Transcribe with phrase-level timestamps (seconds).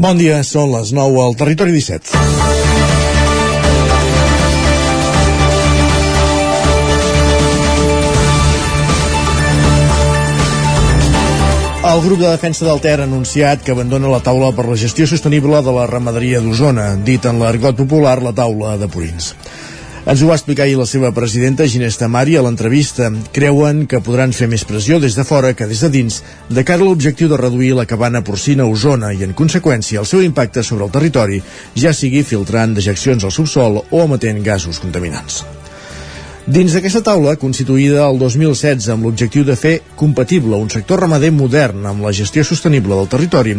[0.00, 2.14] Bon dia, són les 9 al Territori 17.
[11.90, 15.04] El grup de defensa del Ter ha anunciat que abandona la taula per la gestió
[15.04, 19.34] sostenible de la ramaderia d'Osona, dit en l'argot popular la taula de Purins.
[20.08, 23.10] Ens ho va explicar ahir la seva presidenta, Ginés Tamari, a l'entrevista.
[23.36, 26.80] Creuen que podran fer més pressió des de fora que des de dins de cara
[26.80, 30.64] a l'objectiu de reduir la cabana porcina a Osona i, en conseqüència, el seu impacte
[30.64, 31.42] sobre el territori,
[31.76, 35.44] ja sigui filtrant dejeccions al subsol o emetent gasos contaminants.
[36.48, 41.84] Dins d'aquesta taula, constituïda el 2016 amb l'objectiu de fer compatible un sector ramader modern
[41.86, 43.52] amb la gestió sostenible del territori,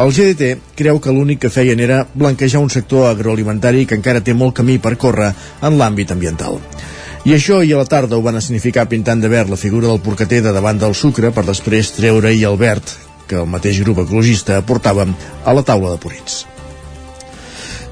[0.00, 4.32] el GDT creu que l'únic que feien era blanquejar un sector agroalimentari que encara té
[4.32, 6.56] molt camí per córrer en l'àmbit ambiental.
[7.28, 10.00] I això i a la tarda ho van significar pintant de verd la figura del
[10.00, 12.96] porcater de davant del sucre per després treure-hi el verd
[13.28, 15.12] que el mateix grup ecologista portàvem
[15.44, 16.46] a la taula de Purins.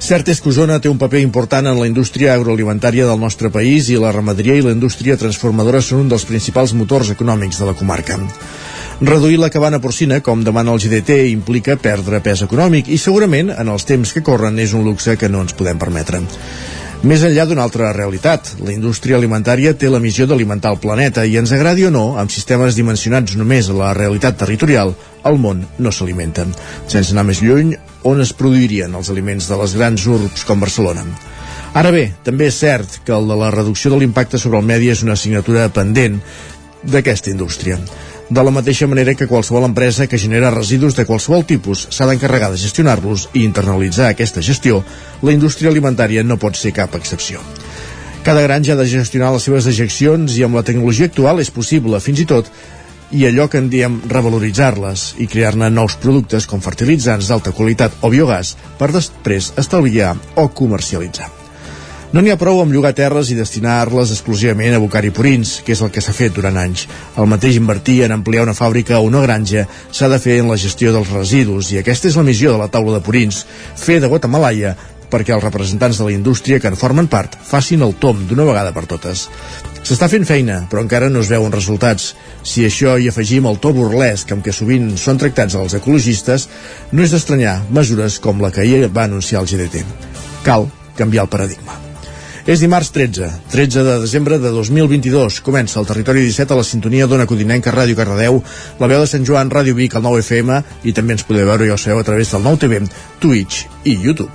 [0.01, 3.91] Cert és que Osona té un paper important en la indústria agroalimentària del nostre país
[3.93, 7.77] i la ramaderia i la indústria transformadora són un dels principals motors econòmics de la
[7.77, 8.17] comarca.
[9.05, 13.69] Reduir la cabana porcina, com demana el GDT, implica perdre pes econòmic i segurament, en
[13.69, 16.25] els temps que corren, és un luxe que no ens podem permetre.
[17.01, 21.39] Més enllà d'una altra realitat, la indústria alimentària té la missió d'alimentar el planeta i
[21.41, 24.93] ens agradi o no, amb sistemes dimensionats només a la realitat territorial,
[25.25, 26.45] el món no s'alimenta.
[26.93, 27.73] Sense anar més lluny,
[28.05, 31.07] on es produirien els aliments de les grans urbs com Barcelona?
[31.73, 34.93] Ara bé, també és cert que el de la reducció de l'impacte sobre el medi
[34.93, 36.21] és una assignatura pendent
[36.85, 37.81] d'aquesta indústria
[38.31, 42.53] de la mateixa manera que qualsevol empresa que genera residus de qualsevol tipus s'ha d'encarregar
[42.53, 44.85] de gestionar-los i internalitzar aquesta gestió,
[45.23, 47.43] la indústria alimentària no pot ser cap excepció.
[48.23, 51.99] Cada granja ha de gestionar les seves dejeccions i amb la tecnologia actual és possible,
[52.05, 52.53] fins i tot,
[53.11, 58.15] i allò que en diem revaloritzar-les i crear-ne nous productes com fertilitzants d'alta qualitat o
[58.15, 61.40] biogàs per després estalviar o comercialitzar.
[62.11, 65.77] No n'hi ha prou amb llogar terres i destinar-les exclusivament a bocar i purins, que
[65.77, 66.89] és el que s'ha fet durant anys.
[67.15, 70.57] El mateix invertir en ampliar una fàbrica o una granja s'ha de fer en la
[70.59, 73.45] gestió dels residus i aquesta és la missió de la taula de purins,
[73.79, 74.75] fer de Guatemala
[75.11, 78.73] perquè els representants de la indústria que en formen part facin el tom d'una vegada
[78.75, 79.29] per totes.
[79.83, 82.15] S'està fent feina, però encara no es veuen resultats.
[82.43, 86.49] Si això hi afegim el to burlesc amb què sovint són tractats els ecologistes,
[86.91, 89.87] no és d'estranyar mesures com la que ahir va anunciar el GDT.
[90.43, 90.67] Cal
[90.99, 91.90] canviar el paradigma.
[92.51, 95.37] És dimarts 13, 13 de desembre de 2022.
[95.47, 98.41] Comença el Territori 17 a la sintonia d'Ona Codinenca, Ràdio Cardedeu,
[98.81, 101.69] la veu de Sant Joan, Ràdio Vic, el 9 FM i també ens podeu veure,
[101.71, 102.83] ja ho sabeu, a través del 9 TV,
[103.23, 104.35] Twitch i YouTube.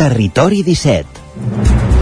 [0.00, 1.95] Territori 17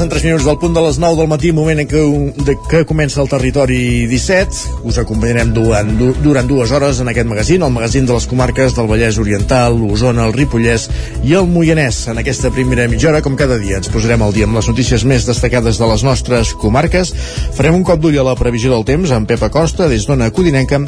[0.00, 2.00] Passen 3 minuts del punt de les 9 del matí, moment en què,
[2.46, 4.78] de, que comença el territori 17.
[4.88, 5.90] Us acompanyarem durant,
[6.24, 10.24] durant dues hores en aquest magazín, el magazín de les comarques del Vallès Oriental, l'Osona,
[10.24, 10.88] el Ripollès
[11.20, 12.06] i el Moianès.
[12.08, 15.04] En aquesta primera mitja hora, com cada dia, ens posarem al dia amb les notícies
[15.04, 17.12] més destacades de les nostres comarques.
[17.60, 20.80] Farem un cop d'ull a la previsió del temps amb Pepa Costa, des d'Ona Codinenca,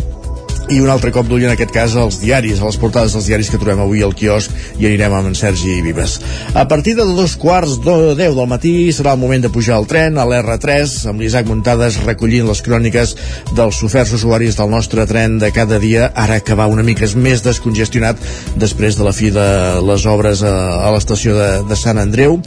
[0.72, 3.50] i un altre cop d'ull en aquest cas als diaris, a les portades dels diaris
[3.52, 6.14] que trobem avui al quiosc i anirem amb en Sergi Vives.
[6.56, 9.88] A partir de dos quarts de deu del matí serà el moment de pujar al
[9.90, 13.14] tren a l'R3 amb l'Isaac Muntades recollint les cròniques
[13.56, 17.42] dels oferts usuaris del nostre tren de cada dia, ara que va una mica més
[17.44, 18.20] descongestionat
[18.56, 19.46] després de la fi de
[19.84, 20.54] les obres a,
[20.86, 22.38] a l'estació de, de Sant Andreu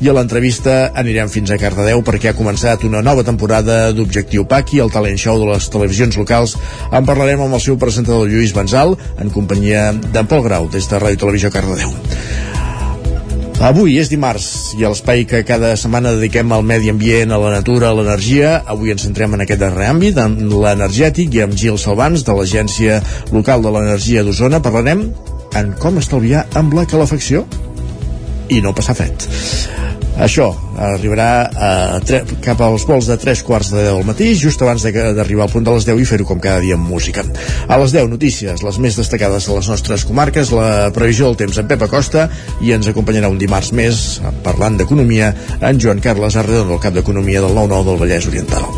[0.00, 4.80] i a l'entrevista anirem fins a Cardedeu perquè ha començat una nova temporada d'Objectiu Paqui,
[4.80, 6.56] el talent show de les televisions locals.
[6.94, 11.00] En parlarem amb el seu presentador Lluís Benzal en companyia d'en Pol Grau des de
[11.00, 11.94] Ràdio Televisió Cardedeu.
[13.64, 17.52] Avui és dimarts i a l'espai que cada setmana dediquem al medi ambient, a la
[17.54, 18.58] natura, a l'energia.
[18.66, 22.98] Avui ens centrem en aquest darrer àmbit, en l'energètic i amb Gil Salvans de l'Agència
[23.32, 25.06] Local de l'Energia d'Osona parlarem
[25.54, 27.46] en com estalviar amb la calefacció
[28.50, 29.30] i no passar fred.
[30.14, 31.70] Això arribarà a
[32.06, 35.52] tre cap als vols de 3 quarts de 10 del matí, just abans d'arribar al
[35.52, 37.24] punt de les 10 i fer-ho com cada dia amb música.
[37.66, 41.58] A les 10 notícies, les més destacades de les nostres comarques, la previsió del temps
[41.58, 42.28] en Pep Acosta
[42.62, 44.04] i ens acompanyarà un dimarts més,
[44.46, 48.70] parlant d'economia, en Joan Carles Arredon, del cap d'Economia del 9-9 del Vallès Oriental.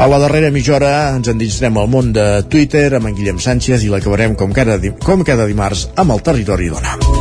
[0.00, 3.84] A la darrera mitja hora ens endinsarem al món de Twitter amb en Guillem Sánchez
[3.84, 7.11] i l'acabarem com, cada, com cada dimarts amb el Territori Dona.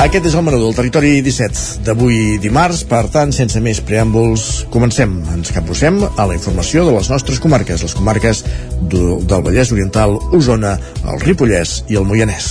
[0.00, 5.12] Aquest és el menú del territori 17 d'avui dimarts, per tant, sense més preàmbuls, comencem.
[5.34, 8.40] Ens capbussem a la informació de les nostres comarques, les comarques
[8.80, 12.48] del Vallès Oriental, Osona, el Ripollès i el Moianès.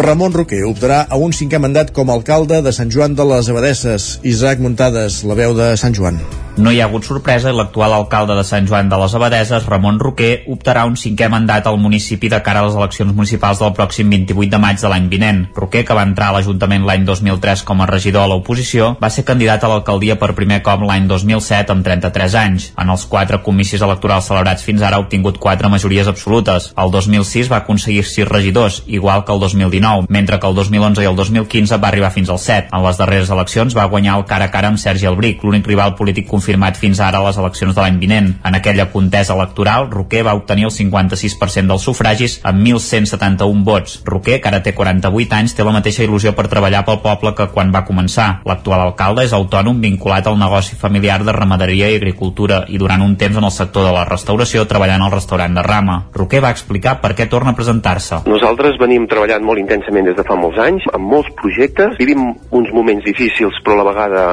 [0.00, 3.52] Ramon Roquer optarà a un cinquè mandat com a alcalde de Sant Joan de les
[3.52, 4.10] Abadesses.
[4.24, 6.24] Isaac Muntades, la veu de Sant Joan.
[6.56, 9.98] No hi ha hagut sorpresa i l'actual alcalde de Sant Joan de les Abadeses, Ramon
[10.00, 14.08] Roquer, optarà un cinquè mandat al municipi de cara a les eleccions municipals del pròxim
[14.08, 15.42] 28 de maig de l'any vinent.
[15.52, 19.26] Roquer, que va entrar a l'Ajuntament l'any 2003 com a regidor a l'oposició, va ser
[19.28, 22.70] candidat a l'alcaldia per primer cop l'any 2007 amb 33 anys.
[22.80, 26.70] En els quatre comicis electorals celebrats fins ara ha obtingut quatre majories absolutes.
[26.72, 31.12] El 2006 va aconseguir sis regidors, igual que el 2019, mentre que el 2011 i
[31.12, 32.72] el 2015 va arribar fins al 7.
[32.72, 35.92] En les darreres eleccions va guanyar el cara a cara amb Sergi Albric, l'únic rival
[36.00, 38.28] polític confirmat confirmat fins ara a les eleccions de l'any vinent.
[38.46, 43.96] En aquella contesa electoral, Roquer va obtenir el 56% dels sufragis amb 1.171 vots.
[44.06, 47.48] Roquer, que ara té 48 anys, té la mateixa il·lusió per treballar pel poble que
[47.50, 48.42] quan va començar.
[48.46, 53.16] L'actual alcalde és autònom vinculat al negoci familiar de ramaderia i agricultura i durant un
[53.18, 55.98] temps en el sector de la restauració treballant al restaurant de Rama.
[56.14, 58.22] Roquer va explicar per què torna a presentar-se.
[58.30, 62.70] Nosaltres venim treballant molt intensament des de fa molts anys, amb molts projectes, vivim uns
[62.70, 64.24] moments difícils però a la vegada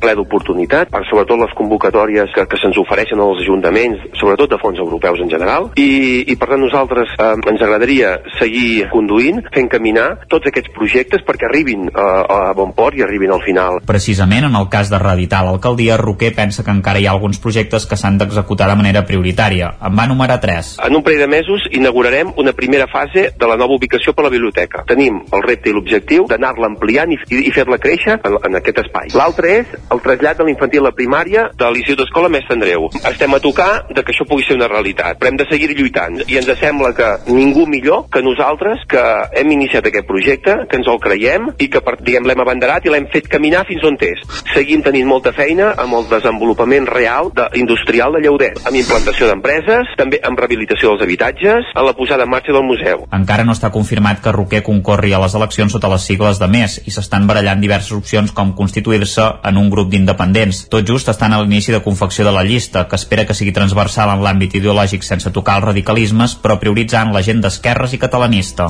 [0.00, 5.20] ple d'oportunitat, sobretot les convocatòries que, que se'ns ofereixen als ajuntaments, sobretot de fons europeus
[5.24, 10.50] en general, i, i per tant nosaltres eh, ens agradaria seguir conduint, fent caminar tots
[10.50, 13.82] aquests projectes perquè arribin a, a bon port i arribin al final.
[13.88, 17.86] Precisament en el cas de reeditar l'alcaldia, Roquer pensa que encara hi ha alguns projectes
[17.88, 19.72] que s'han d'executar de manera prioritària.
[19.84, 20.76] En va numerar tres.
[20.84, 24.32] En un parell de mesos inaugurarem una primera fase de la nova ubicació per la
[24.34, 24.84] biblioteca.
[24.88, 28.82] Tenim el repte i l'objectiu d'anar-la ampliant i, i, i fer-la créixer en, en aquest
[28.84, 29.12] espai.
[29.18, 32.88] L'altre és el trasllat de l'infantil a la primària de l'Institut d'Escola Mestre Andreu.
[33.08, 36.22] Estem a tocar de que això pugui ser una realitat, però hem de seguir lluitant
[36.26, 39.02] i ens sembla que ningú millor que nosaltres que
[39.38, 43.08] hem iniciat aquest projecte, que ens el creiem i que diguem l'hem abanderat i l'hem
[43.12, 44.22] fet caminar fins on és.
[44.52, 49.94] Seguim tenint molta feina amb el desenvolupament real de, industrial de Lleudet, amb implantació d'empreses,
[49.98, 53.06] també amb rehabilitació dels habitatges, en la posada en marxa del museu.
[53.14, 56.78] Encara no està confirmat que Roquer concorri a les eleccions sota les sigles de més
[56.86, 60.66] i s'estan barallant diverses opcions com constituir-se en un grup d'independents.
[60.72, 64.10] Tot just estan a l'inici de confecció de la llista, que espera que sigui transversal
[64.12, 68.68] en l'àmbit ideològic sense tocar els radicalismes, però prioritzant la gent d'esquerres i catalanista.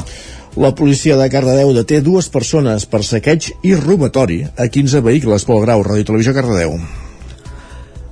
[0.59, 5.44] La policia de Cardedeu deté dues persones per saqueig i robatori a 15 vehicles.
[5.47, 6.75] Pol Grau, Ràdio Televisió Cardedeu.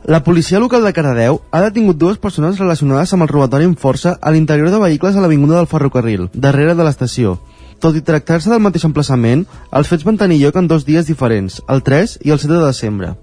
[0.06, 4.12] La policia local de Cardedeu ha detingut dues persones relacionades amb el robatori amb força
[4.20, 7.40] a l'interior de vehicles a l'Avinguda del Ferrocarril, darrere de l'estació.
[7.82, 9.42] Tot i tractar-se del mateix emplaçament,
[9.74, 12.62] els fets van tenir lloc en dos dies diferents, el 3 i el 7 de
[12.62, 13.16] desembre.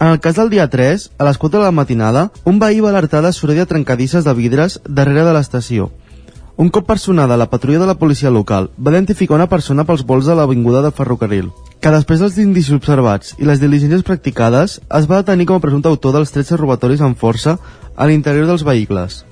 [0.00, 2.92] En el cas del dia 3, a les 4 de la matinada, un veí va
[2.92, 5.88] alertar de soroll de trencadisses de vidres darrere de l'estació.
[6.54, 10.26] Un cop personada la patrulla de la policia local va identificar una persona pels vols
[10.30, 11.50] de l'avinguda de ferrocarril,
[11.82, 15.90] que després dels indicis observats i les diligències practicades es va detenir com a presumpte
[15.90, 17.56] autor dels 13 robatoris amb força
[17.96, 19.24] a l'interior dels vehicles.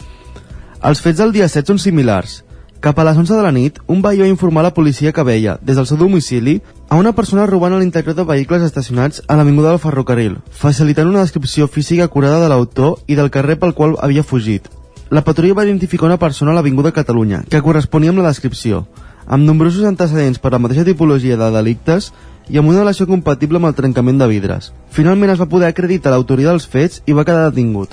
[0.83, 2.41] Els fets del dia 7 són similars,
[2.87, 5.57] cap a les 11 de la nit, un veí va informar la policia que veia,
[5.61, 9.73] des del seu domicili, a una persona robant a l'interior de vehicles estacionats a l'avinguda
[9.73, 14.23] del ferrocarril, facilitant una descripció física acurada de l'autor i del carrer pel qual havia
[14.23, 14.69] fugit.
[15.11, 18.85] La patrulla va identificar una persona a l'Avinguda Catalunya, que corresponia amb la descripció,
[19.27, 22.13] amb nombrosos antecedents per la mateixa tipologia de delictes
[22.47, 24.71] i amb una relació compatible amb el trencament de vidres.
[24.95, 27.91] Finalment es va poder acreditar l'autoria dels fets i va quedar detingut.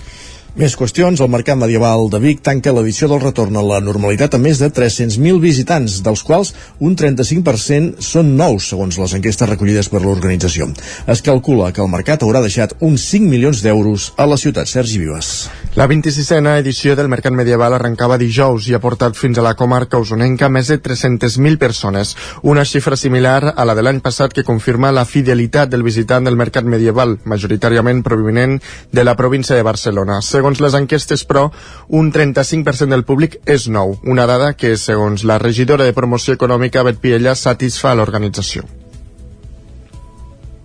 [0.54, 4.46] Més qüestions, el Mercat Medieval de Vic tanca l'edició del retorn a la normalitat amb
[4.46, 10.04] més de 300.000 visitants, dels quals un 35% són nous, segons les enquestes recollides per
[10.04, 10.68] l'organització.
[11.10, 14.70] Es calcula que el mercat haurà deixat uns 5 milions d'euros a la ciutat.
[14.70, 15.32] Sergi Vives.
[15.74, 19.98] La 26a edició del Mercat Medieval arrencava dijous i ha portat fins a la comarca
[19.98, 24.94] usonenca més de 300.000 persones, una xifra similar a la de l'any passat que confirma
[24.94, 28.60] la fidelitat del visitant del Mercat Medieval, majoritàriament provinent
[28.94, 30.22] de la província de Barcelona.
[30.22, 31.48] Segons les enquestes, però,
[31.88, 36.84] un 35% del públic és nou, una dada que, segons la regidora de Promoció Econòmica,
[36.84, 38.83] Bet Piella, satisfà l'organització.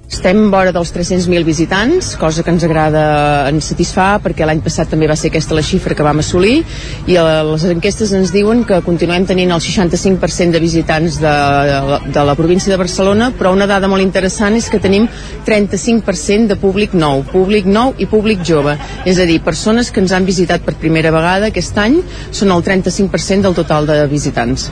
[0.09, 3.03] Estem vora dels 300.000 visitants, cosa que ens agrada,
[3.50, 6.62] ens satisfà, perquè l'any passat també va ser aquesta la xifra que vam assolir,
[7.05, 11.35] i les enquestes ens diuen que continuem tenint el 65% de visitants de,
[11.69, 15.05] de, de la província de Barcelona, però una dada molt interessant és que tenim
[15.47, 20.17] 35% de públic nou, públic nou i públic jove, és a dir, persones que ens
[20.17, 22.00] han visitat per primera vegada aquest any
[22.33, 24.71] són el 35% del total de visitants.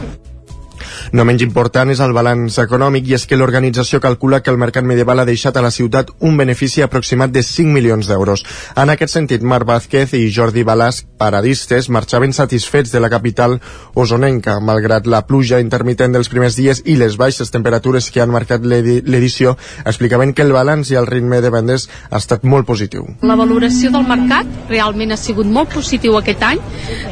[1.12, 4.84] No menys important és el balanç econòmic i és que l'organització calcula que el mercat
[4.84, 8.42] medieval ha deixat a la ciutat un benefici aproximat de 5 milions d'euros.
[8.76, 13.60] En aquest sentit, Marc Vázquez i Jordi Balàs, paradistes, marxaven satisfets de la capital
[13.94, 18.64] osonenca, malgrat la pluja intermitent dels primers dies i les baixes temperatures que han marcat
[18.66, 23.06] l'edició, explicaven que el balanç i el ritme de vendes ha estat molt positiu.
[23.22, 26.60] La valoració del mercat realment ha sigut molt positiu aquest any,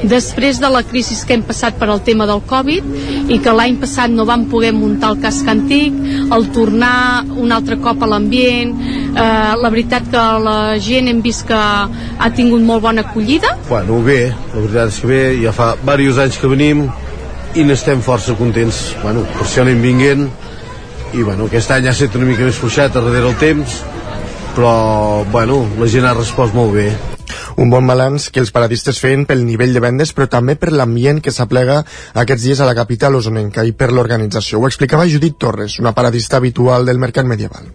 [0.02, 3.76] després de la crisi que hem passat per al tema del Covid i que l'any
[3.85, 5.95] passat no vam poder muntar el casc antic,
[6.33, 8.75] el tornar un altre cop a l'ambient,
[9.12, 13.55] eh, la veritat que la gent hem vist que ha tingut molt bona acollida.
[13.69, 16.87] Bueno, bé, la veritat és que bé, ja fa diversos anys que venim
[17.55, 18.95] i n'estem força contents.
[19.03, 20.29] Bueno, per això anem vinguent
[21.14, 23.83] i bueno, aquest any ha estat una mica més fluixat darrere el temps,
[24.57, 26.88] però bueno, la gent ha respost molt bé.
[27.56, 31.20] Un bon balanç que els paradistes feien pel nivell de vendes, però també per l'ambient
[31.23, 31.84] que s'aplega
[32.25, 34.58] aquests dies a la capital osonenca i per l'organització.
[34.58, 37.70] Ho explicava Judit Torres, una paradista habitual del mercat medieval.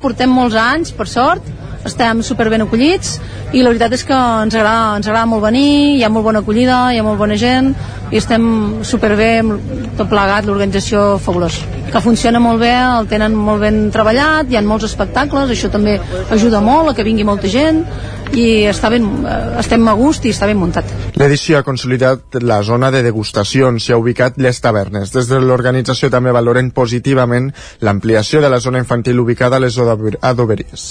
[0.00, 1.44] Portem molts anys, per sort,
[1.86, 3.16] estem super ben acollits
[3.54, 6.42] i la veritat és que ens agrada, ens agrada molt venir, hi ha molt bona
[6.42, 7.72] acollida, hi ha molt bona gent
[8.10, 9.30] i estem superbé
[9.98, 11.60] tot plegat, l'organització fabulós
[11.92, 15.96] que funciona molt bé, el tenen molt ben treballat, hi ha molts espectacles, això també
[16.34, 17.84] ajuda molt a que vingui molta gent
[18.34, 20.90] i està ben, eh, estem a gust i està ben muntat.
[21.16, 25.12] L'edició ha consolidat la zona de degustació on s'hi ha ubicat les tavernes.
[25.14, 30.86] Des de l'organització també valoren positivament l'ampliació de la zona infantil ubicada a les adoberies.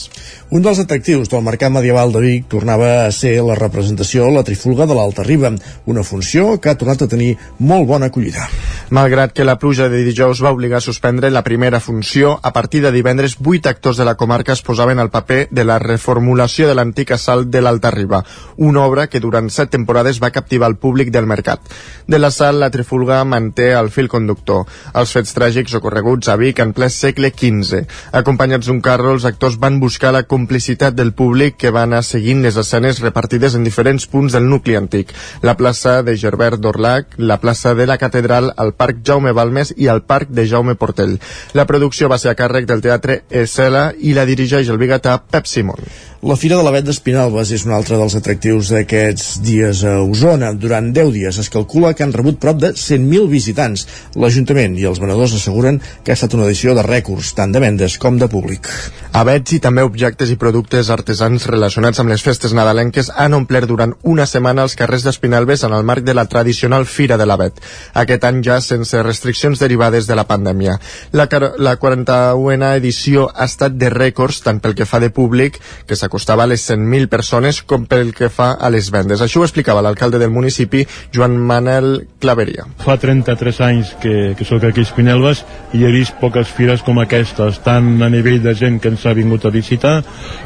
[0.49, 4.85] Un dels atractius del Mercat Medieval de Vic tornava a ser la representació La Trifulga
[4.85, 5.51] de l'Alta Riba,
[5.85, 8.47] una funció que ha tornat a tenir molt bona acollida.
[8.89, 12.81] Malgrat que la pluja de dijous va obligar a suspendre la primera funció, a partir
[12.83, 16.75] de divendres, vuit actors de la comarca es posaven al paper de la reformulació de
[16.75, 18.21] l'antic assalt de l'Alta Riba,
[18.57, 21.59] una obra que durant set temporades va captivar el públic del mercat.
[22.07, 26.73] De l'assalt, la Trifulga manté el fil conductor, els fets tràgics ocorreguts a Vic en
[26.77, 27.81] ple segle XV.
[28.13, 32.43] Acompanyats d'un carro, els actors van buscar la complicitat del públic que va anar seguint
[32.45, 35.13] les escenes repartides en diferents punts del nucli antic.
[35.41, 39.89] La plaça de Gerbert d'Orlac, la plaça de la Catedral, el Parc Jaume Balmes i
[39.89, 41.17] el Parc de Jaume Portell.
[41.57, 45.49] La producció va ser a càrrec del Teatre Esela i la dirigeix el bigatà Pep
[45.49, 45.81] Simon.
[46.25, 50.49] La Fira de l'Avet d'Espinalbes és un altre dels atractius d'aquests dies a Osona.
[50.59, 53.85] Durant 10 dies es calcula que han rebut prop de 100.000 visitants.
[54.19, 57.95] L'Ajuntament i els venedors asseguren que ha estat una edició de rècords, tant de vendes
[58.03, 58.67] com de públic.
[59.15, 63.95] Avets i també objectes i productes artesans relacionats amb les festes nadalenques han omplert durant
[64.03, 67.63] una setmana els carrers d'Espinalbes en el marc de la tradicional Fira de l'Avet.
[68.03, 70.75] Aquest any ja sense restriccions derivades de la pandèmia.
[71.15, 71.29] La,
[71.63, 76.11] la 41a edició ha estat de rècords tant pel que fa de públic, que s'ha
[76.11, 79.21] acostava a les 100.000 persones com pel que fa a les vendes.
[79.21, 82.67] Això ho explicava l'alcalde del municipi, Joan Manel Claveria.
[82.83, 85.43] Fa 33 anys que, que sóc aquí a Espinelves
[85.75, 89.15] i he vist poques fires com aquestes, tant a nivell de gent que ens ha
[89.17, 89.97] vingut a visitar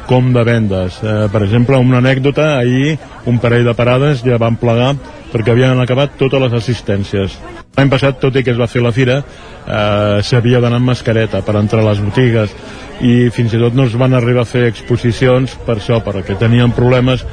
[0.10, 1.00] com de vendes.
[1.04, 2.98] Eh, per exemple, una anècdota, ahir
[3.30, 4.96] un parell de parades ja van plegar
[5.34, 7.38] perquè havien acabat totes les assistències.
[7.78, 11.42] L'any passat, tot i que es va fer la fira, eh, s'havia d'anar amb mascareta
[11.46, 12.56] per entrar a les botigues
[13.02, 16.74] i fins i tot no es van arribar a fer exposicions per això, perquè tenien
[16.76, 17.24] problemes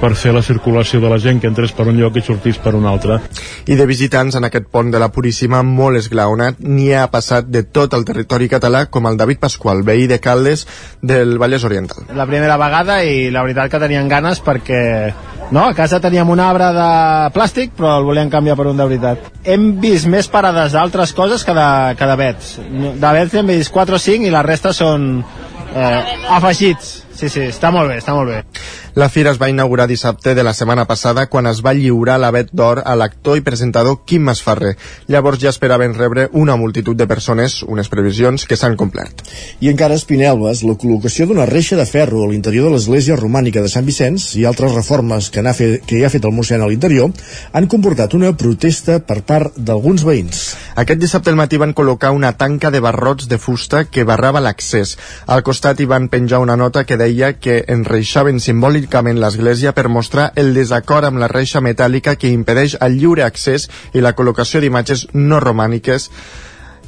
[0.00, 2.74] per fer la circulació de la gent que entrés per un lloc i sortís per
[2.76, 3.18] un altre.
[3.66, 7.64] I de visitants en aquest pont de la Puríssima molt esglaonat n'hi ha passat de
[7.64, 10.66] tot el territori català com el David Pasqual, veí de Caldes
[11.02, 12.10] del Vallès Oriental.
[12.14, 14.82] La primera vegada i la veritat que tenien ganes perquè
[15.50, 16.90] no, a casa teníem un arbre de
[17.34, 19.30] plàstic però el volien canviar per un de veritat.
[19.46, 22.54] Hem vist més parades d'altres coses que de, que de vets.
[23.00, 26.00] De vets hem vist 4 o 5 i la resta són eh,
[26.36, 26.96] afegits.
[27.16, 28.42] Sí, sí, està molt bé, està molt bé.
[28.96, 32.48] La fira es va inaugurar dissabte de la setmana passada quan es va lliurar l'avet
[32.56, 34.70] d'or a l'actor i presentador Quim Masferrer.
[35.12, 39.20] Llavors ja esperaven rebre una multitud de persones, unes previsions que s'han complert.
[39.60, 43.60] I encara a Espinelves, la col·locació d'una reixa de ferro a l'interior de l'església romànica
[43.60, 46.70] de Sant Vicenç i altres reformes que, fet, que hi ha fet el mossèn a
[46.72, 47.12] l'interior
[47.52, 50.40] han comportat una protesta per part d'alguns veïns.
[50.74, 54.96] Aquest dissabte al matí van col·locar una tanca de barrots de fusta que barrava l'accés.
[55.26, 59.88] Al costat hi van penjar una nota que deia que enreixaven simbòlic simbòlicament l'església per
[59.88, 64.60] mostrar el desacord amb la reixa metàl·lica que impedeix el lliure accés i la col·locació
[64.60, 66.10] d'imatges no romàniques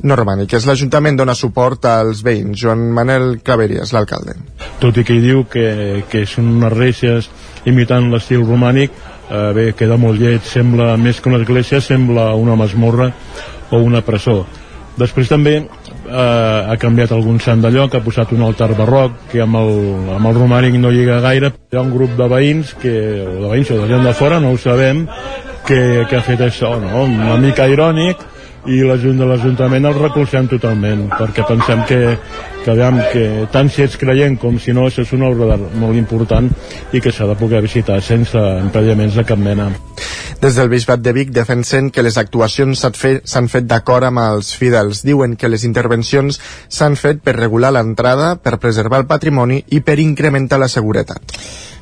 [0.01, 0.65] no romàniques.
[0.65, 2.55] L'Ajuntament dona suport als veïns.
[2.61, 4.37] Joan Manel Claveries, l'alcalde.
[4.79, 7.29] Tot i que hi diu que, que són unes reixes
[7.67, 8.93] imitant l'estil romànic,
[9.29, 10.45] eh, bé, queda molt lleig.
[10.47, 13.11] Sembla, més que una església, sembla una masmorra
[13.73, 14.45] o una presó.
[14.99, 15.65] Després també
[16.09, 19.73] eh, ha canviat algun sant de lloc, ha posat un altar barroc que amb el,
[20.17, 21.53] amb el romànic no lliga gaire.
[21.71, 22.95] Hi ha un grup de veïns, que,
[23.27, 25.07] o de veïns o de gent de fora, no ho sabem,
[25.69, 27.05] que, que ha fet això, no?
[27.05, 28.25] una mica irònic,
[28.69, 32.01] i la Junta de l'Ajuntament el recolzem totalment perquè pensem que,
[32.65, 35.97] que, aviam, que tant si ets creient com si no això és una obra molt
[35.97, 36.51] important
[36.93, 39.71] i que s'ha de poder visitar sense impediments de cap mena.
[40.39, 44.53] Des del Bisbat de Vic defensen que les actuacions s'han fet, fet d'acord amb els
[44.55, 45.03] fidels.
[45.03, 49.99] Diuen que les intervencions s'han fet per regular l'entrada, per preservar el patrimoni i per
[49.99, 51.35] incrementar la seguretat.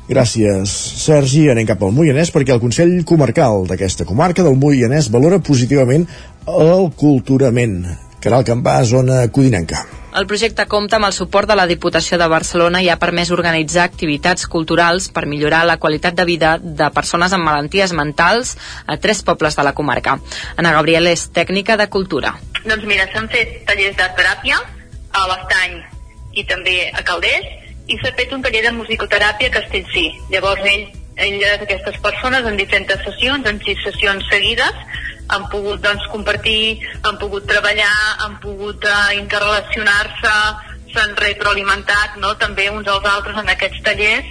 [0.07, 0.71] Gràcies,
[1.03, 1.49] Sergi.
[1.51, 6.07] Anem cap al Moianès perquè el Consell Comarcal d'aquesta comarca del Moianès valora positivament
[6.47, 7.81] el culturament.
[8.23, 9.83] Caral Campà, zona codinenca.
[10.17, 13.83] El projecte compta amb el suport de la Diputació de Barcelona i ha permès organitzar
[13.83, 18.55] activitats culturals per millorar la qualitat de vida de persones amb malalties mentals
[18.87, 20.17] a tres pobles de la comarca.
[20.55, 22.33] Ana Gabriel és tècnica de cultura.
[22.63, 24.63] Doncs mira, s'han fet tallers de teràpia
[25.11, 25.79] a l'Estany
[26.33, 30.07] i també a Calders i s'ha fet un taller de musicoteràpia a Castellcí.
[30.31, 34.85] Llavors ell, elles, aquestes persones, en diferents sessions, en sis sessions seguides,
[35.33, 40.35] han pogut doncs, compartir, han pogut treballar, han pogut uh, interrelacionar-se,
[40.93, 42.33] s'han retroalimentat no?
[42.39, 44.29] també uns als altres en aquests tallers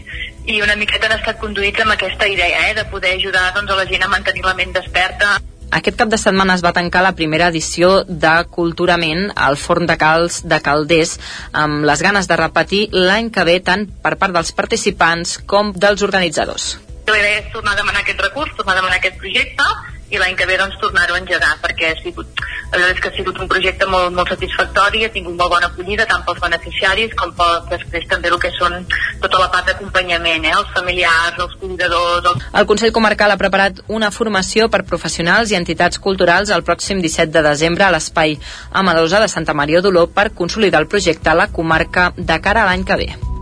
[0.49, 3.77] i una miqueta han estat conduïts amb aquesta idea eh, de poder ajudar doncs, a
[3.83, 5.37] la gent a mantenir la ment desperta
[5.71, 9.97] aquest cap de setmana es va tancar la primera edició de Culturament al Forn de
[10.01, 11.17] Calç de Calders
[11.53, 16.03] amb les ganes de repetir l'any que ve tant per part dels participants com dels
[16.07, 16.77] organitzadors.
[17.07, 19.67] La idea és tornar a demanar aquest recurs, tornar a demanar aquest projecte
[20.11, 23.17] i l'any que ve doncs tornar-ho a engegar perquè ha sigut, la és que ha
[23.17, 27.35] sigut un projecte molt, molt satisfactori, ha tingut molt bona acollida tant pels beneficiaris com
[27.39, 28.87] per després també el que són
[29.23, 32.31] tota la part d'acompanyament, eh, els familiars, els cuidadors...
[32.33, 32.49] Els...
[32.63, 37.33] El Consell Comarcal ha preparat una formació per professionals i entitats culturals el pròxim 17
[37.35, 38.39] de desembre a l'Espai
[38.73, 42.71] Amadosa de Santa Maria d'Oló per consolidar el projecte a la comarca de cara a
[42.71, 43.36] l'any que ve.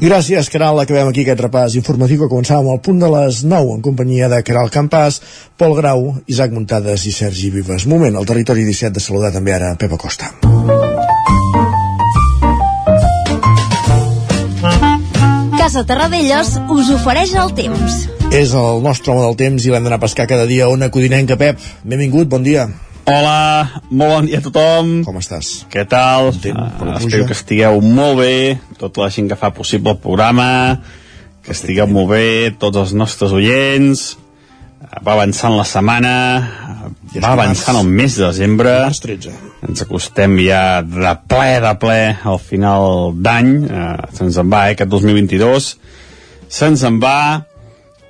[0.00, 0.78] Gràcies, Caral.
[0.80, 4.38] Acabem aquí aquest repàs informatiu que començàvem al punt de les 9 en companyia de
[4.40, 5.20] Caral Campàs,
[5.60, 7.84] Pol Grau, Isaac Muntades i Sergi Vives.
[7.84, 10.32] Moment, al territori 17 de saludar també ara Pepa Costa.
[15.60, 18.04] Casa Terradellos us ofereix el temps.
[18.32, 20.88] És el nostre home del temps i l'hem d'anar a pescar cada dia a una
[20.88, 21.60] codinenca, Pep.
[21.84, 22.70] Benvingut, bon dia.
[23.08, 24.90] Hola, molt bon dia a tothom.
[25.06, 25.64] Com estàs?
[25.72, 26.30] Què tal?
[26.34, 26.98] Content Uh, pluja.
[27.00, 30.80] espero que estigueu molt bé, tota la gent que fa possible el programa,
[31.42, 34.16] que estigueu molt bé, tots els nostres oients.
[34.80, 36.12] Uh, Va avançant la setmana,
[37.20, 38.76] va avançant el mes de desembre.
[39.02, 39.32] 13.
[39.68, 43.50] Ens acostem ja de ple, de ple al final d'any.
[43.64, 45.72] Uh, Se'ns en va, eh, aquest 2022.
[46.50, 47.44] Se'ns en va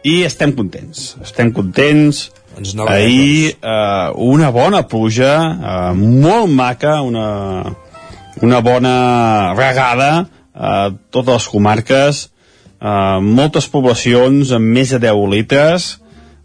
[0.05, 1.17] i estem contents.
[1.23, 2.31] Estem contents.
[2.61, 7.65] Ens n'alegrem, Ahir eh, una bona pluja, eh, molt maca, una,
[8.45, 10.11] una bona regada
[10.53, 10.75] a
[11.11, 12.21] totes les comarques,
[12.77, 15.89] eh, moltes poblacions amb més de 10 litres,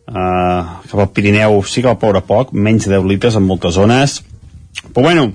[0.07, 3.75] eh, cap al Pirineu sí que va ploure poc, menys de 10 litres en moltes
[3.75, 4.21] zones,
[4.93, 5.27] però bueno,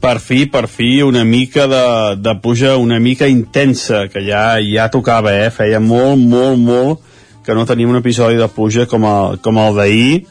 [0.00, 4.88] per fi, per fi, una mica de, de pluja una mica intensa, que ja ja
[4.90, 5.50] tocava, eh?
[5.52, 7.11] Feia molt, molt, molt
[7.44, 10.22] que no teníem un episodi de pluja com el, com el d'ahir,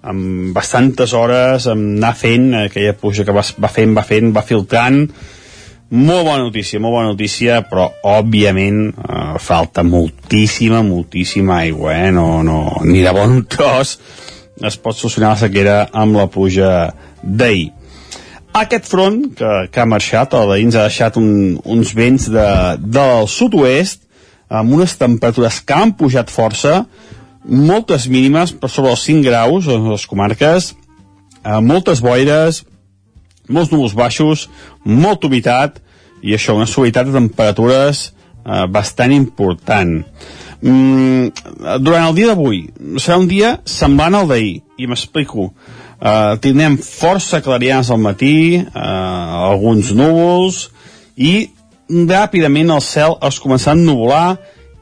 [0.00, 4.46] amb bastantes hores, amb anar fent aquella pluja que va, va fent, va fent, va
[4.46, 5.02] filtrant.
[5.90, 12.12] Molt bona notícia, molt bona notícia, però òbviament eh, falta moltíssima, moltíssima aigua, eh?
[12.14, 13.98] No, no, ni de bon tros
[14.60, 16.70] es pot solucionar la sequera amb la pluja
[17.22, 17.72] d'ahir.
[18.60, 22.46] Aquest front que, que ha marxat, el d'ahir ens ha deixat un, uns vents de,
[22.82, 24.04] del sud-oest,
[24.50, 26.84] amb unes temperatures que han pujat força,
[27.44, 30.74] moltes mínimes per sobre els 5 graus a les comarques,
[31.44, 32.64] eh, moltes boires,
[33.48, 34.48] molts núvols baixos,
[34.84, 35.80] molta humitat,
[36.22, 40.00] i això, una suavitat de temperatures eh, bastant important.
[40.60, 41.30] Mm,
[41.80, 42.66] durant el dia d'avui
[43.00, 45.52] serà un dia semblant al d'ahir, i m'explico.
[46.00, 50.70] Uh, tindrem força clarians al matí, uh, alguns núvols,
[51.20, 51.50] i
[51.90, 54.26] ràpidament el cel es començarà a ennuvolar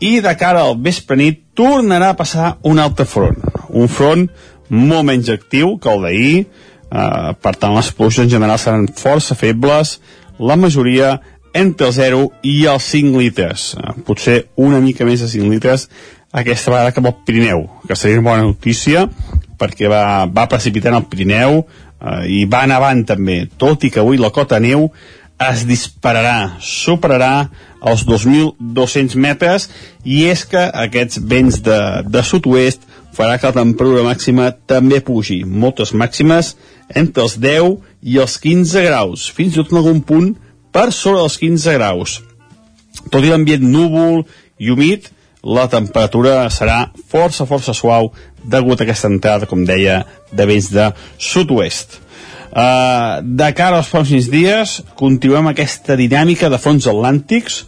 [0.05, 3.39] i de cara al vespre nit tornarà a passar un altre front.
[3.69, 4.29] Un front
[4.69, 9.35] molt menys actiu que el d'ahir, eh, per tant les pluges en general seran força
[9.35, 10.01] febles,
[10.39, 11.21] la majoria
[11.55, 13.75] entre el 0 i els 5 litres.
[13.75, 15.89] Eh, potser una mica més de 5 litres
[16.31, 19.09] aquesta vegada cap al Pirineu, que seria una bona notícia
[19.59, 24.21] perquè va, va precipitant al Pirineu eh, i va nevant també, tot i que avui
[24.21, 24.93] la cota neu
[25.39, 27.49] es dispararà, superarà
[27.87, 29.69] els 2.200 metres
[30.03, 31.79] i és que aquests vents de,
[32.11, 32.83] de sud-oest
[33.15, 36.57] farà que la temperatura màxima també pugi, moltes màximes
[36.95, 40.33] entre els 10 i els 15 graus, fins i tot en algun punt
[40.75, 42.19] per sobre dels 15 graus.
[43.11, 44.25] Tot i l'ambient núvol
[44.59, 45.09] i humit,
[45.43, 48.11] la temperatura serà força, força suau
[48.43, 52.01] degut a aquesta entrada, com deia, de vents de sud-oest.
[52.49, 57.67] Uh, de cara als pròxims dies continuem aquesta dinàmica de fronts atlàntics.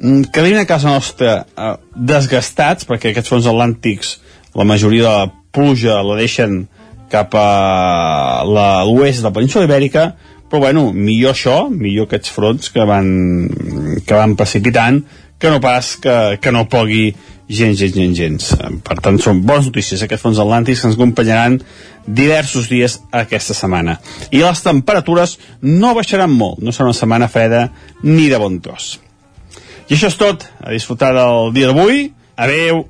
[0.00, 4.16] Mm, que venim a casa nostra uh, desgastats perquè aquests fronts atlàntics
[4.58, 6.66] la majoria de la pluja la deixen
[7.10, 10.12] cap a la- l'oest de la península ibèrica
[10.48, 13.08] però bueno, millor això, millor aquests fronts que van
[14.06, 15.02] que van precipitant
[15.38, 17.10] que no pas que, que no pogui
[17.48, 18.52] gens, gens, gens, gens.
[18.84, 21.58] Per tant, són bones notícies aquests fons atlàntics que ens acompanyaran
[22.06, 23.98] diversos dies aquesta setmana.
[24.30, 27.68] I les temperatures no baixaran molt, no serà una setmana freda
[28.04, 28.98] ni de bon tros.
[29.88, 32.10] I això és tot, a disfrutar del dia d'avui.
[32.38, 32.84] Adeu!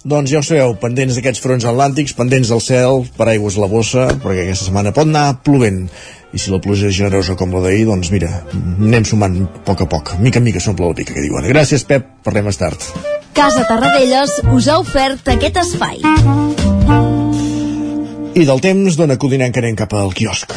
[0.00, 4.06] Doncs ja ho sabeu, pendents d'aquests fronts atlàntics, pendents del cel, per aigües la bossa,
[4.22, 5.82] perquè aquesta setmana pot anar plovent.
[6.32, 9.84] I si la pluja és generosa com la d'ahir, doncs mira, anem sumant a poc
[9.84, 10.14] a poc.
[10.24, 11.44] Mica en mica s'omple la pica, que diuen.
[11.52, 12.80] Gràcies, Pep, parlem més tard.
[13.36, 16.00] Casa Tarradellas us ha ofert aquest espai.
[18.40, 20.56] I del temps, dona Codinenc que anem cap al quiosc.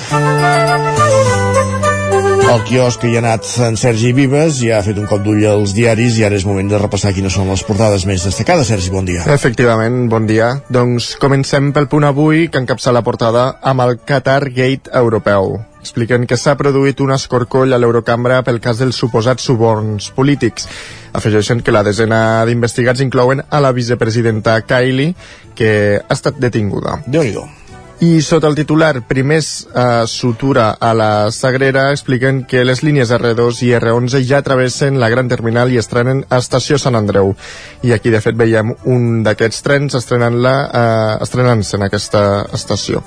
[2.43, 5.41] El quiosc que hi ha anat en Sergi Vives ja ha fet un cop d'ull
[5.47, 8.67] als diaris i ara és moment de repassar quines són les portades més destacades.
[8.69, 9.23] Sergi, bon dia.
[9.33, 10.49] Efectivament, bon dia.
[10.69, 15.55] Doncs comencem pel punt avui que encapça la portada amb el Qatar Gate europeu.
[15.83, 20.69] Expliquen que s'ha produït un escorcoll a l'Eurocambra pel cas dels suposats suborns polítics.
[21.15, 25.15] Afegeixen que la desena d'investigats inclouen a la vicepresidenta Kylie,
[25.55, 27.01] que ha estat detinguda.
[27.07, 27.62] déu nhi
[28.01, 33.61] i sota el titular Primers eh, sutura a la Sagrera expliquen que les línies R2
[33.63, 37.35] i R11 ja travessen la gran terminal i estrenen a Estació Sant Andreu.
[37.83, 43.03] I aquí, de fet, veiem un d'aquests trens estrenant-la eh, estrenant-se en aquesta estació.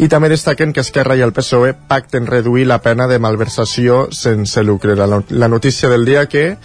[0.00, 4.62] I també destaquen que Esquerra i el PSOE pacten reduir la pena de malversació sense
[4.64, 4.96] lucre.
[4.96, 6.56] La, la notícia del dia que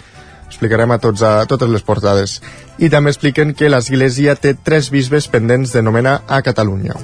[0.46, 2.40] explicarem a, tots, a totes les portades.
[2.78, 6.96] I també expliquen que l'Església té tres bisbes pendents de nomenar a Catalunya.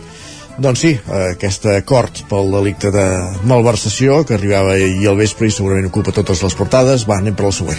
[0.61, 0.91] Doncs sí,
[1.33, 3.05] aquest acord pel delicte de
[3.49, 7.07] malversació que arribava ahir al vespre i segurament ocupa totes les portades.
[7.09, 7.79] Va, anem per al següent.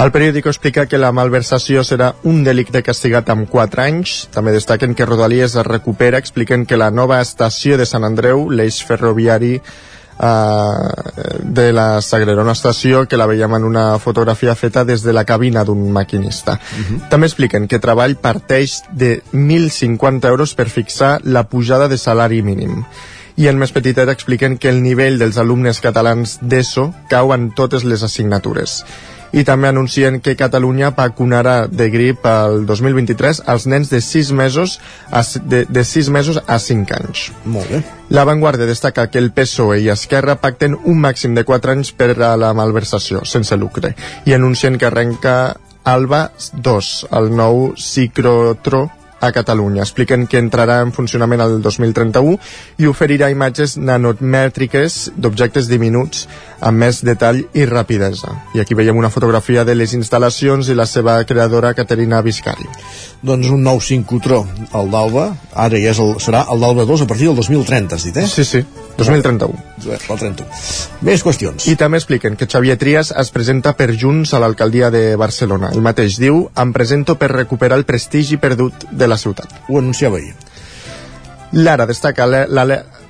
[0.00, 4.16] El periòdico explica que la malversació serà un delicte castigat amb 4 anys.
[4.32, 8.80] També destaquen que Rodalies es recupera, expliquen que la nova estació de Sant Andreu, l'eix
[8.88, 9.58] ferroviari
[10.14, 15.12] Uh, de la Sagrera, una estació que la veiem en una fotografia feta des de
[15.12, 16.52] la cabina d'un maquinista.
[16.52, 17.08] Uh -huh.
[17.08, 22.84] També expliquen que treball parteix de 1.050 euros per fixar la pujada de salari mínim.
[23.36, 27.82] I en més petitet expliquen que el nivell dels alumnes catalans d'ESO cau en totes
[27.82, 28.84] les assignatures
[29.34, 34.78] i també anuncien que Catalunya vacunarà de grip el 2023 als nens de 6 mesos
[35.10, 37.26] a, de, de 6 mesos a 5 anys.
[37.44, 37.82] Molt bé.
[38.14, 42.14] La Vanguardia destaca que el PSOE i Esquerra pacten un màxim de 4 anys per
[42.22, 43.94] a la malversació, sense lucre,
[44.24, 48.86] i anuncien que arrenca Alba 2, el nou ciclotró
[49.26, 49.82] a Catalunya.
[49.82, 52.38] Expliquen que entrarà en funcionament el 2031
[52.82, 56.26] i oferirà imatges nanomètriques d'objectes diminuts
[56.64, 58.32] amb més detall i rapidesa.
[58.54, 62.68] I aquí veiem una fotografia de les instal·lacions i la seva creadora Caterina Viscari.
[63.24, 67.10] Doncs un nou cincotró, el d'Alba, ara ja és el, serà el d'Alba 2 a
[67.10, 68.28] partir del 2030, has dit, eh?
[68.28, 68.64] Sí, sí,
[68.96, 69.54] 2031.
[69.84, 70.46] El 31.
[71.04, 71.66] Més qüestions.
[71.70, 75.72] I també expliquen que Xavier Trias es presenta per Junts a l'alcaldia de Barcelona.
[75.74, 79.50] El mateix diu, em presento per recuperar el prestigi perdut de la ciutat.
[79.68, 80.34] Ho anunciava ahir.
[81.54, 82.26] Lara destaca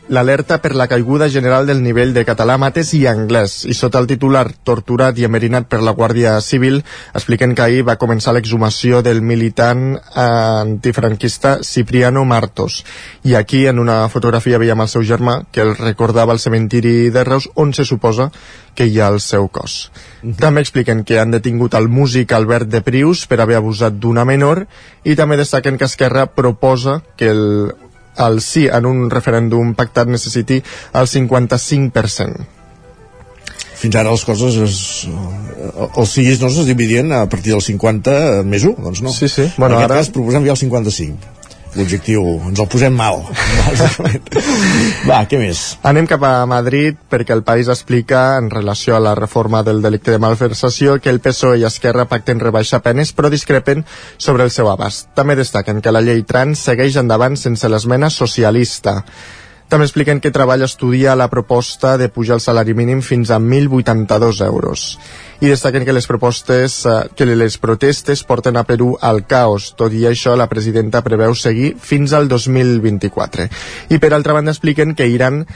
[0.09, 3.63] l'alerta per la caiguda general del nivell de català, mates i anglès.
[3.65, 6.83] I sota el titular torturat i emerinat per la Guàrdia Civil,
[7.15, 12.83] expliquen que ahir va començar l'exhumació del militant antifranquista Cipriano Martos.
[13.25, 17.25] I aquí, en una fotografia, veiem el seu germà, que el recordava al cementiri de
[17.25, 18.31] Reus, on se suposa
[18.75, 19.91] que hi ha el seu cos.
[20.23, 20.37] Uh -huh.
[20.37, 24.67] També expliquen que han detingut el músic Albert de Prius per haver abusat d'una menor
[25.05, 27.75] i també destaquen que Esquerra proposa que el
[28.27, 30.61] el sí en un referèndum pactat necessiti
[30.95, 32.51] el 55%.
[33.85, 34.77] Fins ara les coses es,
[35.85, 39.13] els siguis no es dividien a partir del 50 més 1, doncs no.
[39.13, 39.51] Sí, sí.
[39.59, 40.03] Bueno, en aquest ara...
[40.03, 41.34] cas proposem ja el 55
[41.79, 43.23] l'objectiu, ens el posem mal
[45.09, 45.63] va, què més?
[45.87, 50.15] Anem cap a Madrid perquè el país explica en relació a la reforma del delicte
[50.15, 53.85] de malversació que el PSOE i Esquerra pacten rebaixar penes però discrepen
[54.19, 55.11] sobre el seu abast.
[55.15, 59.03] També destaquen que la llei trans segueix endavant sense l'esmena socialista.
[59.69, 64.41] També expliquen que Treball estudia la proposta de pujar el salari mínim fins a 1.082
[64.45, 64.99] euros.
[65.41, 69.73] I destaquen que les propostes, eh, que les protestes porten a Perú al caos.
[69.77, 73.49] Tot i això, la presidenta preveu seguir fins al 2024.
[73.89, 75.47] I per altra banda expliquen que Iran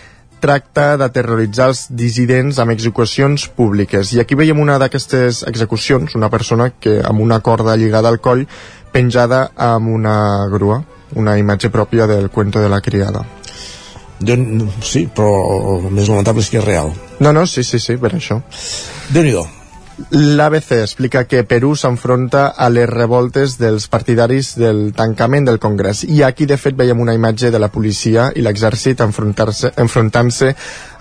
[0.40, 4.12] tracta de terroritzar els dissidents amb execucions públiques.
[4.14, 8.46] I aquí veiem una d'aquestes execucions, una persona que amb una corda lligada al coll
[8.92, 10.82] penjada amb una grua,
[11.14, 13.26] una imatge pròpia del cuento de la criada.
[14.20, 14.34] De,
[14.82, 15.30] sí, però
[15.76, 16.90] el més lamentable és que és real.
[17.20, 18.42] No, no, sí, sí, sí, per això.
[19.14, 19.36] déu nhi
[20.10, 26.22] L'ABC explica que Perú s'enfronta a les revoltes dels partidaris del tancament del Congrés i
[26.22, 30.52] aquí de fet veiem una imatge de la policia i l'exèrcit enfrontant-se enfrontant a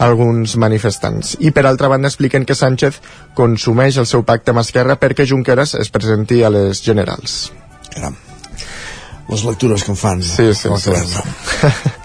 [0.08, 1.36] alguns manifestants.
[1.39, 2.97] I per altra banda expliquen que Sánchez
[3.38, 7.51] consumeix el seu pacte amb Esquerra perquè Junqueras es presenti a les generals.
[7.93, 8.17] Caram.
[9.30, 10.23] Les lectures que em fan.
[10.23, 11.93] Sí, sí, sí.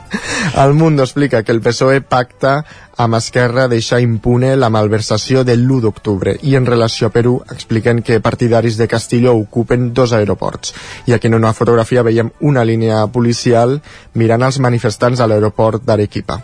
[0.62, 2.58] El Mundo explica que el PSOE pacta
[3.02, 8.02] amb Esquerra deixar impune la malversació del l'1 d'octubre i en relació a Perú expliquen
[8.02, 10.74] que partidaris de Castillo ocupen dos aeroports
[11.06, 13.80] i aquí en una fotografia veiem una línia policial
[14.14, 16.42] mirant els manifestants a l'aeroport d'Arequipa.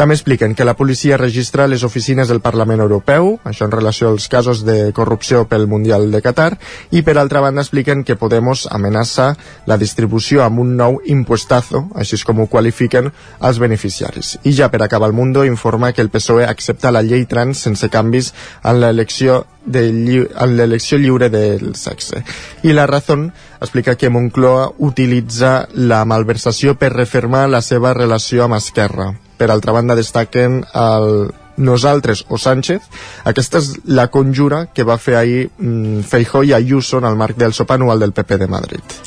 [0.00, 4.30] També expliquen que la policia registra les oficines del Parlament Europeu, això en relació als
[4.32, 6.54] casos de corrupció pel Mundial de Qatar,
[6.90, 9.34] i per altra banda expliquen que Podemos amenaça
[9.68, 13.12] la distribució amb un nou impuestazo, així com ho qualifiquen
[13.44, 14.38] els beneficiaris.
[14.48, 17.92] I ja per acabar el Mundo informa que el PSOE accepta la llei trans sense
[17.92, 18.32] canvis
[18.64, 22.24] en l'elecció de lli en l'elecció lliure del sexe.
[22.64, 28.64] I la Razón explica que Moncloa utilitza la malversació per refermar la seva relació amb
[28.64, 32.88] Esquerra per altra banda destaquen el nosaltres o Sánchez.
[33.24, 37.40] Aquesta és la conjura que va fer ahir mm, Feijó i Ayuso en el marc
[37.40, 39.00] del sopar anual del PP de Madrid.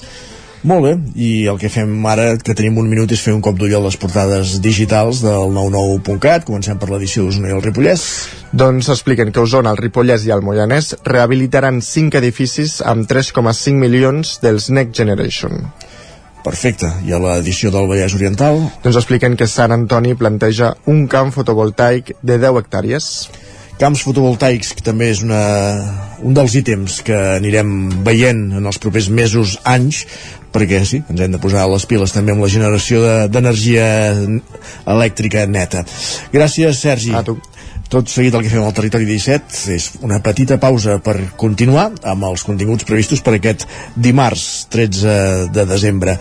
[0.64, 3.58] Molt bé, i el que fem ara, que tenim un minut, és fer un cop
[3.60, 6.46] d'ull a les portades digitals del 99.cat.
[6.48, 8.06] Comencem per l'edició d'Osona i el Ripollès.
[8.56, 14.38] Doncs expliquen que Osona, el Ripollès i el Moianès rehabilitaran 5 edificis amb 3,5 milions
[14.46, 15.68] dels Next Generation.
[16.44, 16.90] Perfecte.
[17.08, 18.60] I a l'edició del Vallès Oriental?
[18.84, 23.10] Doncs expliquen que Sant Antoni planteja un camp fotovoltaic de 10 hectàrees
[23.80, 25.42] camps fotovoltaics, que també és una,
[26.24, 27.74] un dels ítems que anirem
[28.06, 30.04] veient en els propers mesos, anys,
[30.54, 33.02] perquè sí, ens hem de posar les piles també amb la generació
[33.34, 33.88] d'energia
[34.20, 34.38] de,
[34.94, 35.84] elèctrica neta.
[36.34, 37.16] Gràcies, Sergi.
[37.18, 37.40] A tu.
[37.94, 42.26] Tot seguit el que fem al Territori 17 és una petita pausa per continuar amb
[42.26, 46.16] els continguts previstos per aquest dimarts 13 de desembre.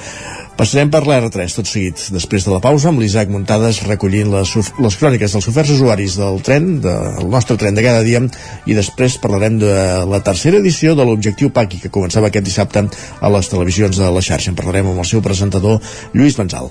[0.59, 4.53] Passarem per l'R3 tot seguit, després de la pausa, amb l'Isaac Muntades recollint les,
[4.85, 8.21] les cròniques dels oferts usuaris del tren, del nostre tren de cada dia,
[8.69, 9.75] i després parlarem de
[10.13, 14.21] la tercera edició de l'Objectiu Paqui, que començava aquest dissabte a les televisions de la
[14.21, 14.53] xarxa.
[14.53, 15.81] En parlarem amb el seu presentador,
[16.13, 16.69] Lluís Benzal.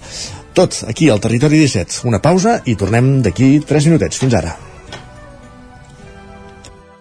[0.53, 2.03] Tot aquí al Territori 17.
[2.05, 4.21] Una pausa i tornem d'aquí 3 minutets.
[4.21, 4.59] Fins ara.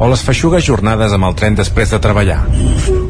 [0.00, 2.40] o les feixugues jornades amb el tren després de treballar.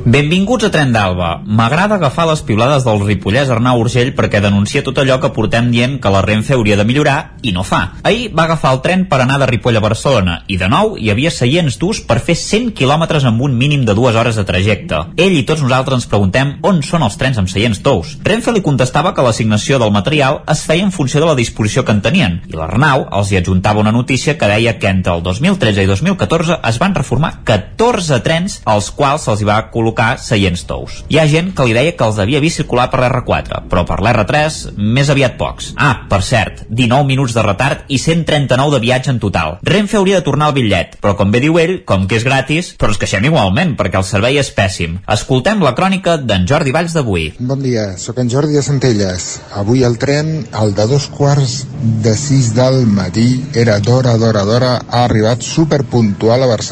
[0.00, 1.42] Benvinguts a Tren d'Alba.
[1.44, 5.98] M'agrada agafar les piulades del ripollès Arnau Urgell perquè denuncia tot allò que portem dient
[6.02, 7.80] que la Renfe hauria de millorar i no fa.
[8.02, 11.12] Ahir va agafar el tren per anar de Ripoll a Barcelona i de nou hi
[11.12, 15.04] havia seients durs per fer 100 quilòmetres amb un mínim de dues hores de trajecte.
[15.20, 18.16] Ell i tots nosaltres ens preguntem on són els trens amb seients tous.
[18.26, 21.94] Renfe li contestava que l'assignació del material es feia en funció de la disposició que
[21.94, 25.84] en tenien i l'Arnau els hi adjuntava una notícia que deia que entre el 2013
[25.84, 31.02] i 2014 es van reformar 14 trens als quals se'ls hi va col·locar seients tous.
[31.12, 34.00] Hi ha gent que li deia que els havia vist circular per l'R4, però per
[34.00, 35.74] l'R3 més aviat pocs.
[35.76, 39.58] Ah, per cert, 19 minuts de retard i 139 de viatge en total.
[39.66, 42.72] Renfe hauria de tornar el bitllet, però com bé diu ell, com que és gratis,
[42.80, 44.96] però ens queixem igualment, perquè el servei és pèssim.
[45.10, 47.28] Escoltem la crònica d'en Jordi Valls d'avui.
[47.40, 49.28] Bon dia, sóc en Jordi de Centelles.
[49.60, 51.60] Avui el tren, el de dos quarts
[52.04, 56.69] de sis del matí, era d'hora, d'hora, d'hora, ha arribat superpuntual a Barcelona.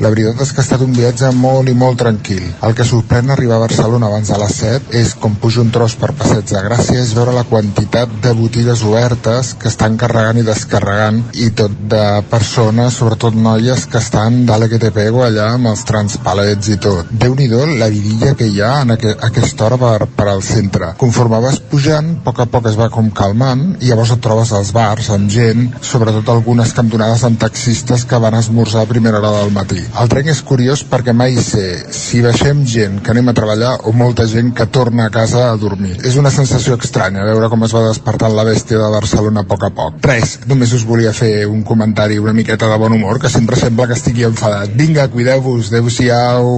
[0.00, 2.44] La veritat és que ha estat un viatge molt i molt tranquil.
[2.66, 5.96] El que sorprèn arribar a Barcelona abans de les 7 és com pujo un tros
[6.00, 10.46] per Passeig de Gràcia és veure la quantitat de botigues obertes que estan carregant i
[10.46, 15.70] descarregant i tot de persones, sobretot noies que estan dale que te pego allà amb
[15.72, 17.10] els transpalets i tot.
[17.10, 20.92] déu nhi la vidilla que hi ha en aqu aquesta hora per, per al centre.
[20.98, 24.52] Conforme vas pujant, a poc a poc es va com calmant i llavors et trobes
[24.52, 29.33] als bars amb gent, sobretot algunes cantonades amb taxistes que van esmorzar a primera hora
[29.42, 29.82] del matí.
[30.00, 33.94] El tren és curiós perquè mai sé si baixem gent que anem a treballar o
[33.96, 35.96] molta gent que torna a casa a dormir.
[36.06, 39.64] És una sensació estranya veure com es va despertant la bèstia de Barcelona a poc
[39.66, 39.98] a poc.
[40.04, 43.86] Res, només us volia fer un comentari una miqueta de bon humor, que sempre sembla
[43.86, 44.72] que estigui enfadat.
[44.76, 46.52] Vinga, cuideu-vos, adeu-siau.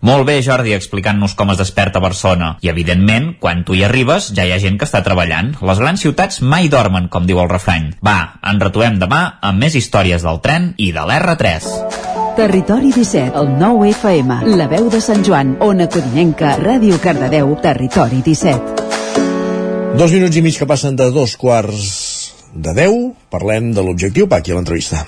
[0.00, 2.54] Molt bé, Jordi, explicant-nos com es desperta Barcelona.
[2.62, 5.54] I, evidentment, quan tu hi arribes, ja hi ha gent que està treballant.
[5.62, 7.92] Les grans ciutats mai dormen, com diu el refrany.
[8.04, 12.17] Va, en retrobem demà amb més històries del tren i de l'R3.
[12.38, 18.22] Territori 17, el 9 FM, la veu de Sant Joan, Ona Codinenca, Ràdio Cardedeu, Territori
[18.22, 19.96] 17.
[19.98, 21.88] Dos minuts i mig que passen de dos quarts
[22.54, 25.02] de 10, parlem de l'objectiu Paqui a l'entrevista.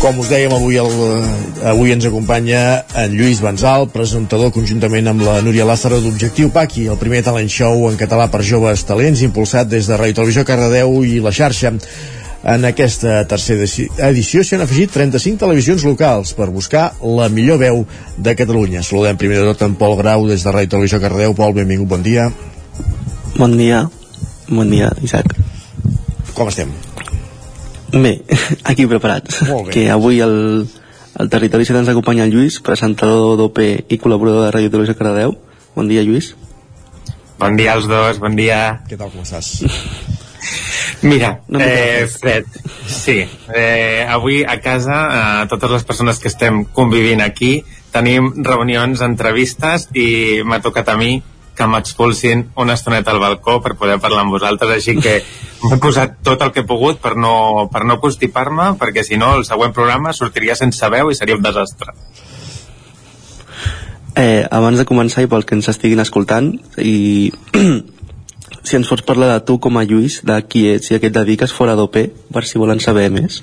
[0.00, 0.94] Com us dèiem, avui, el,
[1.68, 6.96] avui ens acompanya en Lluís Benzal, presentador conjuntament amb la Núria Lázaro d'Objectiu Paqui, el
[6.96, 11.20] primer talent show en català per joves talents, impulsat des de Ràdio Televisió Cardedeu i
[11.20, 11.74] la xarxa.
[12.48, 13.68] En aquesta tercera
[14.08, 17.84] edició s'hi han afegit 35 televisions locals per buscar la millor veu
[18.16, 18.80] de Catalunya.
[18.80, 21.36] Saludem primer de tot en Pol Grau des de Ràdio Televisió Cardedeu.
[21.36, 22.30] Pol, benvingut, bon dia.
[23.36, 23.84] Bon dia.
[24.48, 25.36] Bon dia, Isaac.
[26.32, 26.72] Com estem?
[27.92, 28.20] Bé,
[28.70, 29.42] aquí preparats.
[29.48, 29.74] Molt bé.
[29.74, 30.66] Que avui el,
[31.18, 35.36] el territori se ens acompanya el Lluís, presentador d'OP i col·laborador de Ràdio Televisió Cardedeu.
[35.74, 36.34] Bon dia, Lluís.
[37.40, 38.80] Bon dia als dos, bon dia.
[38.88, 39.60] Què tal, com estàs?
[41.02, 42.06] Mira, No eh.
[42.06, 42.44] Fred,
[42.86, 43.24] sí,
[43.54, 49.88] eh, avui a casa, eh, totes les persones que estem convivint aquí, tenim reunions, entrevistes
[49.96, 51.22] i m'ha tocat a mi
[51.56, 55.20] que m'expulsin una estoneta al balcó per poder parlar amb vosaltres, així que
[55.68, 59.34] m'he posat tot el que he pogut per no, per no constipar-me, perquè si no
[59.36, 61.94] el següent programa sortiria sense veu i seria un desastre.
[64.16, 67.30] Eh, abans de començar, i pels que ens estiguin escoltant, i
[68.66, 71.10] si ens pots parlar de tu com a Lluís, de qui ets i a què
[71.12, 72.02] et dediques fora d'OP,
[72.34, 73.40] per si volen saber més.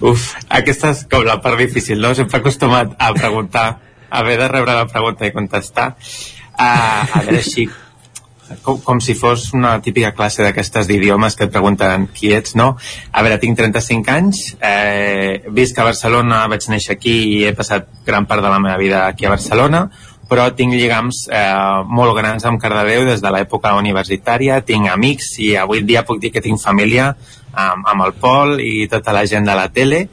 [0.00, 2.14] Uf, aquesta és com la part difícil, no?
[2.16, 3.66] Sempre acostumat a preguntar,
[4.08, 5.92] a haver de rebre la pregunta i contestar.
[6.60, 7.64] Uh, a veure, així,
[8.62, 12.74] com, com si fos una típica classe d'aquestes d'idiomes que et pregunten qui ets, no?
[13.12, 17.88] A veure, tinc 35 anys, eh, visc a Barcelona, vaig néixer aquí i he passat
[18.06, 19.86] gran part de la meva vida aquí a Barcelona,
[20.30, 25.56] però tinc lligams eh, molt grans amb Cardedeu des de l'època universitària, tinc amics i
[25.58, 27.10] avui dia puc dir que tinc família
[27.50, 30.04] amb, amb el Pol i tota la gent de la tele.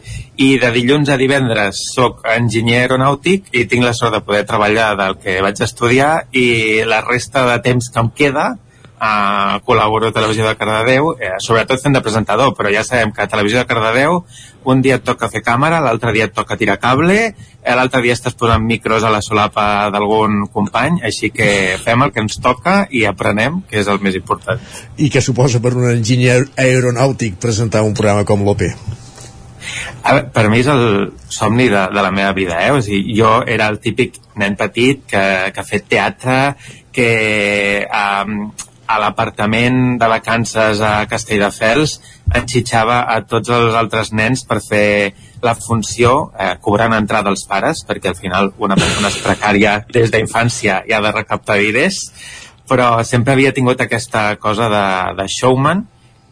[0.42, 4.96] I de dilluns a divendres sóc enginyer aeronàutic i tinc la sort de poder treballar
[4.98, 6.48] del que vaig estudiar i
[6.86, 8.56] la resta de temps que em queda
[9.02, 13.24] uh, col·laboro a Televisió de Cardedeu, eh, sobretot fent de presentador, però ja sabem que
[13.24, 14.24] a Televisió de Cardedeu
[14.68, 17.18] un dia et toca fer càmera, l'altre dia et toca tirar cable,
[17.64, 22.14] eh, l'altre dia estàs posant micros a la solapa d'algun company, així que fem el
[22.14, 24.60] que ens toca i aprenem, que és el més important.
[24.98, 28.66] I què suposa per un enginyer aeronàutic presentar un programa com l'OP?
[30.08, 32.72] A veure, per mi és el somni de, de la meva vida, eh?
[32.72, 36.38] O sigui, jo era el típic nen petit que, que ha fet teatre,
[36.96, 38.48] que um,
[38.88, 41.98] a l'apartament de vacances a Castelldefels
[42.40, 45.14] enxitxava a tots els altres nens per fer
[45.44, 50.12] la funció eh, cobrant entrada als pares perquè al final una persona és precària des
[50.14, 52.00] d'infància i ha de recaptar diners
[52.68, 54.88] però sempre havia tingut aquesta cosa de,
[55.20, 55.86] de showman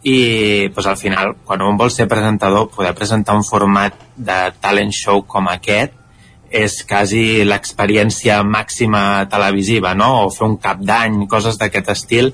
[0.06, 4.94] i pues, al final quan un vol ser presentador poder presentar un format de talent
[4.94, 6.05] show com aquest
[6.50, 10.26] és quasi l'experiència màxima televisiva, no?
[10.26, 12.32] O fer un cap d'any, coses d'aquest estil.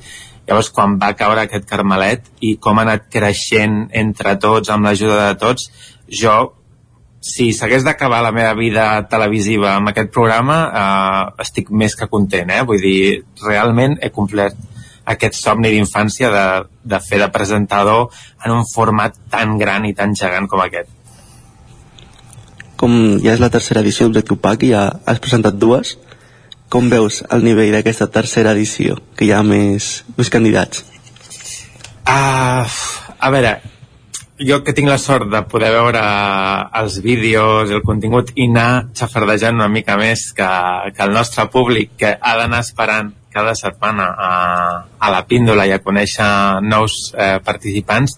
[0.48, 5.30] Llavors, quan va caure aquest carmelet i com ha anat creixent entre tots, amb l'ajuda
[5.30, 5.70] de tots,
[6.22, 6.36] jo,
[7.22, 12.50] si s'hagués d'acabar la meva vida televisiva amb aquest programa, eh, estic més que content,
[12.50, 12.64] eh?
[12.66, 14.58] Vull dir, realment he complert
[15.12, 16.48] aquest somni d'infància de,
[16.84, 18.10] de fer de presentador
[18.46, 21.01] en un format tan gran i tan gegant com aquest
[22.82, 25.98] com ja és la tercera edició d'Objectiu PAC i ja has presentat dues,
[26.72, 30.82] com veus el nivell d'aquesta tercera edició, que hi ha més, més candidats?
[32.02, 32.66] Uh,
[33.22, 33.52] a veure,
[34.42, 36.02] jo que tinc la sort de poder veure
[36.82, 40.50] els vídeos, el contingut i anar xafardejant una mica més que,
[40.96, 44.32] que el nostre públic que ha d'anar esperant cada setmana a,
[45.00, 46.32] a la píndola i a conèixer
[46.66, 48.18] nous eh, participants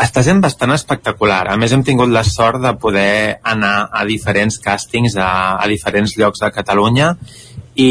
[0.00, 1.44] està sent bastant espectacular.
[1.52, 5.30] A més, hem tingut la sort de poder anar a diferents càstings a,
[5.60, 7.14] a diferents llocs de Catalunya
[7.76, 7.90] i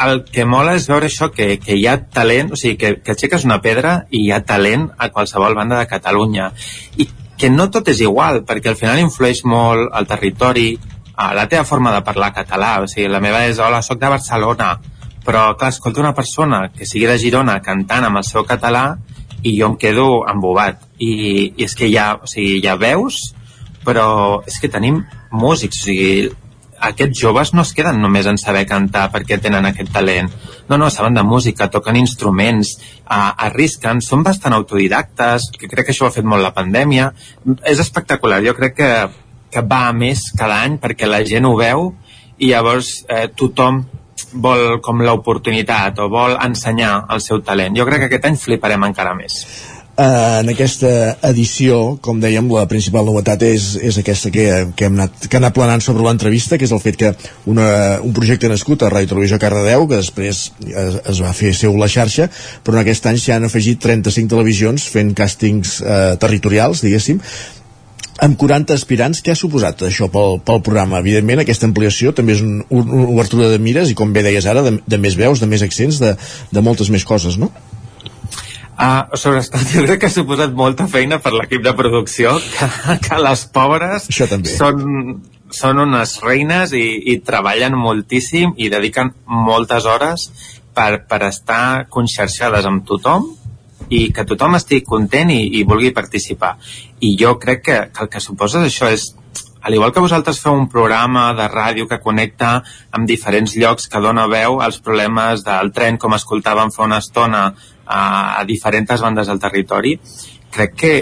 [0.00, 3.14] el que mola és veure això, que, que hi ha talent, o sigui, que, que
[3.14, 6.50] aixeques una pedra i hi ha talent a qualsevol banda de Catalunya.
[6.96, 7.08] I
[7.40, 10.72] que no tot és igual, perquè al final influeix molt el territori,
[11.20, 12.78] a la teva forma de parlar català.
[12.80, 14.72] O sigui, la meva és, hola, sóc de Barcelona,
[15.24, 18.84] però, clar, escolta una persona que sigui de Girona cantant amb el seu català
[19.42, 21.12] i jo em quedo embobat i,
[21.56, 23.30] i és que ja, o sigui, ja veus
[23.84, 26.30] però és que tenim músics o sigui,
[26.80, 30.30] aquests joves no es queden només en saber cantar perquè tenen aquest talent.
[30.68, 32.72] No, no, saben de música, toquen instruments,
[33.04, 37.10] uh, arrisquen, són bastant autodidactes, que crec que això ho ha fet molt la pandèmia.
[37.68, 38.90] És espectacular, jo crec que,
[39.52, 41.90] que va a més cada any perquè la gent ho veu
[42.40, 43.82] i llavors eh, tothom
[44.32, 47.76] vol com l'oportunitat o vol ensenyar el seu talent.
[47.76, 49.44] Jo crec que aquest any fliparem encara més.
[50.00, 50.90] Uh, en aquesta
[51.28, 55.40] edició, com dèiem, la principal novetat és, és aquesta que, que, hem anat, que ha
[55.42, 57.10] anat planant sobre l'entrevista, que és el fet que
[57.50, 57.66] una,
[58.06, 61.90] un projecte nascut a Ràdio Televisió Cardedeu, que després es, es va fer seu la
[61.90, 62.30] xarxa,
[62.64, 67.20] però en aquest any s'hi han afegit 35 televisions fent càstings uh, territorials, diguéssim,
[68.24, 71.00] amb 40 aspirants, què ha suposat això pel, pel programa?
[71.00, 74.46] Evidentment, aquesta ampliació també és un, un, una obertura de mires i, com bé deies
[74.50, 76.14] ara, de, de més veus, de més accents, de,
[76.50, 77.52] de moltes més coses, no?
[78.80, 82.68] Uh, sobretot jo crec que ha suposat molta feina per l'equip de producció que,
[83.04, 84.06] que les pobres
[84.54, 85.18] són,
[85.52, 90.30] són unes reines i, i treballen moltíssim i dediquen moltes hores
[90.72, 93.28] per, per estar conxerxades amb tothom
[93.90, 96.56] i que tothom estigui content i, i vulgui participar.
[97.00, 99.10] I jo crec que, que el que suposa això és
[99.60, 102.62] al igual que vosaltres feu un programa de ràdio que connecta
[102.96, 107.42] amb diferents llocs que dona veu als problemes del tren, com escoltàvem fa una estona
[107.84, 108.00] a,
[108.40, 109.98] a diferents bandes del territori,
[110.50, 110.94] crec que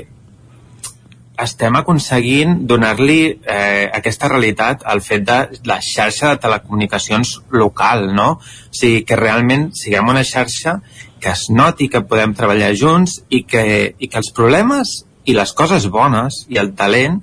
[1.38, 5.36] estem aconseguint donar-li eh, aquesta realitat al fet de
[5.70, 8.30] la xarxa de telecomunicacions local, no?
[8.40, 10.80] O sigui, que realment siguem una xarxa
[11.20, 15.52] que es noti que podem treballar junts i que, i que els problemes i les
[15.52, 17.20] coses bones i el talent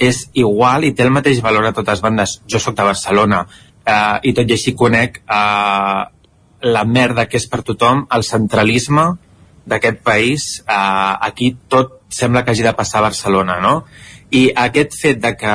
[0.00, 2.38] és igual i té el mateix valor a totes bandes.
[2.48, 3.44] Jo sóc de Barcelona
[3.84, 6.02] eh, i tot i així conec eh,
[6.60, 9.06] la merda que és per tothom, el centralisme
[9.70, 13.84] d'aquest país, eh, aquí tot sembla que hagi de passar a Barcelona, no?
[14.30, 15.54] I aquest fet de que,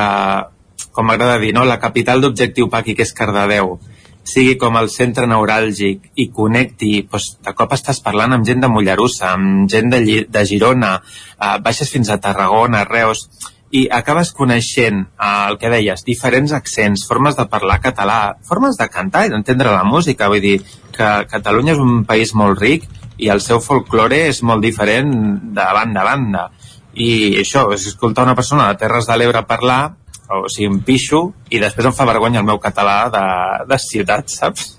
[0.91, 1.65] com m'agrada dir, no?
[1.67, 3.77] la capital d'objectiu pa aquí, que és Cardedeu,
[4.25, 8.69] sigui com el centre neuràlgic i connecti, doncs, de cop estàs parlant amb gent de
[8.71, 10.95] Mollerussa, amb gent de, de Girona,
[11.37, 13.27] eh, baixes fins a Tarragona, Reus,
[13.75, 18.89] i acabes coneixent eh, el que deies, diferents accents, formes de parlar català, formes de
[18.89, 20.29] cantar i d'entendre la música.
[20.31, 20.59] Vull dir
[20.95, 25.11] que Catalunya és un país molt ric i el seu folklore és molt diferent
[25.55, 26.47] de banda a banda.
[26.95, 29.95] I això, escoltar una persona de Terres de l'Ebre parlar,
[30.29, 31.21] o sigui, em pixo,
[31.51, 33.25] i després em fa vergonya el meu català de,
[33.69, 34.75] de ciutat, saps?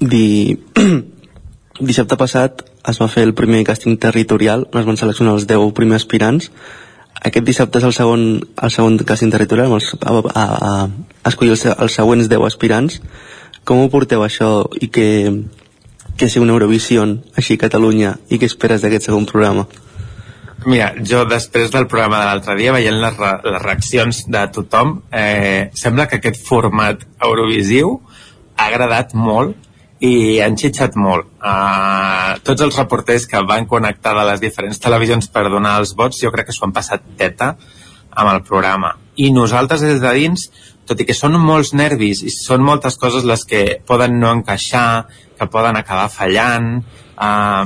[0.00, 0.56] Di...
[1.76, 5.74] Dissabte passat es va fer el primer càsting territorial on es van seleccionar els 10
[5.76, 6.48] primers aspirants
[7.20, 8.22] aquest dissabte és el segon,
[8.62, 13.00] el segon càsting territorial es, a, a, a, a escollir els, els següents 10 aspirants
[13.66, 15.08] com ho porteu això i que,
[16.16, 17.04] que sigui una Eurovisió
[17.36, 19.66] així a Catalunya i què esperes d'aquest segon programa?
[20.64, 24.96] Mira, jo després del programa de l'altre dia, veient les, re les reaccions de tothom,
[25.12, 27.98] eh, sembla que aquest format Eurovisiu
[28.56, 29.66] ha agradat molt
[30.04, 31.28] i han xitxat molt.
[31.40, 36.20] Uh, tots els reporters que van connectar de les diferents televisions per donar els vots,
[36.20, 37.54] jo crec que s'ho han passat teta
[38.16, 38.96] amb el programa.
[39.16, 40.48] I nosaltres des de dins,
[40.86, 45.06] tot i que són molts nervis i són moltes coses les que poden no encaixar,
[45.36, 46.78] que poden acabar fallant,
[47.16, 47.64] uh,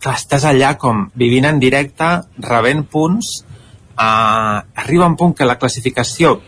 [0.00, 2.08] clar, estàs allà com vivint en directe,
[2.46, 3.34] rebent punts,
[3.94, 6.38] uh, arriba un punt que la classificació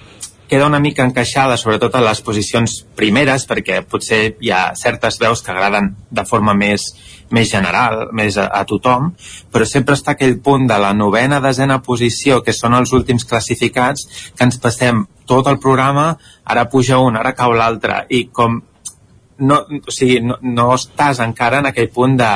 [0.53, 5.41] queda una mica encaixada, sobretot a les posicions primeres, perquè potser hi ha certes veus
[5.41, 6.91] que agraden de forma més,
[7.33, 9.15] més general, més a, a tothom,
[9.49, 14.05] però sempre està aquell punt de la novena, desena posició, que són els últims classificats,
[14.37, 18.61] que ens passem tot el programa, ara puja un, ara cau l'altre, i com
[19.43, 22.33] no, o sigui, no, no estàs encara en aquell punt de,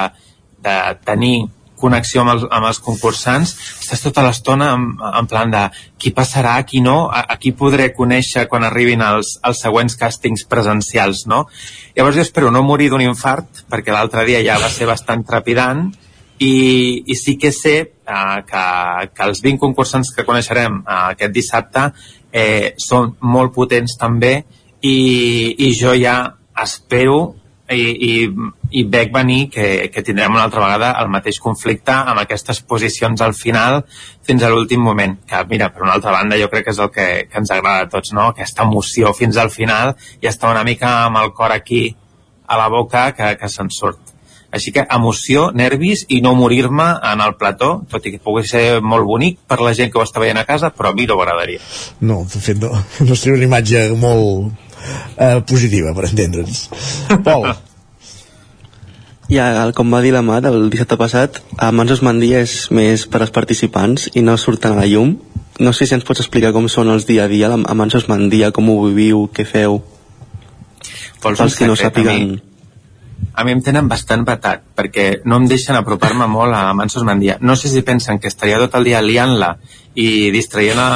[0.67, 1.37] de tenir
[1.77, 3.53] connexió amb els, amb els concursants,
[3.83, 4.87] estàs tota l'estona en,
[5.21, 5.67] en plan de
[6.01, 10.47] qui passarà, qui no, a, a qui podré conèixer quan arribin els, els següents càstings
[10.49, 11.45] presencials, no?
[11.97, 15.91] Llavors jo espero no morir d'un infart, perquè l'altre dia ja va ser bastant trepidant,
[16.39, 18.65] i, i sí que sé eh, que,
[19.15, 21.87] que els 20 concursants que coneixerem eh, aquest dissabte
[22.33, 24.35] eh, són molt potents també
[24.85, 24.99] i,
[25.57, 26.19] i jo ja
[26.63, 27.37] espero
[27.73, 28.13] i, i,
[28.79, 33.23] i veig venir que, que tindrem una altra vegada el mateix conflicte amb aquestes posicions
[33.25, 33.83] al final
[34.27, 36.91] fins a l'últim moment, que mira, per una altra banda jo crec que és el
[36.95, 38.31] que, que ens agrada a tots, no?
[38.31, 41.89] aquesta emoció fins al final i està una mica amb el cor aquí
[42.47, 44.03] a la boca que, que se'n surt.
[44.55, 48.79] Així que emoció, nervis i no morir-me en el plató, tot i que pugui ser
[48.81, 51.19] molt bonic per la gent que ho està veient a casa, però a mi no
[51.19, 51.61] m'agradaria.
[52.01, 52.71] No, de fet no,
[53.03, 54.66] no seria una imatge molt
[55.17, 56.69] eh, positiva, per entendre'ns.
[57.25, 57.49] Pol,
[59.27, 63.25] Ja, com va dir la Mat el dissabte passat, a Mansos Mandia és més per
[63.25, 65.17] als participants i no surten a la llum.
[65.59, 68.53] No sé si ens pots explicar com són els dia a dia a Mansos Mandia,
[68.55, 69.81] com ho viviu, què feu.
[71.25, 72.23] Vols un que no sàpiguen...
[72.23, 72.56] a mi?
[73.37, 77.37] A mi em tenen bastant batat, perquè no em deixen apropar-me molt a Mansos Mandia.
[77.41, 79.57] No sé si pensen que estaria tot el dia liant-la
[79.97, 80.89] i distraient a,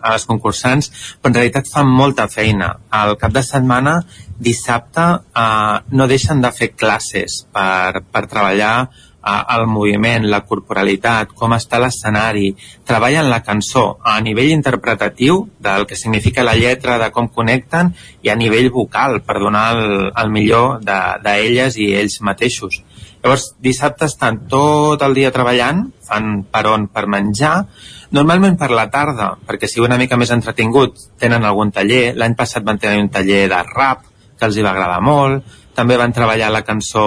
[0.00, 2.74] a les concursants, però en realitat fan molta feina.
[2.92, 3.98] Al cap de setmana,
[4.40, 5.06] dissabte,
[5.36, 8.76] eh, no deixen de fer classes per, per treballar
[9.22, 12.52] el moviment, la corporalitat, com està l'escenari,
[12.88, 17.92] treballen la cançó a nivell interpretatiu del que significa la lletra, de com connecten,
[18.22, 22.82] i a nivell vocal, per donar el, el millor d'elles de, i ells mateixos.
[23.22, 27.68] Llavors, dissabte estan tot el dia treballant, fan per on per menjar,
[28.10, 32.66] normalment per la tarda, perquè sigui una mica més entretingut, tenen algun taller, l'any passat
[32.66, 34.08] van tenir un taller de rap,
[34.38, 37.04] que els hi va agradar molt, també van treballar la cançó,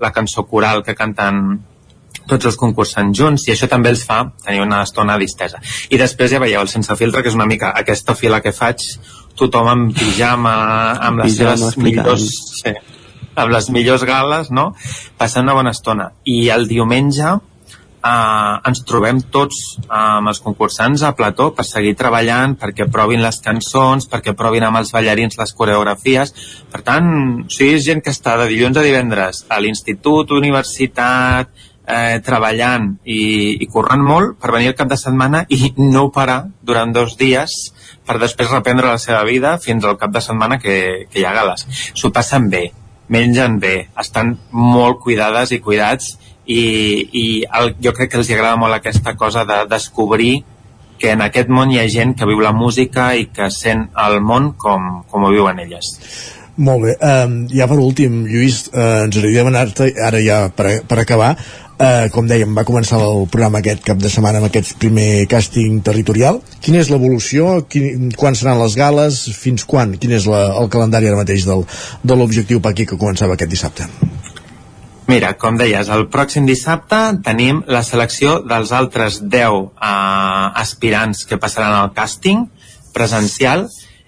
[0.00, 1.60] la cançó coral que canten
[2.28, 5.60] tots els concursants junts i això també els fa tenir una estona distesa.
[5.90, 8.84] I després ja veieu el sense filtre, que és una mica aquesta fila que faig,
[9.36, 10.54] tothom amb pijama,
[11.08, 12.28] amb les Pijama, seves millors...
[12.62, 12.74] Sí,
[13.34, 14.68] amb les millors gales, no?
[15.18, 16.12] Passant una bona estona.
[16.24, 17.34] I el diumenge
[18.04, 23.24] eh, ens trobem tots eh, amb els concursants a plató per seguir treballant, perquè provin
[23.24, 26.34] les cançons, perquè provin amb els ballarins les coreografies.
[26.72, 27.06] Per tant,
[27.48, 31.50] sigui, és gent que està de dilluns a divendres a l'institut, universitat,
[31.86, 36.44] eh, treballant i, i corrent molt per venir el cap de setmana i no parar
[36.62, 37.56] durant dos dies
[38.06, 41.34] per després reprendre la seva vida fins al cap de setmana que, que hi ha
[41.36, 41.66] gales.
[41.92, 42.66] S'ho passen bé,
[43.12, 46.14] mengen bé, estan molt cuidades i cuidats
[46.46, 46.64] i,
[47.12, 47.26] i
[47.60, 50.44] el, jo crec que els agrada molt aquesta cosa de descobrir
[50.98, 54.20] que en aquest món hi ha gent que viu la música i que sent el
[54.22, 55.90] món com, com ho viuen elles.
[56.56, 61.00] Molt bé, um, ja per últim, Lluís, uh, ens agradaria demanar-te, ara ja per, per
[61.02, 65.26] acabar, uh, com dèiem, va començar el programa aquest cap de setmana amb aquest primer
[65.30, 66.38] càsting territorial.
[66.62, 67.64] Quina és l'evolució?
[68.20, 69.24] Quan seran les gales?
[69.34, 69.96] Fins quan?
[69.98, 71.66] Quin és la, el calendari ara mateix del,
[72.06, 73.90] de l'objectiu per aquí que començava aquest dissabte?
[75.04, 76.96] Mira, com deies, el pròxim dissabte
[77.26, 79.88] tenim la selecció dels altres 10 eh,
[80.62, 82.46] aspirants que passaran al càsting
[82.94, 83.66] presencial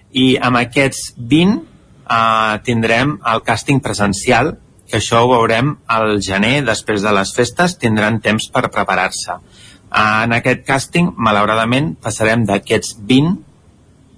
[0.09, 4.55] i amb aquests 20 eh, tindrem el càsting presencial
[4.89, 9.35] que això ho veurem al gener, després de les festes, tindran temps per preparar-se.
[9.37, 13.35] Eh, en aquest càsting, malauradament, passarem d'aquests 20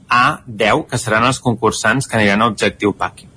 [0.08, 3.28] a 10, que seran els concursants que aniran a Objectiu Paqui.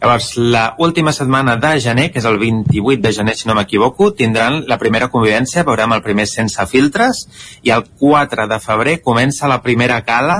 [0.00, 4.12] Llavors, la última setmana de gener, que és el 28 de gener, si no m'equivoco,
[4.14, 7.24] tindran la primera convivència, veurem el primer sense filtres,
[7.66, 10.38] i el 4 de febrer comença la primera gala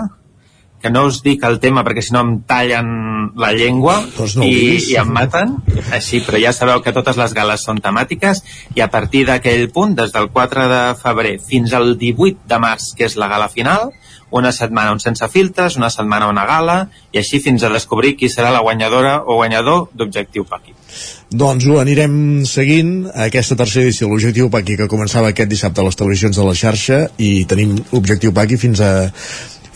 [0.78, 2.90] que no us dic el tema perquè si no em tallen
[3.38, 5.56] la llengua Doncs no i, i em maten.
[5.94, 8.44] Així, però ja sabeu que totes les gales són temàtiques
[8.78, 12.92] i a partir d'aquell punt, des del 4 de febrer fins al 18 de març,
[12.94, 13.90] que és la gala final
[14.30, 18.28] una setmana un sense filtres, una setmana una gala i així fins a descobrir qui
[18.28, 20.74] serà la guanyadora o guanyador d'Objectiu Paqui.
[21.30, 25.84] Doncs ho anirem seguint aquesta tercera edició de l'Objectiu Paqui que començava aquest dissabte a
[25.88, 29.10] les televisions de la xarxa i tenim Objectiu Paqui fins a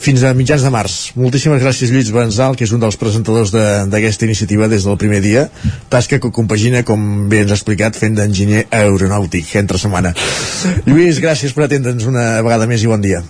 [0.02, 0.94] fins a mitjans de març.
[1.14, 5.20] Moltíssimes gràcies Lluís Benzal, que és un dels presentadors de- d'aquesta iniciativa des del primer
[5.22, 5.44] dia,
[5.88, 10.12] tasca que compagina, com bé ens ha explicat, fent d'enginyer aeronàutic entre setmana.
[10.86, 13.22] Lluís, gràcies per atendre'ns una vegada més i bon dia.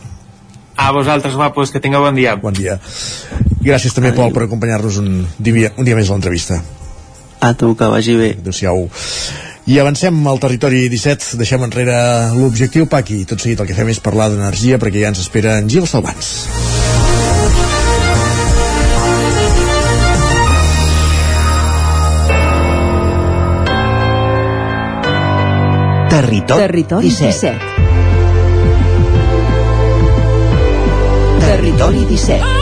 [0.82, 2.34] A vosaltres, guapos, que tingueu bon dia.
[2.34, 2.74] Bon dia.
[3.62, 6.58] Gràcies també, Pol, per acompanyar-nos un dia, un dia més a l'entrevista.
[7.38, 8.30] A tu, que vagi bé.
[8.40, 8.88] Adéu-siau.
[9.70, 11.94] I avancem al territori 17, deixem enrere
[12.34, 13.22] l'objectiu Paqui.
[13.30, 16.32] Tot seguit el que fem és parlar d'energia perquè ja ens espera en Gil Salvans.
[26.10, 27.54] Territori, Territori 17.
[27.62, 27.71] 17.
[31.52, 32.61] Territori 17.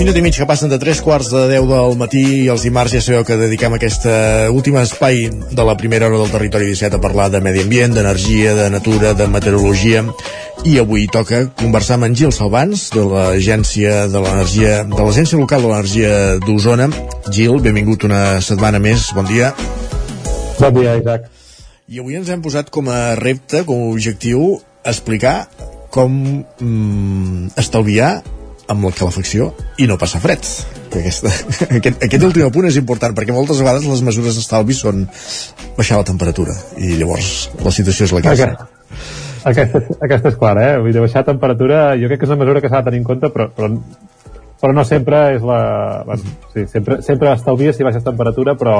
[0.00, 2.94] Minut i mig que passen de 3 quarts de 10 del matí i els dimarts
[2.94, 4.06] ja sabeu que dediquem aquest
[4.48, 8.54] últim espai de la primera hora del territori 17 a parlar de medi ambient, d'energia,
[8.56, 10.06] de natura, de meteorologia.
[10.64, 15.68] I avui toca conversar amb en Gil Salvans de l'agència de l'energia de l'agència local
[15.68, 16.16] de l'energia
[16.48, 16.88] d'Osona.
[17.28, 19.10] Gil, benvingut una setmana més.
[19.12, 19.52] Bon dia.
[20.56, 21.28] Bon dia, Isaac.
[21.92, 25.50] i avui ens hem posat com a repte, com a objectiu explicar
[25.92, 28.22] com mm, estalviar
[28.70, 30.46] amb la calefacció i no passar fred.
[30.90, 31.30] Que Aquesta,
[31.78, 35.04] aquest, aquest últim punt és important perquè moltes vegades les mesures d'estalvi són
[35.76, 38.44] baixar la temperatura i llavors la situació és la que és.
[39.40, 40.78] Aquesta, aquesta, és- clara, eh?
[40.82, 43.06] Vull dir, baixar temperatura, jo crec que és una mesura que s'ha de tenir en
[43.08, 43.70] compte, però, però,
[44.60, 45.60] però no sempre és la...
[46.06, 48.74] Bueno, sí, sempre, sempre estalvies si baixes temperatura, però,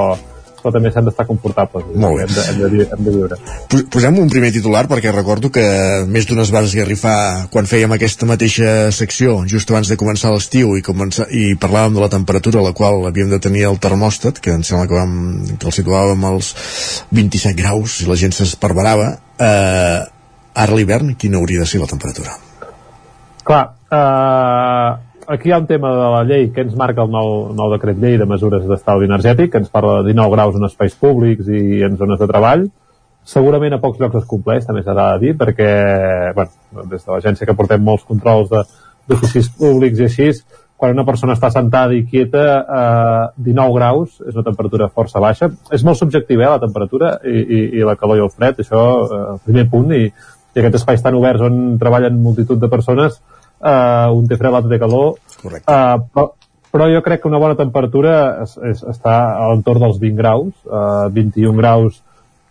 [0.61, 1.85] però també s'han d'estar confortables.
[1.95, 2.25] Molt bé.
[2.27, 3.37] Hem de, hem de, vi- hem de viure.
[3.71, 5.63] Pos- Posem un primer titular perquè recordo que
[6.07, 10.81] més d'unes vas esgarrifar quan fèiem aquesta mateixa secció just abans de començar l'estiu i,
[10.85, 14.53] començar, i parlàvem de la temperatura a la qual havíem de tenir el termòstat que
[14.55, 16.53] em sembla que, vam, que el situàvem als
[17.11, 19.99] 27 graus i la gent s'esparverava eh,
[20.53, 22.37] ara l'hivern quina hauria de ser la temperatura?
[23.43, 24.89] Clar, eh,
[25.31, 27.99] aquí hi ha un tema de la llei que ens marca el nou, nou decret
[27.99, 31.81] llei de mesures d'estalvi energètic, que ens parla de 19 graus en espais públics i
[31.87, 32.65] en zones de treball.
[33.31, 35.69] Segurament a pocs llocs es compleix, també s'ha de dir, perquè
[36.35, 40.29] bueno, des de l'agència que portem molts controls d'oficis públics i així,
[40.81, 45.51] quan una persona està sentada i quieta, eh, 19 graus és una temperatura força baixa.
[45.71, 48.85] És molt subjectiva, eh, la temperatura i, i, i la calor i el fred, això,
[49.05, 53.21] eh, el primer punt, i, i aquests espais tan oberts on treballen multitud de persones,
[53.63, 55.15] eh, un té fred, l'altre té calor.
[55.41, 55.71] Correcte.
[55.71, 56.27] Eh, però,
[56.71, 60.53] però jo crec que una bona temperatura és, és, està a l'entorn dels 20 graus,
[60.65, 62.01] eh, 21 graus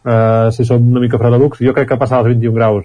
[0.04, 1.61] eh, si som una mica fredalucs.
[1.64, 2.84] Jo crec que passar els 21 graus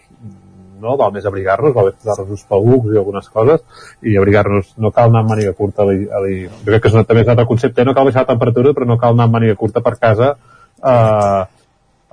[0.86, 3.62] no, val més abrigar-nos, val més posar-nos uns pelucs i algunes coses,
[4.06, 6.90] i abrigar-nos, no cal anar amb màniga curta a l'hi- a l'hi- jo crec que
[6.92, 9.16] és una, també és un altre concepte, no cal baixar la temperatura, però no cal
[9.16, 11.42] anar amb màniga curta per casa eh,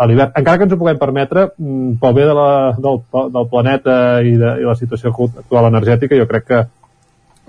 [0.02, 0.34] a l'hivern.
[0.38, 2.50] Encara que ens ho puguem permetre, mm, pel bé de la,
[2.86, 3.00] del,
[3.36, 3.96] del planeta
[4.26, 6.60] i, de, i la situació actual energètica, jo crec que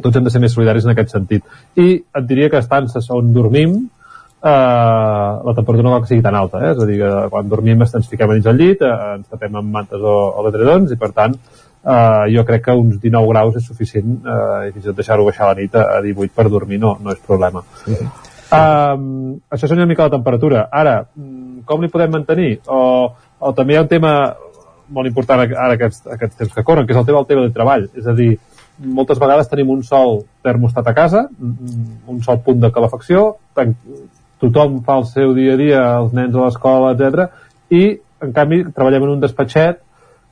[0.04, 1.43] tots hem de ser més solidaris en aquest sentit.
[1.80, 3.76] I et diria que estances on dormim,
[4.43, 4.49] eh,
[5.49, 6.72] la temperatura no cal que sigui tan alta, eh?
[6.74, 9.62] és a dir, que quan dormim ens fiquem a dins del llit, eh, ens tapem
[9.62, 13.58] amb mantes o, o edredons i per tant eh, jo crec que uns 19 graus
[13.60, 16.36] és suficient eh, i fins i tot deixar-ho baixar a la nit a, a 18
[16.36, 17.64] per dormir no, no és problema.
[18.54, 20.68] Um, això és una mica la temperatura.
[20.70, 22.57] Ara, mm, com li podem mantenir?
[22.68, 22.80] O,
[23.39, 24.14] o també hi ha un tema
[24.93, 27.53] molt important ara aquests, aquests temps que corren, que és el tema del tema de
[27.55, 27.88] treball.
[27.97, 28.34] És a dir,
[28.84, 33.26] moltes vegades tenim un sol termostat a casa, mm, un sol punt de calefacció,
[34.43, 37.30] tothom fa el seu dia a dia, els nens a l'escola, etc.
[37.72, 39.80] i en canvi treballem en un despatxet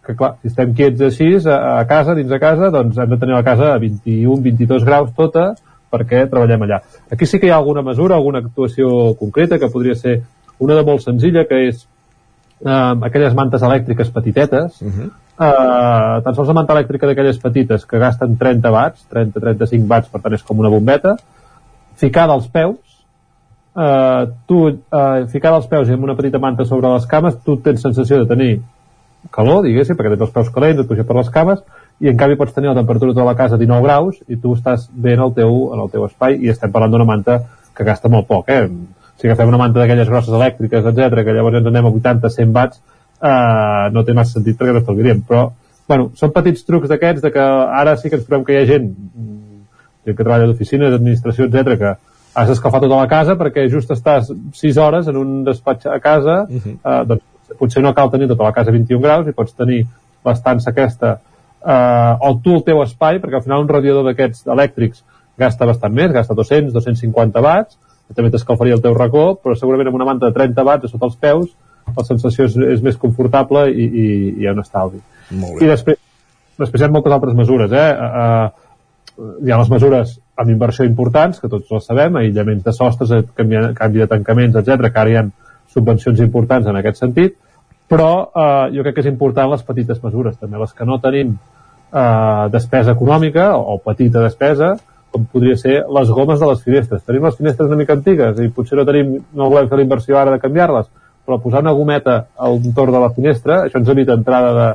[0.05, 3.19] que clar, si estem quiets així a, a casa, dins de casa, doncs hem de
[3.21, 5.51] tenir la casa a 21-22 graus tota
[5.91, 6.79] perquè treballem allà.
[7.11, 10.21] Aquí sí que hi ha alguna mesura, alguna actuació concreta que podria ser
[10.62, 11.82] una de molt senzilla, que és
[12.66, 15.09] eh, aquelles mantes elèctriques petitetes, uh -huh.
[15.47, 20.22] eh, tan sols la manta elèctrica d'aquelles petites que gasten 30 watts, 30-35 watts, per
[20.22, 21.16] tant és com una bombeta,
[21.95, 22.78] ficada als peus,
[23.76, 27.57] eh, tu eh, ficada als peus i amb una petita manta sobre les cames, tu
[27.57, 28.62] tens sensació de tenir
[29.30, 31.64] calor, diguéssim, perquè tens els peus calents, et puja per les cames,
[31.99, 34.89] i en canvi pots tenir la temperatura de la casa 19 graus i tu estàs
[34.91, 37.43] bé en el teu, en el teu espai i estem parlant d'una manta
[37.76, 38.68] que gasta molt poc, eh?
[39.22, 42.82] Si agafem una manta d'aquelles grosses elèctriques, etc que llavors ens anem a 80-100 watts,
[43.22, 45.51] eh, no té massa sentit perquè l'estalviaríem, però
[45.91, 47.43] bueno, són petits trucs d'aquests de que
[47.82, 48.88] ara sí que ens trobem que hi ha gent,
[50.07, 51.91] gent que treballa d'oficines, d'administració, etc que
[52.34, 56.45] has d'escalfar tota la casa perquè just estàs 6 hores en un despatx a casa,
[56.47, 56.78] uh -huh.
[56.80, 59.86] eh, doncs potser no cal tenir tota la casa a 21 graus i pots tenir
[60.26, 61.19] l'estança aquesta
[61.65, 65.03] eh, o tu el teu espai, perquè al final un radiador d'aquests elèctrics
[65.38, 67.78] gasta bastant més, gasta 200, 250 watts,
[68.12, 70.91] que també t'escalfaria el teu racó, però segurament amb una manta de 30 watts a
[70.91, 71.51] sota els peus
[71.95, 74.99] la sensació és, és més confortable i, i, i hi ha un estalvi.
[75.32, 75.97] I després,
[76.59, 77.88] després hi ha moltes altres mesures, eh?
[77.95, 78.72] Uh,
[79.45, 83.59] hi ha les mesures amb inversió importants, que tots les sabem, aïllaments de sostres, canvi,
[83.78, 85.26] canvi de tancaments, etc que ara hi ha
[85.72, 87.36] subvencions importants en aquest sentit,
[87.91, 91.36] però eh, jo crec que és important les petites mesures, també les que no tenim
[91.36, 94.74] eh, despesa econòmica o, o petita despesa,
[95.12, 97.03] com podria ser les gomes de les finestres.
[97.07, 100.20] Tenim les finestres una mica antigues i potser no tenim, no volem fer la inversió
[100.20, 100.88] ara de canviar-les,
[101.28, 104.70] però posar una gometa al entorn de la finestra, això ens evita entrada de,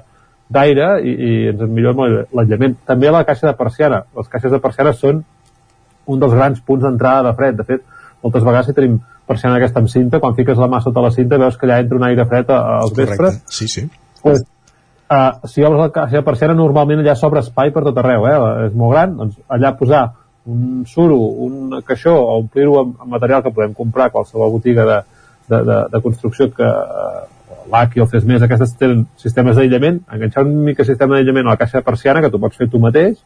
[0.52, 2.76] d'aire i, i ens millora molt l'aïllament.
[2.86, 4.04] També la caixa de persiana.
[4.16, 5.24] Les caixes de persiana són
[6.06, 7.56] un dels grans punts d'entrada de fred.
[7.58, 7.86] De fet,
[8.22, 11.40] moltes vegades si tenim persiana aquesta amb cinta, quan fiques la mà sota la cinta
[11.42, 13.40] veus que allà entra un aire fred als vespres.
[13.50, 13.88] Sí, sí.
[14.22, 14.44] Pues,
[15.10, 18.36] uh, si obres la caixa de persiana normalment allà s'obre espai per tot arreu, eh?
[18.68, 20.04] és molt gran, doncs allà posar
[20.46, 21.16] un suro,
[21.46, 24.98] un caixó o omplir-ho amb, amb material que podem comprar a qualsevol botiga de,
[25.50, 27.26] de, de, de construcció que uh,
[27.72, 31.60] l'ACI o fes més, aquestes tenen sistemes d'aïllament, enganxar un mica sistema d'aïllament a la
[31.60, 33.18] caixa persiana que tu pots fer tu mateix,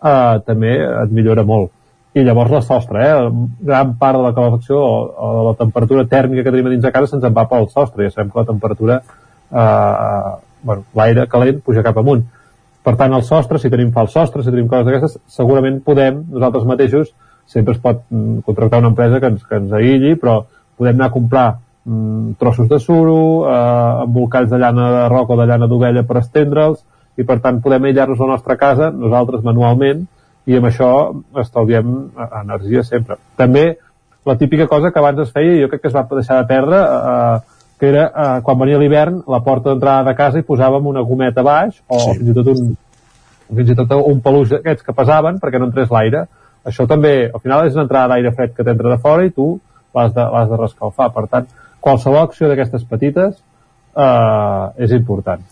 [0.00, 1.72] uh, també et millora molt
[2.12, 3.28] i llavors la sostre, eh?
[3.64, 6.92] gran part de la calefacció o, o de la temperatura tèrmica que tenim dins de
[6.92, 10.32] casa se'ns en va pel sostre, ja sabem que la temperatura eh,
[10.62, 12.26] bueno, l'aire calent puja cap amunt
[12.82, 16.64] per tant el sostre, si tenim fals sostre si tenim coses d'aquestes, segurament podem nosaltres
[16.66, 17.12] mateixos,
[17.46, 20.40] sempre es pot mm, contractar una empresa que ens, que ens aïlli però
[20.78, 21.46] podem anar a comprar
[21.84, 23.20] mm, trossos de suro,
[23.50, 26.82] eh, embolcalls de llana de roca o de llana d'ovella per estendre'ls
[27.20, 30.06] i per tant podem aïllar-nos a la nostra casa nosaltres manualment
[30.50, 30.90] i amb això
[31.42, 33.18] estalviem eh, energia sempre.
[33.38, 33.66] També
[34.26, 36.82] la típica cosa que abans es feia, jo crec que es va deixar de perdre,
[36.82, 41.02] eh, que era eh, quan venia l'hivern, la porta d'entrada de casa i posàvem una
[41.02, 42.12] gometa baix o sí.
[42.20, 42.68] fins i tot un
[43.56, 46.20] fins i tot un peluix d'aquests que pesaven perquè no entrés l'aire.
[46.62, 49.48] Això també, al final és una entrada d'aire fred que t'entra de fora i tu
[49.98, 51.10] l'has de, de rescalfar.
[51.10, 51.50] Per tant,
[51.82, 53.34] qualsevol acció d'aquestes petites
[53.98, 55.42] eh, és important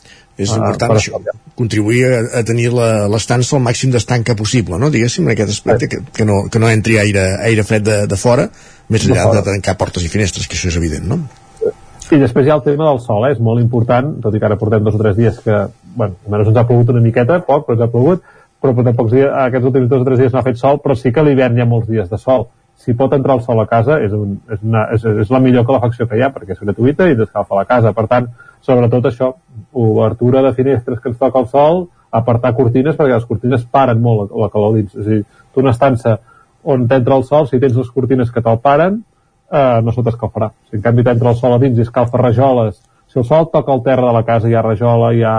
[0.41, 1.19] és important uh, això,
[1.59, 4.89] contribuir a, a tenir l'estança al màxim d'estanca possible, no?
[4.95, 8.17] diguéssim, en aquest aspecte, que, que, no, que no entri aire, aire fred de, de
[8.17, 8.47] fora,
[8.89, 11.21] més enllà de, de tancar portes i finestres, que això és evident, no?
[12.11, 13.35] I després hi ha el tema del sol, eh?
[13.37, 15.59] és molt important, tot i que ara portem dos o tres dies que,
[15.95, 18.25] bueno, almenys ens ha plogut una miqueta, poc, però ens ha plogut,
[18.61, 20.97] però portem pocs dies, aquests últims dos o tres dies no ha fet sol, però
[20.99, 22.49] sí que a l'hivern hi ha molts dies de sol.
[22.81, 25.67] Si pot entrar el sol a casa, és, un, és, una, és, és la millor
[25.69, 27.93] calefacció que hi ha, perquè és gratuïta i t'escalfa la casa.
[27.97, 28.27] Per tant,
[28.67, 29.31] sobretot això,
[29.77, 34.25] obertura de finestres que ens toca el sol, apartar cortines perquè les cortines paren molt
[34.25, 34.97] la, la calor dins.
[34.97, 35.21] És a dir,
[35.55, 36.17] tu una estança
[36.65, 39.01] on t'entra el sol, si tens les cortines que te'l paren,
[39.51, 40.51] eh, no se t'escalfarà.
[40.71, 42.81] Si en canvi t'entra el sol a dins i escalfa rajoles,
[43.11, 45.37] si el sol toca el terra de la casa, hi ha rajola, hi ha,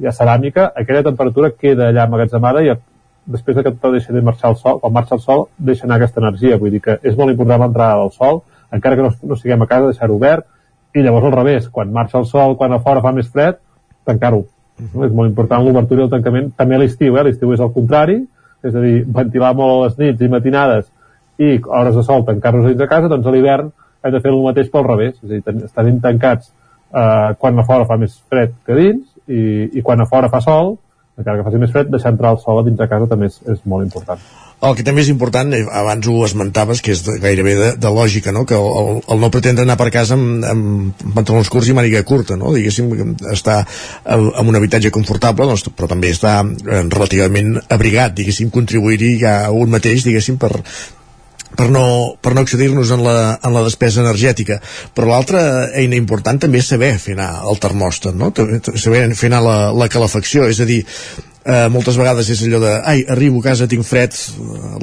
[0.00, 2.72] hi ha ceràmica, aquella temperatura queda allà emmagatzemada i
[3.30, 6.00] després de que tot deixa de marxar el sol, quan marxa el sol, deixa anar
[6.00, 6.58] aquesta energia.
[6.58, 8.40] Vull dir que és molt important l'entrada del sol,
[8.72, 10.46] encara que no, no siguem a casa, deixar-ho obert,
[10.94, 13.60] i llavors al revés, quan marxa el sol, quan a fora fa més fred,
[14.08, 14.40] tancar-ho.
[14.80, 15.04] Uh -huh.
[15.06, 17.24] És molt important l'obertura i el tancament, també a l'estiu, eh?
[17.24, 18.26] l'estiu és el contrari,
[18.64, 20.90] és a dir, ventilar molt a les nits i matinades
[21.40, 23.72] i hores de sol tancar-nos dins de casa, doncs a l'hivern
[24.04, 26.52] hem de fer el mateix pel revés, és a dir, estar ben tancats
[26.92, 29.42] eh, quan a fora fa més fred que dins i,
[29.78, 30.76] i quan a fora fa sol,
[31.20, 33.40] encara que faci més fred, deixar entrar el sol a dins de casa també és,
[33.52, 34.20] és molt important.
[34.60, 37.92] El que també és important, eh, abans ho esmentaves, que és de, gairebé de, de
[37.96, 38.44] lògica, no?
[38.48, 42.36] que el, el, no pretendre anar per casa amb, amb pantalons curts i màniga curta,
[42.40, 42.52] no?
[42.56, 42.92] diguéssim,
[43.32, 43.62] està
[44.04, 49.72] en un habitatge confortable, doncs, però també està eh, relativament abrigat, diguéssim, contribuir-hi ja un
[49.72, 50.52] mateix, diguéssim, per,
[51.56, 51.84] per no,
[52.22, 54.60] per no excedir-nos en, la, en la despesa energètica.
[54.94, 55.42] Però l'altra
[55.76, 58.30] eina important també és saber afinar el termòstat, no?
[58.74, 60.82] Saber afinar la, la calefacció, és a dir,
[61.44, 64.14] eh, moltes vegades és allò de ai, arribo a casa, tinc fred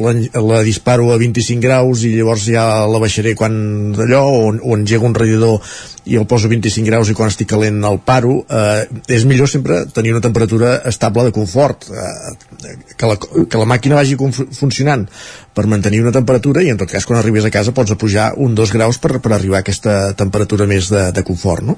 [0.02, 4.78] la, la disparo a 25 graus i llavors ja la baixaré quan d'allò o, o
[4.78, 5.62] engego un radiador
[6.08, 9.52] i el poso a 25 graus i quan estic calent el paro eh, és millor
[9.52, 15.06] sempre tenir una temperatura estable de confort eh, que, la, que la màquina vagi funcionant
[15.54, 18.56] per mantenir una temperatura i en tot cas quan arribes a casa pots apujar un
[18.56, 21.78] 2 graus per, per arribar a aquesta temperatura més de, de confort, no?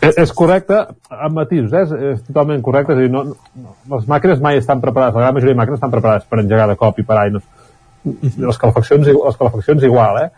[0.00, 1.84] És, és correcte, amb matisos, eh?
[1.84, 3.24] és, és totalment correcte, és dir, no,
[3.62, 6.68] no, les màquines mai estan preparades, la gran majoria de màquines estan preparades per engegar
[6.70, 7.46] de cop i per aignes.
[8.04, 10.28] Les calefaccions, les calefaccions igual, eh?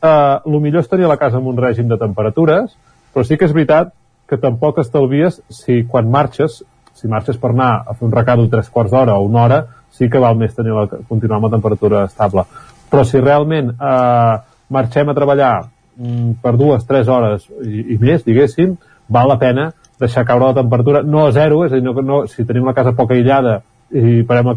[0.00, 2.72] Uh, el millor és tenir la casa amb un règim de temperatures,
[3.12, 3.92] però sí que és veritat
[4.30, 6.62] que tampoc estalvies si quan marxes,
[6.96, 9.60] si marxes per anar a fer un recado tres quarts d'hora o una hora,
[9.90, 12.46] sí que val més tenir la, continuar amb la temperatura estable.
[12.90, 14.34] Però si realment eh,
[14.70, 15.52] marxem a treballar
[16.42, 18.76] per dues, tres hores i, i més, diguéssim,
[19.10, 19.70] val la pena
[20.00, 22.74] deixar caure la temperatura, no a zero, és a dir, no, no, si tenim la
[22.76, 24.54] casa poc aïllada i parem la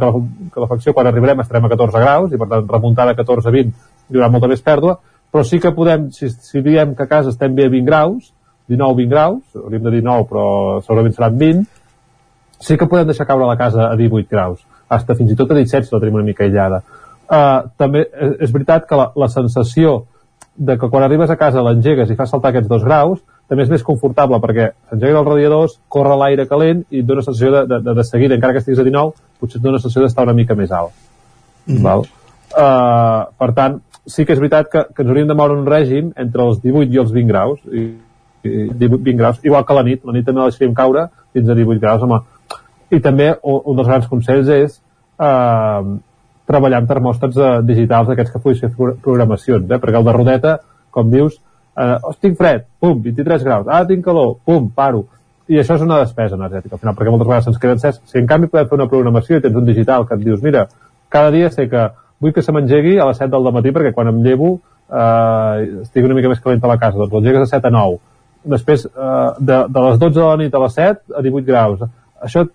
[0.53, 3.73] calefacció, quan arribarem estarem a 14 graus, i per tant remuntar de 14 a 20
[3.73, 4.99] hi haurà molta més pèrdua,
[5.33, 8.29] però sí que podem, si, si diem que a casa estem bé a 20 graus,
[8.69, 10.45] 19-20 graus, hauríem de dir 9, però
[10.85, 11.63] segurament seran 20,
[12.63, 15.57] sí que podem deixar caure la casa a 18 graus, hasta fins i tot a
[15.57, 16.83] 17 si la tenim una mica aïllada.
[17.23, 20.03] Uh, també és, és veritat que la, la sensació
[20.55, 23.71] de que quan arribes a casa l'engegues i fas saltar aquests dos graus, també és
[23.71, 27.79] més confortable perquè s'engeguen els radiadors, corre l'aire calent i et dona sensació de, de,
[27.85, 30.55] de, de seguida, encara que estiguis a 19, potser et dona sensació d'estar una mica
[30.55, 30.93] més alt.
[31.65, 31.83] Mm -hmm.
[31.83, 32.05] val?
[32.53, 36.11] Uh, per tant, sí que és veritat que, que ens hauríem de moure un règim
[36.15, 37.83] entre els 18 i els 20 graus, i,
[38.43, 41.49] i 18, 20 graus, igual que la nit, la nit també la deixaríem caure fins
[41.49, 42.19] a 18 graus, home.
[42.91, 44.81] I també un, un dels grans consells és
[45.19, 45.97] uh,
[46.49, 49.79] treballar amb termòstats uh, digitals aquests que puguis fer programacions, eh?
[49.79, 50.57] perquè el de rodeta,
[50.93, 51.39] com dius,
[51.77, 55.05] eh, oh, tinc fred, pum, 23 graus, ah, tinc calor, pum, paro.
[55.49, 57.99] I això és una despesa energètica, al final, perquè moltes vegades se'ns queda encès.
[58.07, 60.67] Si en canvi podem fer una programació i tens un digital que et dius, mira,
[61.11, 61.89] cada dia sé que
[62.23, 64.53] vull que se m'engegui a les 7 del matí perquè quan em llevo
[64.87, 67.99] eh, estic una mica més calent a la casa, doncs l'engegues a 7 a 9.
[68.53, 71.83] Després, eh, de, de les 12 de la nit a les 7 a 18 graus.
[72.23, 72.45] Això,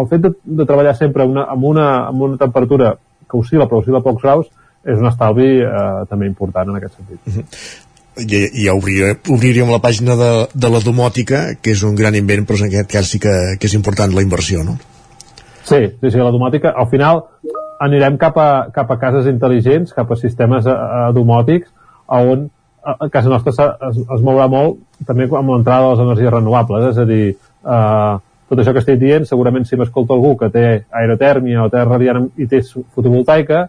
[0.00, 2.96] el fet de, de treballar sempre una, amb, una, amb una temperatura
[3.30, 4.46] que oscil·la, però oscil·la pocs graus,
[4.86, 7.20] és un estalvi eh, també important en aquest sentit.
[7.26, 7.84] Uh -huh
[8.16, 12.46] ja, ja obrir, obriríem la pàgina de, de la domòtica, que és un gran invent,
[12.48, 14.76] però en aquest cas sí que, que és important la inversió, no?
[15.66, 17.24] Sí, sí, sí, la domòtica, al final
[17.82, 21.68] anirem cap a, cap a cases intel·ligents, cap a sistemes a, a domòtics,
[22.06, 22.46] on
[22.80, 23.52] a, a casa nostra
[23.90, 28.14] es, es mourà molt també amb l'entrada de les energies renovables, és a dir, eh,
[28.48, 32.28] tot això que estic dient, segurament si m'escolta algú que té aerotèrmia o té radiant
[32.38, 32.62] i té
[32.94, 33.66] fotovoltaica,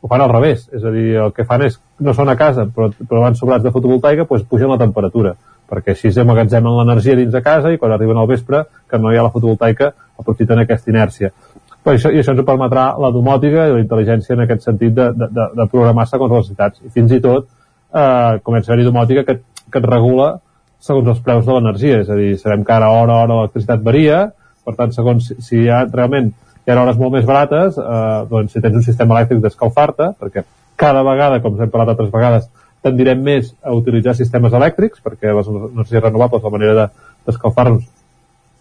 [0.00, 2.64] ho fan al revés, és a dir, el que fan és, no són a casa,
[2.74, 5.34] però, però van sobrats de fotovoltaica, doncs pugen la temperatura,
[5.68, 9.20] perquè així amagatzemen l'energia dins de casa i quan arriben al vespre, que no hi
[9.20, 11.32] ha la fotovoltaica, aprofiten aquesta inèrcia.
[11.80, 15.10] Però això, I això ens permetrà la domòtica i la intel·ligència en aquest sentit de,
[15.16, 16.80] de, de, de programar segons les necessitats.
[16.84, 20.34] I fins i tot eh, comença a haver-hi domòtica que, que et regula
[20.80, 23.82] segons els preus de l'energia, és a dir, sabem que ara hora a hora l'electricitat
[23.84, 24.22] varia,
[24.64, 26.32] per tant, segons si, si hi ha realment
[26.66, 30.44] hi ha hores molt més barates, eh, doncs si tens un sistema elèctric d'escalfar-te, perquè
[30.80, 32.48] cada vegada, com hem parlat altres vegades,
[32.84, 36.86] tendirem més a utilitzar sistemes elèctrics, perquè les energies renovables, la manera
[37.26, 37.84] d'escalfar-nos,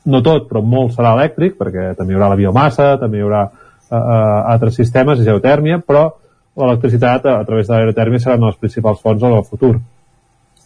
[0.09, 3.45] no tot, però molt serà elèctric, perquè també hi haurà la biomassa, també hi haurà
[3.45, 4.01] eh, eh,
[4.55, 6.07] altres sistemes, geotèrmia, però
[6.59, 9.77] l'electricitat a, a través de l'aerotèrmia serà una de les principals fonts del futur.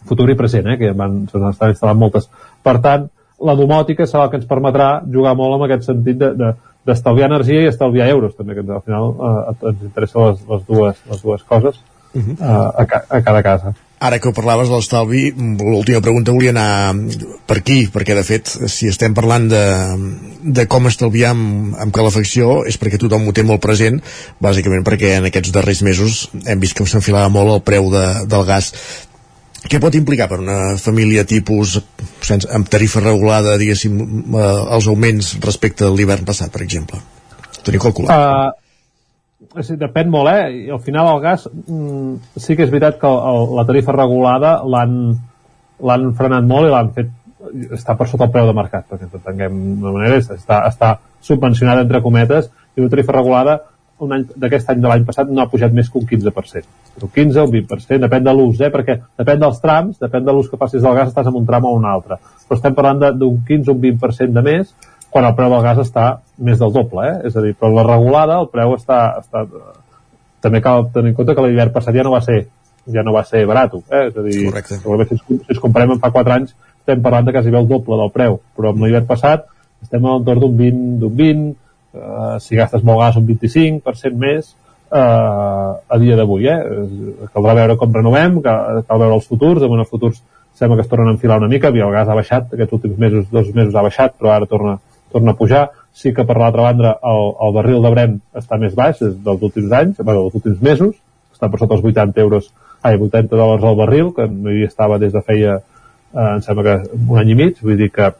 [0.08, 2.28] Futur i present, eh, que van, se n'estan instal·lant moltes.
[2.64, 3.08] Per tant,
[3.44, 6.52] la domòtica serà el que ens permetrà jugar molt amb aquest sentit de, de,
[6.86, 11.02] d'estalviar energia i estalviar euros també, que al final eh, ens interessa les, les, dues,
[11.10, 11.80] les dues coses
[12.14, 12.36] uh -huh.
[12.40, 13.74] eh, a, a cada casa
[14.04, 16.92] Ara que ho parlaves de l'estalvi, l'última pregunta volia anar
[17.48, 19.62] per aquí, perquè de fet, si estem parlant de,
[20.58, 24.02] de com estalviar amb, amb calefacció, és perquè tothom ho té molt present,
[24.44, 28.44] bàsicament perquè en aquests darrers mesos hem vist que s'enfilava molt el preu de, del
[28.50, 28.74] gas.
[29.70, 31.78] Què pot implicar per una família tipus
[32.24, 33.96] sense, amb tarifa regulada, diguéssim,
[34.36, 37.00] eh, els augments respecte a l'hivern passat, per exemple?
[37.00, 38.12] Ho teniu calculat?
[38.12, 40.66] Uh, sí, depèn molt, eh?
[40.66, 44.58] I al final el gas mm, sí que és veritat que el, la tarifa regulada
[44.68, 47.12] l'han frenat molt i l'han fet
[47.76, 51.84] està per sota el preu de mercat, perquè ens entenguem de manera, està, està subvencionada
[51.84, 53.58] entre cometes i una tarifa regulada
[54.04, 56.72] un any d'aquest any de l'any passat no ha pujat més que un 15%.
[57.02, 58.70] Un 15 o un 20%, depèn de l'ús, eh?
[58.74, 61.68] perquè depèn dels trams, depèn de l'ús que facis del gas, estàs en un tram
[61.68, 62.18] o un altre.
[62.48, 64.74] Però estem parlant d'un 15 o un 20% de més
[65.14, 66.04] quan el preu del gas està
[66.42, 67.16] més del doble, eh?
[67.28, 69.46] És a dir, però la regulada, el preu està, està
[70.44, 72.44] també cal tenir en compte que l'hivern passat ja no va ser
[72.92, 74.08] ja no va ser barat, eh?
[74.10, 74.76] és a dir, Correcte.
[74.76, 76.52] si, si ens comparem amb fa 4 anys
[76.82, 79.46] estem parlant de quasi bé el doble del preu, però amb l'hivern passat
[79.84, 81.46] estem a l'entorn d'un 20, d'un 20
[81.94, 84.54] eh, si gastes molt gas un 25% més
[84.92, 86.58] eh, a dia d'avui eh?
[86.58, 90.22] Eh, caldrà veure com renovem cal, cal veure els futurs, amb els futurs
[90.54, 93.30] sembla que es tornen a enfilar una mica, el gas ha baixat aquests últims mesos,
[93.30, 94.78] dos mesos ha baixat però ara torna,
[95.14, 95.64] torna a pujar.
[95.94, 99.42] Sí que per l'altra banda el, el barril de Brent està més baix és dels
[99.46, 100.96] últims anys, bueno, dels últims mesos.
[101.34, 102.50] Està per sota els 80 euros
[102.84, 105.56] ai, 80 dòlars al barril, que no hi estava des de feia,
[106.12, 108.10] eh, em sembla que un any i mig, vull dir que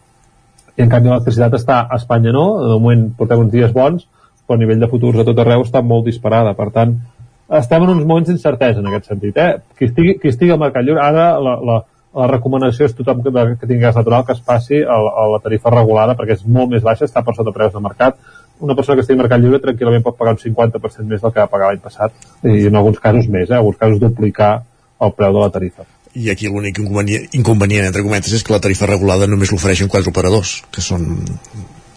[0.76, 4.06] i en canvi l'electricitat està a Espanya no, de moment portem uns dies bons,
[4.44, 6.96] però a nivell de futurs a tot arreu està molt disparada, per tant
[7.58, 9.58] estem en uns moments d'incertesa en aquest sentit, eh?
[9.78, 11.80] Qui estigui, qui estigui al mercat lliure, ara la, la,
[12.16, 15.42] la recomanació és tothom que, que tingui gas natural que es passi a, a la
[15.44, 18.18] tarifa regulada perquè és molt més baixa, està per sota preus de mercat
[18.60, 21.42] una persona que estigui al mercat lliure tranquil·lament pot pagar un 50% més del que
[21.42, 23.54] va pagar l'any passat i en alguns casos més, eh?
[23.54, 24.54] en alguns casos duplicar
[25.02, 25.86] el preu de la tarifa.
[26.14, 30.12] I aquí l'únic inconvenient, inconvenient, entre cometes, és que la tarifa regulada només l'ofereixen quatre
[30.12, 31.08] operadors, que són...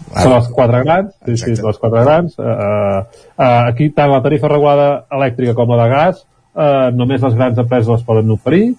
[0.08, 2.34] Són les quatre grans, sí, sí, les quatre grans.
[2.40, 3.04] Uh,
[3.36, 6.22] uh, aquí tant la tarifa regulada elèctrica com la de gas,
[6.56, 8.72] uh, només les grans empreses les poden oferir.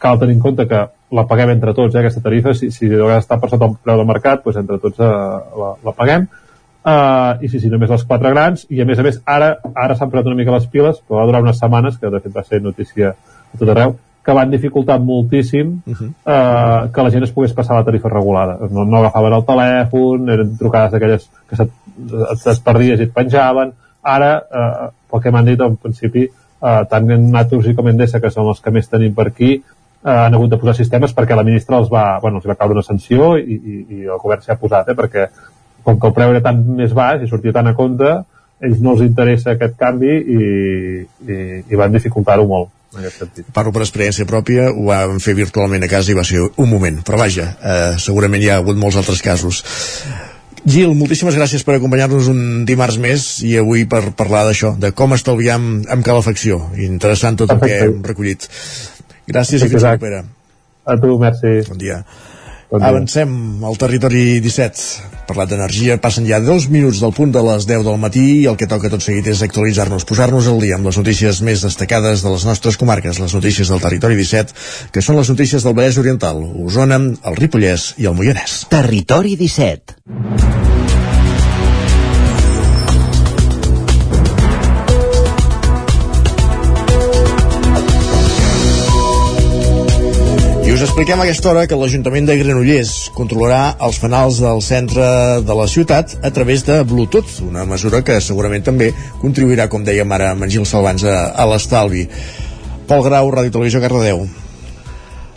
[0.00, 0.80] Cal tenir en compte que
[1.14, 2.54] la paguem entre tots, eh, aquesta tarifa.
[2.56, 5.44] Si, si el gas està per sota el preu de mercat, doncs entre tots uh,
[5.60, 6.26] la, la paguem.
[6.84, 8.66] Uh, I sí, sí, només les quatre grans.
[8.72, 11.28] I a més a més, ara ara s'han posat una mica les piles, però va
[11.30, 13.94] durar unes setmanes, que de fet va ser notícia a tot arreu,
[14.24, 16.10] que van dificultar moltíssim uh -huh.
[16.26, 18.58] eh, que la gent es pogués passar a la tarifa regulada.
[18.70, 21.70] No, no agafaven el telèfon, eren trucades d'aquelles que se't,
[22.46, 23.72] et perdies i et penjaven.
[24.02, 28.20] Ara, eh, pel que m'han dit al principi, eh, tant en Naturs i com Endesa,
[28.20, 29.52] que són els que més tenim per aquí,
[30.04, 32.72] eh, han hagut de posar sistemes perquè la ministra els va, bueno, els va caure
[32.72, 35.28] una sanció i, i, i el govern s'hi ha posat, eh, perquè
[35.84, 38.24] com que el preu era tan més baix i sortia tan a compte,
[38.64, 40.40] ells no els interessa aquest canvi i,
[41.04, 41.38] i,
[41.68, 43.48] i van dificultar-ho molt en aquest sentit.
[43.54, 47.00] Parlo per experiència pròpia, ho vam fer virtualment a casa i va ser un moment,
[47.06, 49.64] però vaja, eh, segurament hi ha hagut molts altres casos.
[50.64, 55.12] Gil, moltíssimes gràcies per acompanyar-nos un dimarts més i avui per parlar d'això, de com
[55.12, 56.62] estalviar amb, amb calefacció.
[56.80, 57.74] Interessant tot Perfecte.
[57.74, 58.46] el que hem recollit.
[59.28, 59.66] Gràcies Perfecte.
[59.66, 60.22] i fins la propera.
[60.84, 61.58] A tu, merci.
[61.68, 62.00] Bon dia.
[62.74, 62.90] Bon dia.
[62.90, 65.12] Avancem al territori 17.
[65.28, 68.58] Parlat d'energia, passen ja dos minuts del punt de les 10 del matí i el
[68.58, 72.34] que toca tot seguit és actualitzar-nos, posar-nos al dia amb les notícies més destacades de
[72.34, 74.58] les nostres comarques, les notícies del territori 17,
[74.90, 78.64] que són les notícies del Vallès Oriental, Osona, el Ripollès i el Moianès.
[78.74, 80.73] Territori 17.
[90.74, 95.04] Us expliquem a aquesta hora que l'Ajuntament de Granollers controlarà els fanals del centre
[95.46, 98.88] de la ciutat a través de Bluetooth, una mesura que segurament també
[99.20, 102.08] contribuirà, com dèiem ara amb en Gil Salvans, a, a l'estalvi.
[102.90, 104.26] Pol Grau, Ràdio Televisió, Cardedeu.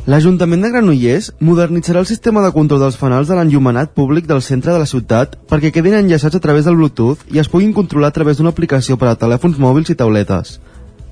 [0.09, 4.73] L'Ajuntament de Granollers modernitzarà el sistema de control dels fanals de l'enllumenat públic del centre
[4.73, 8.17] de la ciutat perquè quedin enllaçats a través del Bluetooth i es puguin controlar a
[8.17, 10.57] través d'una aplicació per a telèfons mòbils i tauletes.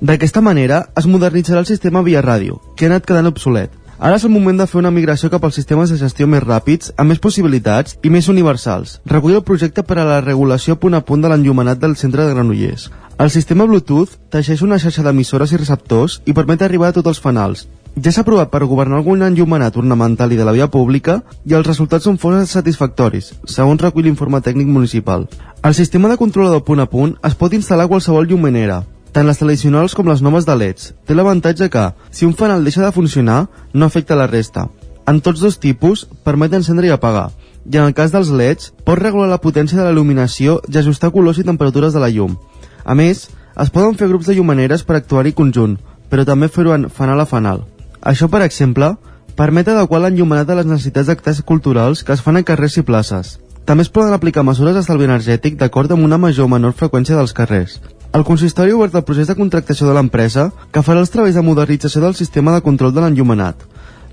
[0.02, 3.85] D'aquesta manera, es modernitzarà el sistema via ràdio, que ha anat quedant obsolet.
[3.98, 6.90] Ara és el moment de fer una migració cap als sistemes de gestió més ràpids,
[7.00, 8.98] amb més possibilitats i més universals.
[9.08, 12.34] Recull el projecte per a la regulació punt a punt de l'enllumenat del centre de
[12.34, 12.90] Granollers.
[13.16, 17.20] El sistema Bluetooth teixeix una xarxa d'emissores i receptors i permet arribar a tots els
[17.24, 17.62] fanals.
[17.96, 21.64] Ja s'ha provat per governar algun enllumenat ornamental i de la via pública i els
[21.64, 25.24] resultats són força satisfactoris, segons recull l'informe tècnic municipal.
[25.64, 28.82] El sistema de controlador punt a punt es pot instal·lar a qualsevol llumenera,
[29.16, 30.90] tant les tradicionals com les noves de LEDs.
[31.08, 34.66] Té l'avantatge que, si un fanal deixa de funcionar, no afecta la resta.
[35.08, 37.30] En tots dos tipus, permet encendre i apagar.
[37.64, 41.14] I en el cas dels LEDs, pot regular la potència de la il·luminació i ajustar
[41.14, 42.36] colors i temperatures de la llum.
[42.84, 45.78] A més, es poden fer grups de llumeneres per actuar-hi conjunt,
[46.12, 47.64] però també fer-ho en fanal a fanal.
[48.04, 48.92] Això, per exemple,
[49.40, 53.38] permet adequar l'enllumenat a les necessitats d'actes culturals que es fan a carrers i places.
[53.64, 57.32] També es poden aplicar mesures d'estalvi energètic d'acord amb una major o menor freqüència dels
[57.32, 57.80] carrers.
[58.16, 61.42] El consistori ha obert el procés de contractació de l'empresa que farà els treballs de
[61.44, 63.64] modernització del sistema de control de l'enllumenat.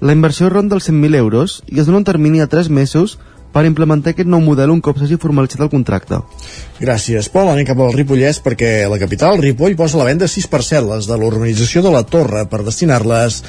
[0.03, 3.13] La inversió ronda els 100.000 euros i es dona un termini a 3 mesos
[3.53, 6.19] per implementar aquest nou model un cop s'hagi formalitzat el contracte.
[6.81, 7.47] Gràcies, Pol.
[7.53, 11.19] Anem cap al Ripollès perquè la capital, Ripoll, posa a la venda 6 parcel·les de
[11.21, 13.39] l'urbanització de la Torre per destinar-les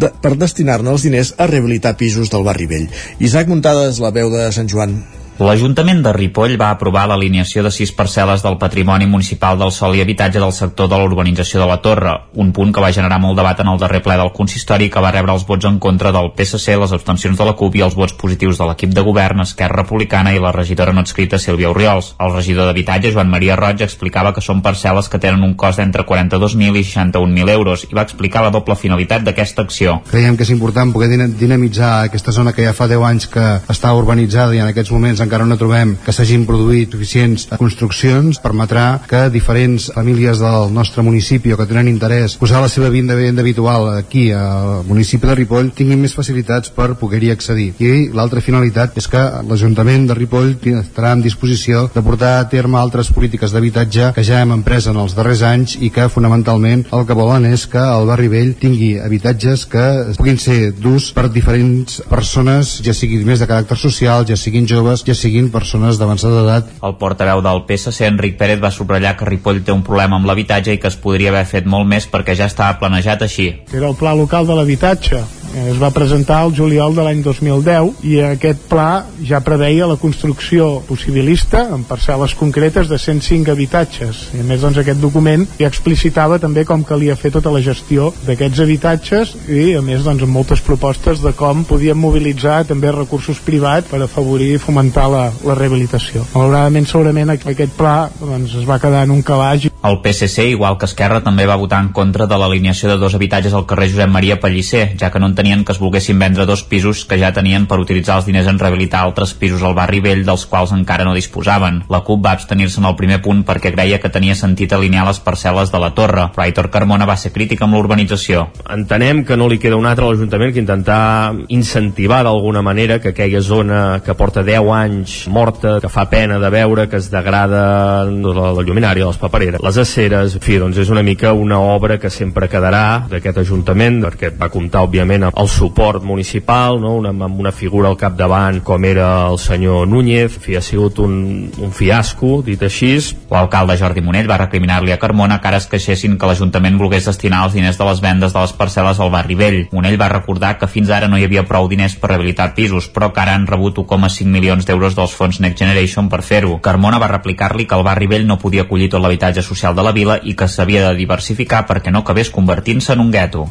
[0.00, 2.88] de, per destinar-ne els diners a rehabilitar pisos del barri vell.
[3.20, 4.96] Isaac Muntades, la veu de Sant Joan.
[5.34, 10.02] L'Ajuntament de Ripoll va aprovar l'alineació de sis parcel·les del patrimoni municipal del sol i
[10.04, 13.34] habitatge del sector de la urbanització de la Torre, un punt que va generar molt
[13.40, 16.30] debat en el darrer ple del consistori que va rebre els vots en contra del
[16.36, 19.80] PSC, les abstencions de la CUP i els vots positius de l'equip de govern, Esquerra
[19.82, 22.12] Republicana i la regidora no adscrita Sílvia Oriols.
[22.22, 26.06] El regidor d'Habitatge, Joan Maria Roig, explicava que són parcel·les que tenen un cost d'entre
[26.06, 29.98] 42.000 i 61.000 euros i va explicar la doble finalitat d'aquesta acció.
[30.14, 33.90] Creiem que és important poder dinamitzar aquesta zona que ja fa 10 anys que està
[33.98, 39.26] urbanitzada i en aquests moments encara no trobem que s'hagin produït suficients construccions, permetrà que
[39.34, 44.30] diferents famílies del nostre municipi o que tenen interès posar la seva vida habitual aquí
[44.32, 47.72] al municipi de Ripoll tinguin més facilitats per poder-hi accedir.
[47.78, 52.78] I l'altra finalitat és que l'Ajuntament de Ripoll estarà en disposició de portar a terme
[52.78, 57.06] altres polítiques d'habitatge que ja hem emprès en els darrers anys i que fonamentalment el
[57.08, 59.84] que volen és que el barri vell tingui habitatges que
[60.18, 65.04] puguin ser d'ús per diferents persones, ja siguin més de caràcter social, ja siguin joves,
[65.06, 66.74] ja siguin persones d'avançada edat.
[66.84, 70.74] El portaveu del PSC, Enric Pérez, va subratllar que Ripoll té un problema amb l'habitatge
[70.74, 73.50] i que es podria haver fet molt més perquè ja estava planejat així.
[73.72, 75.22] Era el Pla Local de l'Habitatge,
[75.54, 80.82] es va presentar el juliol de l'any 2010 i aquest pla ja preveia la construcció
[80.88, 86.40] possibilista en parcel·les concretes de 105 habitatges i a més doncs aquest document ja explicitava
[86.42, 90.62] també com calia fer tota la gestió d'aquests habitatges i a més doncs amb moltes
[90.64, 96.24] propostes de com podíem mobilitzar també recursos privats per afavorir i fomentar la, la rehabilitació.
[96.34, 99.70] Malauradament segurament aquest pla doncs, es va quedar en un calaix.
[99.84, 103.54] El PSC, igual que Esquerra, també va votar en contra de l'alineació de dos habitatges
[103.54, 107.04] al carrer Josep Maria Pellicer, ja que no entenien que es volguessin vendre dos pisos
[107.04, 110.46] que ja tenien per utilitzar els diners en rehabilitar altres pisos al barri vell dels
[110.48, 111.82] quals encara no disposaven.
[111.92, 115.20] La CUP va abstenir-se en el primer punt perquè creia que tenia sentit alinear les
[115.20, 118.46] parcel·les de la torre, però Aitor Carmona va ser crític amb l'urbanització.
[118.72, 123.12] Entenem que no li queda un altre a l'Ajuntament que intentar incentivar d'alguna manera que
[123.12, 128.06] aquella zona que porta 10 anys morta, que fa pena de veure, que es degrada
[128.08, 132.00] la, la lluminària, les papereres, les aceres, en fi, doncs és una mica una obra
[132.00, 136.94] que sempre quedarà d'aquest Ajuntament, perquè va comptar, òbviament, el suport municipal, no?
[136.94, 141.50] una, amb una figura al capdavant com era el senyor Núñez, fi, ha sigut un,
[141.58, 142.94] un fiasco, dit així.
[143.32, 147.42] L'alcalde Jordi Monell va recriminar-li a Carmona que ara es queixessin que l'Ajuntament volgués destinar
[147.46, 149.58] els diners de les vendes de les parcel·les al barri vell.
[149.72, 153.10] Monell va recordar que fins ara no hi havia prou diners per rehabilitar pisos, però
[153.10, 156.60] que ara han rebut 1,5 milions d'euros dels fons Next Generation per fer-ho.
[156.62, 159.94] Carmona va replicar-li que el barri vell no podia acollir tot l'habitatge social de la
[159.96, 163.48] vila i que s'havia de diversificar perquè no acabés convertint-se en un gueto.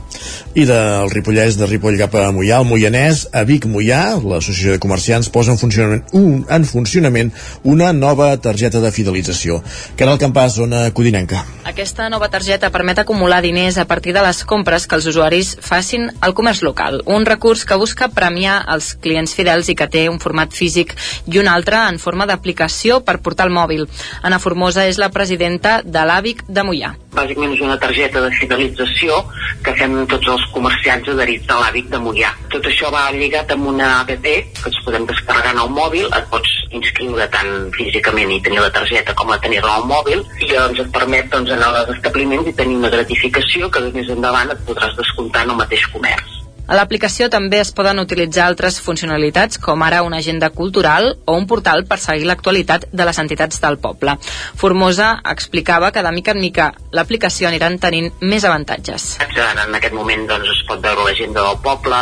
[0.56, 4.82] I del Ripollès de Ripoll cap a Mollà, el Moianès, a Vic Mollà, l'Associació de
[4.84, 7.32] Comerciants posa en funcionament, un, en funcionament
[7.66, 9.58] una nova targeta de fidelització.
[9.98, 11.42] Que era el campàs zona codinenca.
[11.66, 16.10] Aquesta nova targeta permet acumular diners a partir de les compres que els usuaris facin
[16.22, 20.20] al comerç local, un recurs que busca premiar els clients fidels i que té un
[20.22, 20.94] format físic
[21.26, 23.88] i un altre en forma d'aplicació per portar al mòbil.
[24.22, 26.94] Ana Formosa és la presidenta de l'AVIC de Mollà.
[27.14, 29.20] Bàsicament és una targeta de fidelització
[29.66, 32.34] que fem tots els comerciants adherits a l'àvic de Mollà.
[32.54, 34.36] Tot això va lligat amb una app que
[34.70, 39.16] ens podem descarregar en el mòbil, et pots inscriure tant físicament i tenir la targeta
[39.20, 42.80] com a tenir-la al mòbil i llavors et permet doncs, anar als establiments i tenir
[42.82, 46.33] una gratificació que més endavant et podràs descomptar en el mateix comerç.
[46.64, 51.44] A l'aplicació també es poden utilitzar altres funcionalitats com ara una agenda cultural o un
[51.46, 54.16] portal per seguir l'actualitat de les entitats del poble.
[54.56, 59.18] Formosa explicava que de mica en mica l'aplicació aniran tenint més avantatges.
[59.20, 62.00] En aquest moment doncs, es pot veure l'agenda del poble,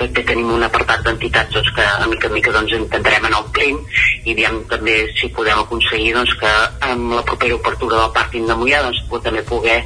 [0.00, 3.78] també tenim un apartat d'entitats doncs, que a mica en mica doncs, intentarem anar omplint
[4.26, 6.52] i diem també si podem aconseguir doncs, que
[6.90, 9.78] amb la propera obertura del pàrquing de Mollà doncs, també poder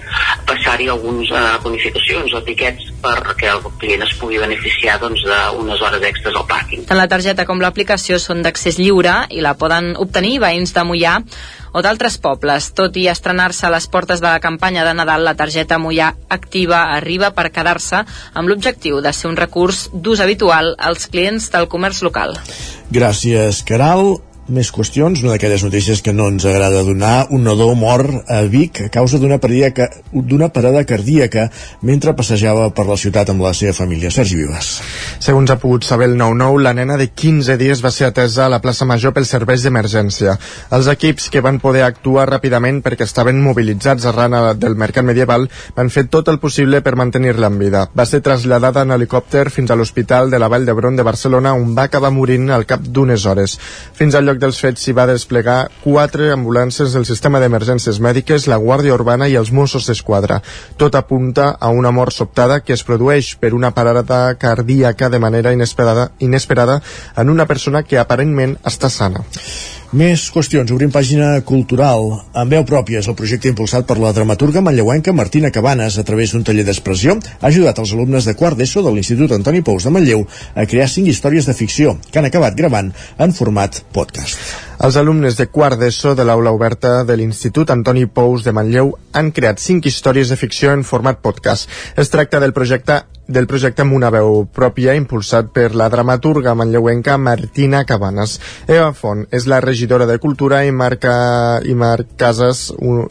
[0.48, 6.02] passar-hi algunes eh, bonificacions o tiquets perquè el client es pugui beneficiar doncs, d'unes hores
[6.10, 6.86] extres al pàrquing.
[6.88, 11.20] Tant la targeta com l'aplicació són d'accés lliure i la poden obtenir veïns de Mollà
[11.74, 12.70] o d'altres pobles.
[12.78, 16.84] Tot i estrenar-se a les portes de la campanya de Nadal, la targeta Mollà Activa
[16.94, 18.04] arriba per quedar-se
[18.34, 22.38] amb l'objectiu de ser un recurs d'ús habitual als clients del comerç local.
[22.94, 24.16] Gràcies, Caral
[24.48, 28.82] més qüestions, una d'aquelles notícies que no ens agrada donar, un nadó mor a Vic
[28.84, 31.48] a causa d'una parada cardíaca
[31.82, 34.10] mentre passejava per la ciutat amb la seva família.
[34.12, 34.70] Sergi Vives.
[35.24, 38.52] Segons ha pogut saber el 9-9, la nena de 15 dies va ser atesa a
[38.52, 40.36] la plaça Major pels serveis d'emergència.
[40.76, 45.90] Els equips que van poder actuar ràpidament perquè estaven mobilitzats arran del mercat medieval van
[45.90, 47.86] fer tot el possible per mantenir-la en vida.
[47.96, 51.74] Va ser traslladada en helicòpter fins a l'Hospital de la Vall d'Hebron de Barcelona on
[51.76, 53.58] va acabar morint al cap d'unes hores.
[53.94, 58.48] Fins al lloc lloc dels fets s'hi va desplegar quatre ambulàncies del sistema d'emergències mèdiques,
[58.50, 60.40] la Guàrdia Urbana i els Mossos d'Esquadra.
[60.76, 65.52] Tot apunta a una mort sobtada que es produeix per una parada cardíaca de manera
[65.52, 66.80] inesperada, inesperada
[67.16, 69.24] en una persona que aparentment està sana.
[69.94, 70.72] Més qüestions.
[70.74, 72.08] Obrim pàgina cultural.
[72.34, 76.34] En veu pròpia és el projecte impulsat per la dramaturga manlleuenca Martina Cabanes a través
[76.34, 77.14] d'un taller d'expressió.
[77.14, 80.90] Ha ajudat els alumnes de quart d'ESO de l'Institut Antoni Pous de Manlleu a crear
[80.90, 82.90] cinc històries de ficció que han acabat gravant
[83.22, 84.42] en format podcast.
[84.84, 89.30] Els alumnes de quart d'ESO de l'aula oberta de l'Institut Antoni Pous de Manlleu han
[89.32, 91.70] creat cinc històries de ficció en format podcast.
[91.96, 97.16] Es tracta del projecte del projecte amb una veu pròpia impulsat per la dramaturga manlleuenca
[97.16, 98.36] Martina Cabanes.
[98.68, 101.16] Eva Font és la regidora de Cultura i Marca,
[101.64, 103.06] i Marc Casas, un,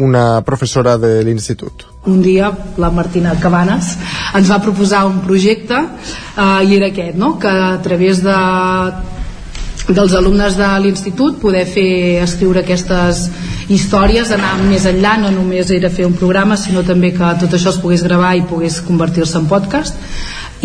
[0.00, 1.84] una professora de l'institut.
[2.08, 2.48] Un dia
[2.80, 3.92] la Martina Cabanes
[4.32, 7.34] ens va proposar un projecte eh, i era aquest, no?
[7.36, 8.40] que a través de
[9.94, 13.26] dels alumnes de l'institut poder fer escriure aquestes
[13.70, 17.74] històries, anar més enllà no només era fer un programa sinó també que tot això
[17.74, 19.98] es pogués gravar i pogués convertir-se en podcast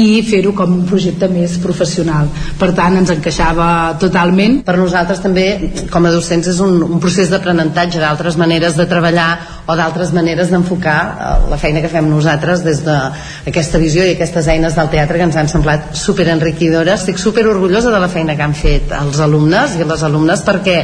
[0.02, 2.28] i fer-ho com un projecte més professional.
[2.60, 3.68] Per tant, ens encaixava
[4.02, 4.60] totalment.
[4.68, 5.46] Per nosaltres també,
[5.92, 9.30] com a docents, és un, un procés d'aprenentatge d'altres maneres de treballar
[9.66, 14.52] o d'altres maneres d'enfocar eh, la feina que fem nosaltres des d'aquesta visió i aquestes
[14.52, 17.06] eines del teatre que ens han semblat super enriquidores.
[17.06, 20.80] Estic super orgullosa de la feina que han fet els alumnes i les alumnes perquè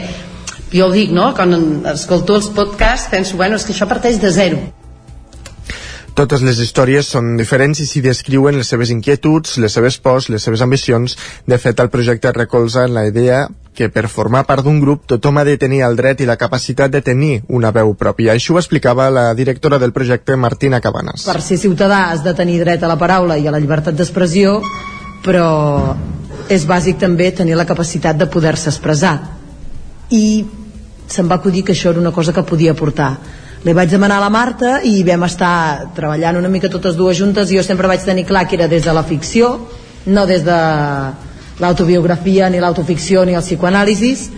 [0.72, 1.34] jo ho dic, no?
[1.36, 4.62] Quan escolto els podcasts penso, bueno, és que això parteix de zero
[6.22, 10.44] totes les històries són diferents i s'hi descriuen les seves inquietuds, les seves pors, les
[10.46, 11.18] seves ambicions.
[11.50, 15.40] De fet, el projecte recolza en la idea que per formar part d'un grup tothom
[15.40, 18.36] ha de tenir el dret i la capacitat de tenir una veu pròpia.
[18.36, 21.26] Això ho explicava la directora del projecte, Martina Cabanes.
[21.26, 24.60] Per ser ciutadà has de tenir dret a la paraula i a la llibertat d'expressió,
[25.26, 25.96] però
[26.52, 29.16] és bàsic també tenir la capacitat de poder-se expressar.
[30.12, 30.26] I
[31.08, 33.16] se'm va acudir que això era una cosa que podia portar
[33.62, 37.52] li vaig demanar a la Marta i vam estar treballant una mica totes dues juntes
[37.52, 39.52] i jo sempre vaig tenir clar que era des de la ficció
[40.06, 40.58] no des de
[41.62, 44.30] l'autobiografia ni l'autoficció ni el psicoanàlisis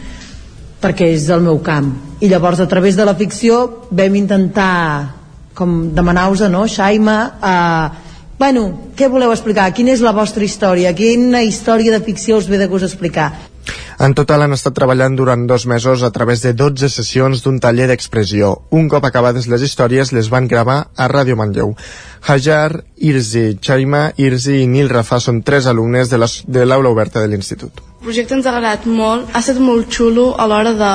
[0.83, 5.15] perquè és el meu camp i llavors a través de la ficció vam intentar
[5.55, 8.03] com demanar-vos no, Xaima eh,
[8.43, 9.69] bueno, què voleu explicar?
[9.71, 10.91] Quina és la vostra història?
[10.97, 13.29] Quina història de ficció us ve de gust explicar?
[13.99, 17.87] En total han estat treballant durant dos mesos a través de 12 sessions d'un taller
[17.87, 18.53] d'expressió.
[18.71, 21.75] Un cop acabades les històries, les van gravar a Ràdio Manlleu.
[22.25, 27.83] Hajar, Irzi, Chaima, Irzi i Nil Rafa són tres alumnes de l'aula oberta de l'institut.
[28.01, 30.93] El projecte ens ha agradat molt, ha estat molt xulo a l'hora de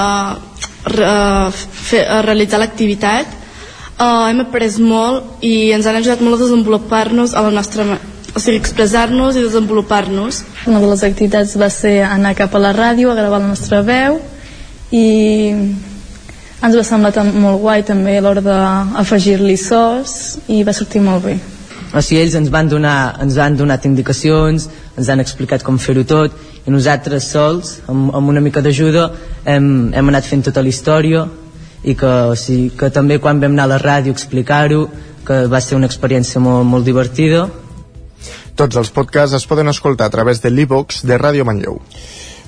[0.89, 3.37] fer, uh, realitzar l'activitat.
[3.99, 7.99] Uh, hem après molt i ens han ajudat molt a desenvolupar-nos a la nostra
[8.39, 10.45] o sigui, expressar-nos i desenvolupar-nos.
[10.71, 13.83] Una de les activitats va ser anar cap a la ràdio a gravar la nostra
[13.83, 14.21] veu
[14.95, 15.07] i
[16.63, 21.37] ens va semblar molt guai també a l'hora d'afegir-li sos i va sortir molt bé.
[21.91, 26.05] O sigui, ells ens van donar, ens han donat indicacions, ens han explicat com fer-ho
[26.07, 26.35] tot
[26.67, 29.09] i nosaltres sols, amb, amb una mica d'ajuda,
[29.51, 31.27] hem, hem anat fent tota la història
[31.83, 34.85] i que, o sigui, que també quan vam anar a la ràdio a explicar-ho
[35.27, 37.49] que va ser una experiència molt, molt divertida
[38.59, 41.79] tots els podcasts es poden escoltar a través de l'e-box de Ràdio Manlleu.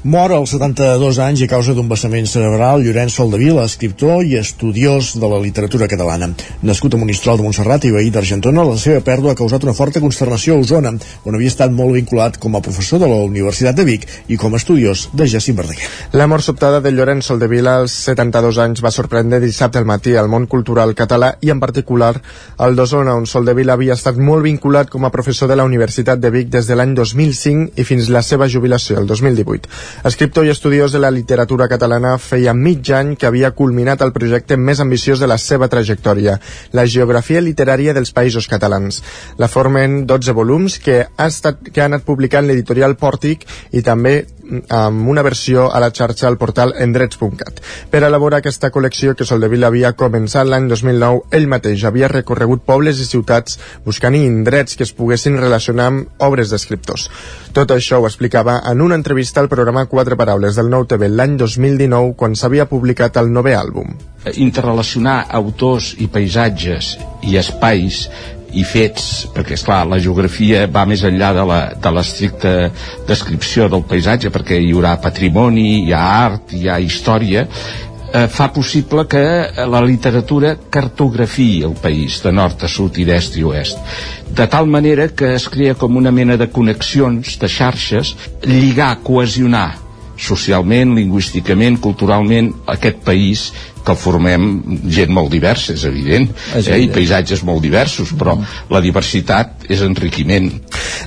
[0.02, 5.28] Mor als 72 anys a causa d'un vessament cerebral Llorenç Soldevila, escriptor i estudiós de
[5.28, 6.30] la literatura catalana.
[6.64, 10.00] Nascut a Monistrol de Montserrat i veí d'Argentona, la seva pèrdua ha causat una forta
[10.00, 10.94] consternació a Osona,
[11.28, 14.56] on havia estat molt vinculat com a professor de la Universitat de Vic i com
[14.56, 15.90] a estudiós de Jacint Verdaguer.
[16.16, 20.32] La mort sobtada de Llorenç Soldevila als 72 anys va sorprendre dissabte al matí al
[20.32, 22.14] món cultural català i en particular
[22.56, 26.32] al d'Osona, on Soldevila havia estat molt vinculat com a professor de la Universitat de
[26.32, 29.89] Vic des de l'any 2005 i fins la seva jubilació, el 2018.
[30.04, 34.56] Escriptor i estudiós de la literatura catalana, feia mig any que havia culminat el projecte
[34.56, 36.38] més ambiciós de la seva trajectòria,
[36.72, 39.02] la geografia literària dels països catalans.
[39.38, 44.24] La formen 12 volums que ha, estat, que ha anat publicant l'editorial Pòrtic i també
[44.68, 47.60] amb una versió a la xarxa al portal endrets.cat.
[47.90, 53.00] Per elaborar aquesta col·lecció que Soldevila havia començat l'any 2009, ell mateix havia recorregut pobles
[53.00, 57.08] i ciutats buscant indrets que es poguessin relacionar amb obres d'escriptors.
[57.56, 61.36] Tot això ho explicava en una entrevista al programa Quatre Paraules del Nou TV l'any
[61.40, 63.94] 2019 quan s'havia publicat el nou àlbum.
[64.36, 68.04] Interrelacionar autors i paisatges i espais
[68.52, 72.54] i fets, perquè és clar la geografia va més enllà de l'estricta
[73.08, 77.46] descripció del paisatge perquè hi haurà patrimoni, hi ha art, hi ha història
[78.12, 79.22] eh, fa possible que
[79.66, 83.78] la literatura cartografiï el país de nord a sud i d'est i oest.
[84.30, 88.16] De tal manera que es crea com una mena de connexions, de xarxes
[88.46, 89.89] lligar, cohesionar
[90.20, 94.42] socialment, lingüísticament, culturalment, aquest país que formem
[94.92, 96.92] gent molt diversa, és evident, És eh, i evident.
[96.98, 98.34] paisatges molt diversos, però
[98.68, 100.50] la diversitat és enriquiment.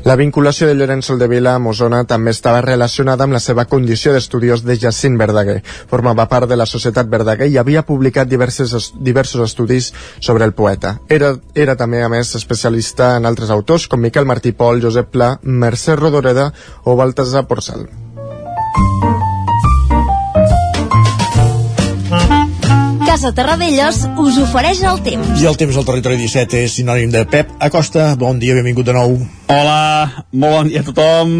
[0.09, 4.63] La vinculació de Llorenç Soldevila amb Osona també estava relacionada amb la seva condició d'estudiós
[4.65, 5.59] de Jacint Verdaguer.
[5.87, 10.53] Formava part de la Societat Verdaguer i havia publicat diverses, es- diversos estudis sobre el
[10.57, 10.97] poeta.
[11.09, 15.35] Era, era també, a més, especialista en altres autors com Miquel Martí Pol, Josep Pla,
[15.43, 16.51] Mercè Rodoreda
[16.85, 17.85] o Baltasar Porcel.
[23.13, 25.35] Casa Terradellos us ofereix el temps.
[25.37, 28.07] I el temps al territori 17 és sinònim de Pep Acosta.
[28.17, 29.13] Bon dia, benvingut de nou.
[29.53, 31.35] Hola, molt bon dia a tothom.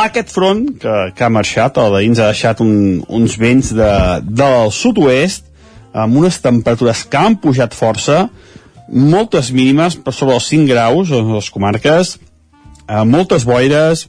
[0.00, 3.90] Aquest front que, que ha marxat, el d'ahir ens ha deixat un, uns vents de,
[4.22, 5.50] del sud-oest
[5.92, 8.28] amb unes temperatures que han pujat força,
[8.88, 12.14] moltes mínimes per sobre els 5 graus a les comarques,
[12.86, 14.06] eh, moltes boires,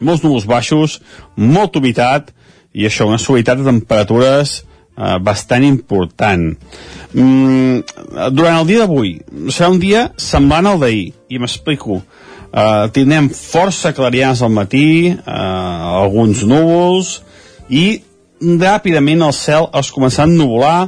[0.00, 0.98] molts núvols baixos,
[1.36, 2.32] molta humitat
[2.74, 6.50] i això, una suavitat de temperatures eh, bastant important.
[7.14, 7.82] Mm,
[8.36, 9.14] durant el dia d'avui
[9.48, 12.02] serà un dia semblant al d'ahir, i m'explico.
[12.48, 17.18] Uh, tindrem força clarians al matí, uh, alguns núvols,
[17.68, 18.00] i
[18.40, 20.78] ràpidament el cel es començarà a ennuvolar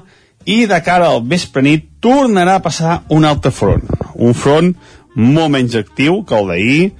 [0.48, 3.84] i de cara al vespre nit tornarà a passar un altre front.
[4.16, 4.72] Un front
[5.14, 6.90] molt menys actiu que el d'ahir,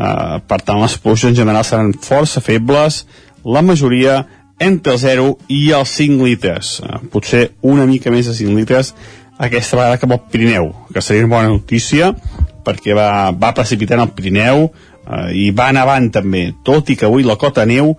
[0.00, 3.04] uh, per tant les pluges en general seran força febles,
[3.44, 4.24] la majoria
[4.60, 6.78] entre el 0 i els 5 litres.
[6.80, 8.94] Uh, potser una mica més de 5 litres
[9.40, 12.12] aquesta vegada cap al Pirineu, que seria una bona notícia
[12.64, 17.24] perquè va, va precipitant el Pirineu eh, i va nevant també, tot i que avui
[17.24, 17.94] la cota neu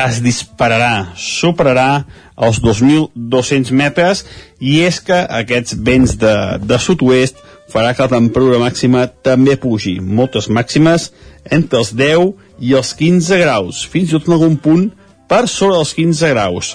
[0.00, 2.04] es dispararà, superarà
[2.40, 4.24] els 2.200 metres
[4.58, 7.38] i és que aquests vents de, de sud-oest
[7.70, 11.10] farà que la temperatura màxima també pugi, moltes màximes
[11.48, 14.90] entre els 10 i els 15 graus, fins i tot en algun punt
[15.30, 16.74] per sobre dels 15 graus.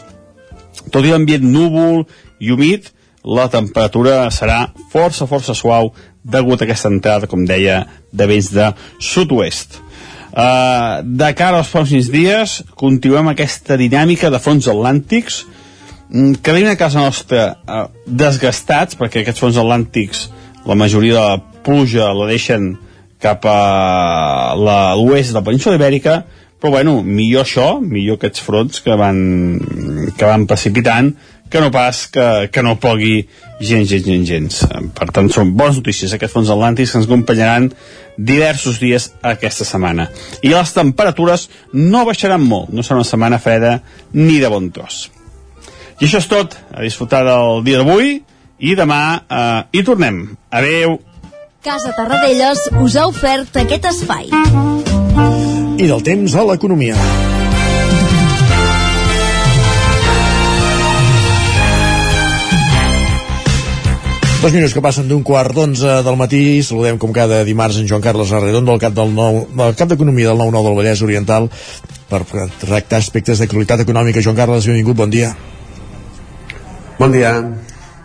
[0.92, 2.06] Tot i l'ambient núvol
[2.40, 2.92] i humit,
[3.26, 5.92] la temperatura serà força, força suau
[6.24, 8.70] degut a aquesta entrada, com deia, de vents de
[9.02, 9.82] sud-oest.
[10.36, 15.46] Uh, de cara als pròxims dies, continuem aquesta dinàmica de fronts atlàntics
[16.10, 20.26] mm, que venim a casa nostra uh, desgastats, perquè aquests fronts atlàntics,
[20.68, 22.74] la majoria de la pluja la deixen
[23.26, 26.20] cap a l'oest de la península ibèrica,
[26.62, 29.18] però bueno, millor això, millor aquests fronts que van,
[30.18, 31.12] que van precipitant,
[31.50, 33.28] que no pas que, que no pogui
[33.60, 34.62] gens, gens, gens, gens.
[34.98, 37.70] Per tant, són bones notícies aquests fons atlàntics que ens acompanyaran
[38.18, 40.08] diversos dies aquesta setmana.
[40.42, 43.78] I les temperatures no baixaran molt, no serà una setmana freda
[44.18, 45.06] ni de bon tros.
[46.02, 48.18] I això és tot, a disfrutar del dia d'avui
[48.60, 50.26] i demà eh, hi tornem.
[50.52, 50.98] Adeu!
[51.66, 54.28] Casa Terradellos us ha ofert aquest espai.
[55.82, 56.94] I del temps a l'economia.
[64.44, 66.62] Dos minuts que passen d'un quart d'onze del matí.
[66.62, 70.36] Saludem com cada dimarts en Joan Carles Arredondo, del cap del nou, del cap d'Economia
[70.36, 71.50] del 9-9 del Vallès Oriental,
[72.12, 72.28] per
[72.62, 74.22] tractar aspectes d'actualitat econòmica.
[74.22, 75.34] Joan Carles, benvingut, bon dia.
[77.00, 77.40] Bon dia.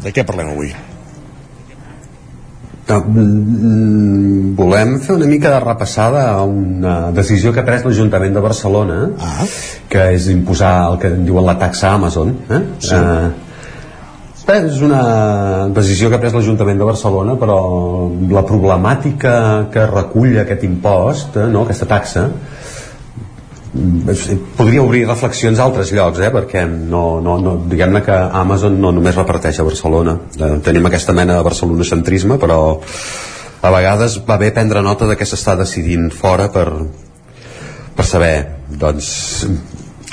[0.01, 0.73] De què parlem avui?
[2.99, 8.43] Mm, volem fer una mica de repassada a una decisió que ha pres l'Ajuntament de
[8.43, 9.47] Barcelona ah.
[9.91, 12.61] que és imposar el que en diuen la taxa Amazon eh?
[12.79, 12.97] Sí.
[12.97, 13.31] Eh,
[14.51, 15.03] és una
[15.71, 17.59] decisió que ha pres l'Ajuntament de Barcelona però
[18.33, 19.35] la problemàtica
[19.71, 22.27] que recull aquest impost eh, no, aquesta taxa
[23.71, 26.31] podria obrir reflexions a altres llocs eh?
[26.35, 31.15] perquè no, no, no, diguem-ne que Amazon no només reparteix a Barcelona eh, tenim aquesta
[31.15, 32.59] mena de barcelonocentrisme però
[33.63, 36.67] a vegades va bé prendre nota de què s'està decidint fora per,
[37.95, 38.35] per saber
[38.81, 39.13] doncs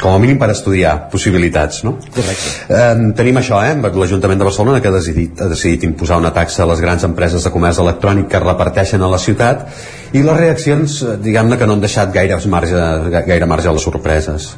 [0.02, 1.96] com a mínim per estudiar possibilitats no?
[2.14, 2.52] Correcte.
[2.70, 3.74] Eh, tenim això, eh?
[3.78, 7.44] l'Ajuntament de Barcelona que ha decidit, ha decidit imposar una taxa a les grans empreses
[7.44, 9.68] de comerç electrònic que reparteixen a la ciutat
[10.14, 12.88] i les reaccions, eh, diguem-ne que no han deixat gaire marge,
[13.18, 14.54] gaire marge a les sorpreses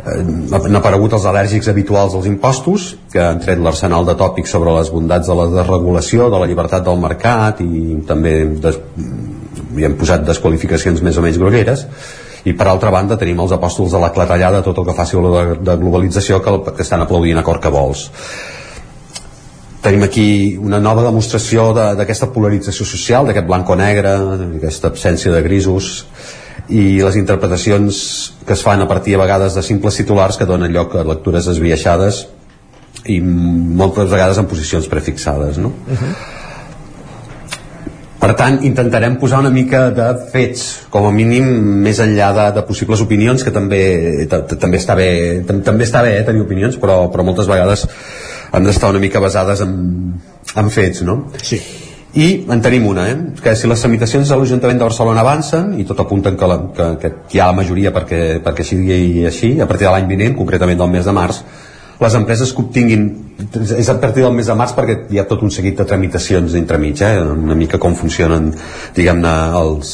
[0.00, 0.20] Eh,
[0.56, 4.90] han aparegut els al·lèrgics habituals als impostos que han tret l'arsenal de tòpics sobre les
[4.92, 8.34] bondats de la desregulació, de la llibertat del mercat i també
[8.64, 8.78] des,
[9.76, 11.84] hi han posat desqualificacions més o menys grogueres
[12.44, 15.34] i per altra banda tenim els apòstols de la clatellada tot el que faci olor
[15.36, 18.06] de, de globalització que, que estan aplaudint a cor que vols
[19.82, 24.12] tenim aquí una nova demostració de- d'aquesta polarització social, d'aquest blanc-o-negre,
[24.42, 26.04] d'aquesta absència de grisos
[26.68, 28.00] i les interpretacions
[28.46, 31.48] que es fan a partir a vegades de simples titulars que donen lloc a lectures
[31.50, 32.26] esbiaixades
[33.08, 35.72] i moltes vegades en posicions prefixades no?
[38.20, 41.46] Per tant, intentarem posar una mica de fets, com a mínim,
[41.84, 43.82] més enllà de, de possibles opinions, que també,
[44.28, 45.10] també està bé,
[45.48, 47.86] també està bé eh, tenir opinions, però, però moltes vegades
[48.52, 49.72] han d'estar una mica basades en,
[50.52, 51.22] en fets, no?
[51.40, 51.62] Sí.
[52.20, 53.16] I en tenim una, eh?
[53.40, 56.92] que si les tramitacions de l'Ajuntament de Barcelona avancen, i tot apunten que, la, que,
[57.00, 60.80] que hi ha la majoria perquè, perquè sigui així, a partir de l'any vinent, concretament
[60.82, 61.40] del mes de març,
[62.00, 63.08] les empreses que obtinguin
[63.76, 66.56] és a partir del mes de març perquè hi ha tot un seguit de tramitacions
[66.58, 67.14] entremig eh?
[67.20, 68.50] una mica com funcionen
[68.96, 69.92] diguem-ne els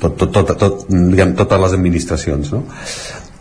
[0.00, 2.62] tot, tot, tot, tot, diguem, totes les administracions no?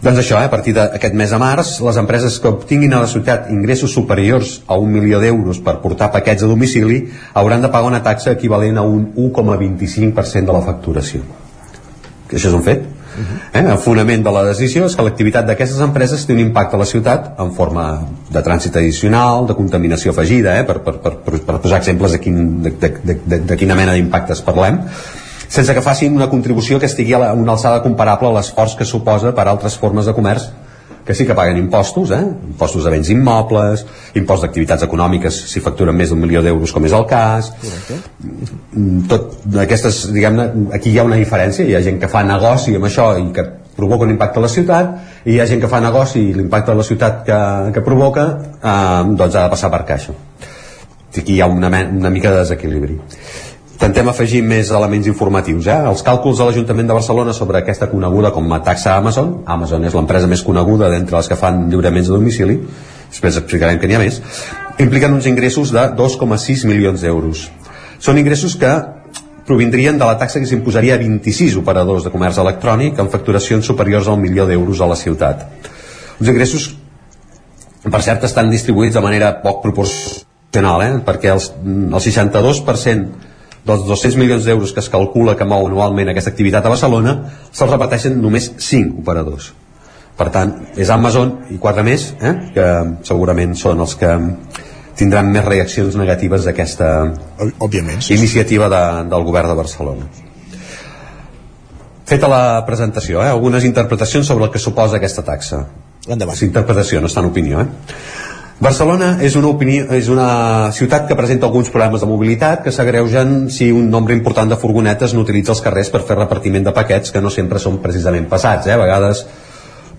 [0.04, 0.48] doncs això, eh?
[0.48, 4.58] a partir d'aquest mes de març les empreses que obtinguin a la ciutat ingressos superiors
[4.68, 8.80] a un milió d'euros per portar paquets a domicili hauran de pagar una taxa equivalent
[8.80, 11.24] a un 1,25% de la facturació
[12.34, 12.92] això és un fet
[13.54, 13.62] Eh?
[13.62, 16.88] El fonament de la decisió és que l'activitat d'aquestes empreses té un impacte a la
[16.90, 17.88] ciutat en forma
[18.34, 20.66] de trànsit addicional, de contaminació afegida, eh?
[20.68, 23.94] per, per, per, per posar exemples de, quin, de, de, de, de, de quina mena
[23.98, 24.82] d'impactes parlem,
[25.54, 29.36] sense que facin una contribució que estigui a una alçada comparable a l'esforç que suposa
[29.38, 30.50] per altres formes de comerç
[31.06, 32.24] que sí que paguen impostos, eh?
[32.48, 33.86] impostos de béns immobles,
[34.20, 37.52] impost d'activitats econòmiques si facturen més d'un milió d'euros, com és el cas.
[37.60, 38.00] Correcte.
[38.74, 40.48] Mm, tot aquestes, diguem-ne,
[40.78, 43.46] aquí hi ha una diferència, hi ha gent que fa negoci amb això i que
[43.76, 46.72] provoca un impacte a la ciutat i hi ha gent que fa negoci i l'impacte
[46.72, 47.40] a la ciutat que,
[47.74, 50.14] que provoca eh, doncs ha de passar per caixa
[51.14, 53.00] aquí hi ha una, una mica de desequilibri
[53.74, 55.68] intentem afegir més elements informatius.
[55.68, 55.78] Eh?
[55.90, 59.96] Els càlculs de l'Ajuntament de Barcelona sobre aquesta coneguda com a taxa Amazon, Amazon és
[59.98, 62.60] l'empresa més coneguda d'entre les que fan lliuraments a domicili,
[63.10, 64.22] després explicarem que n'hi ha més,
[64.80, 67.48] impliquen uns ingressos de 2,6 milions d'euros.
[68.04, 68.72] Són ingressos que
[69.48, 74.08] provindrien de la taxa que s'imposaria a 26 operadors de comerç electrònic amb facturacions superiors
[74.08, 75.44] al milió d'euros a la ciutat.
[76.22, 76.70] Uns ingressos,
[77.84, 80.94] per cert, estan distribuïts de manera poc proporcional, eh?
[81.04, 83.33] perquè els, el 62%
[83.64, 87.16] dels 200 milions d'euros que es calcula que mou anualment aquesta activitat a Barcelona
[87.52, 89.54] se'ls repeteixen només 5 operadors
[90.18, 92.68] per tant, és Amazon i quatre més eh, que
[93.08, 94.12] segurament són els que
[95.00, 96.90] tindran més reaccions negatives d'aquesta
[97.98, 98.14] sí.
[98.14, 100.10] iniciativa de, del govern de Barcelona
[102.06, 105.64] feta la presentació eh, algunes interpretacions sobre el que suposa aquesta taxa
[106.04, 106.36] Endavant.
[106.36, 107.68] és interpretació, no està en opinió eh?
[108.64, 113.50] Barcelona és una, opinió, és una ciutat que presenta alguns problemes de mobilitat que s'agreugen
[113.52, 117.12] si un nombre important de furgonetes no utilitza els carrers per fer repartiment de paquets
[117.12, 118.70] que no sempre són precisament passats.
[118.70, 118.78] Eh?
[118.78, 119.26] A vegades,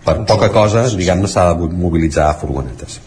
[0.07, 3.03] per poca cosa, diguem-ne, s'ha de mobilitzar furgonetes.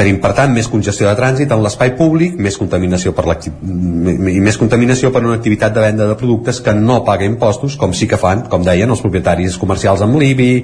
[0.00, 4.56] Tenim, per tant, més congestió de trànsit en l'espai públic, més contaminació per i més
[4.56, 8.16] contaminació per una activitat de venda de productes que no paga impostos, com sí que
[8.16, 10.54] fan, com deien, els propietaris comercials amb l'IBI,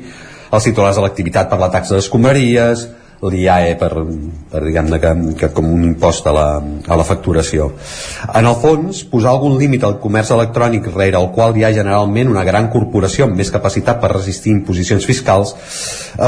[0.49, 2.87] els titulars de l'activitat per la taxa d'escombraries,
[3.25, 3.91] l'IAE per,
[4.51, 7.71] per diguem-ne que, que com un impost a la, a la facturació.
[8.29, 12.33] En el fons, posar algun límit al comerç electrònic rere el qual hi ha generalment
[12.33, 15.55] una gran corporació amb més capacitat per resistir imposicions fiscals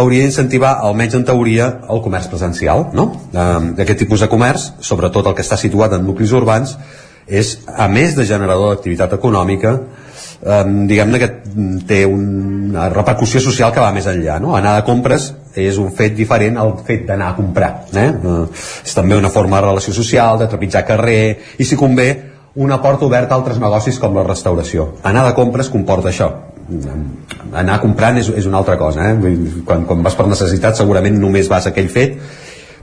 [0.00, 2.88] hauria d'incentivar, almenys en teoria, el comerç presencial.
[2.96, 3.10] No?
[3.32, 6.76] Eh, aquest tipus de comerç, sobretot el que està situat en nuclis urbans,
[7.28, 9.76] és, a més de generador d'activitat econòmica,
[10.42, 11.28] eh, diguem-ne que
[11.88, 14.38] té una repercussió social que va més enllà.
[14.42, 14.54] No?
[14.56, 17.70] Anar de compres és un fet diferent al fet d'anar a comprar.
[17.92, 18.10] Eh,
[18.84, 21.22] és també una forma de relació social, de trepitjar carrer,
[21.58, 22.10] i si convé,
[22.58, 24.92] una porta oberta a altres negocis com la restauració.
[25.06, 26.30] Anar de compres comporta això.
[27.56, 29.12] Anar comprant és, és una altra cosa.
[29.12, 29.36] Eh?
[29.64, 32.18] Quan, quan vas per necessitat segurament només vas a aquell fet,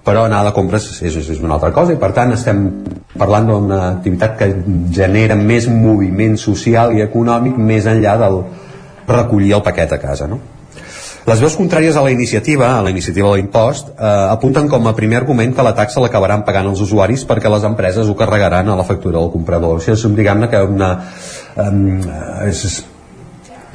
[0.05, 2.65] però anar de compres és, és una altra cosa i per tant estem
[3.17, 4.51] parlant d'una activitat que
[4.93, 8.43] genera més moviment social i econòmic més enllà del
[9.09, 10.41] recollir el paquet a casa no?
[11.25, 14.93] Les veus contràries a la iniciativa, a la iniciativa de l'impost, eh, apunten com a
[14.93, 18.75] primer argument que la taxa l'acabaran pagant els usuaris perquè les empreses ho carregaran a
[18.77, 19.79] la factura del comprador.
[19.79, 20.91] Això és, diguem-ne, que una,
[21.57, 22.61] eh, és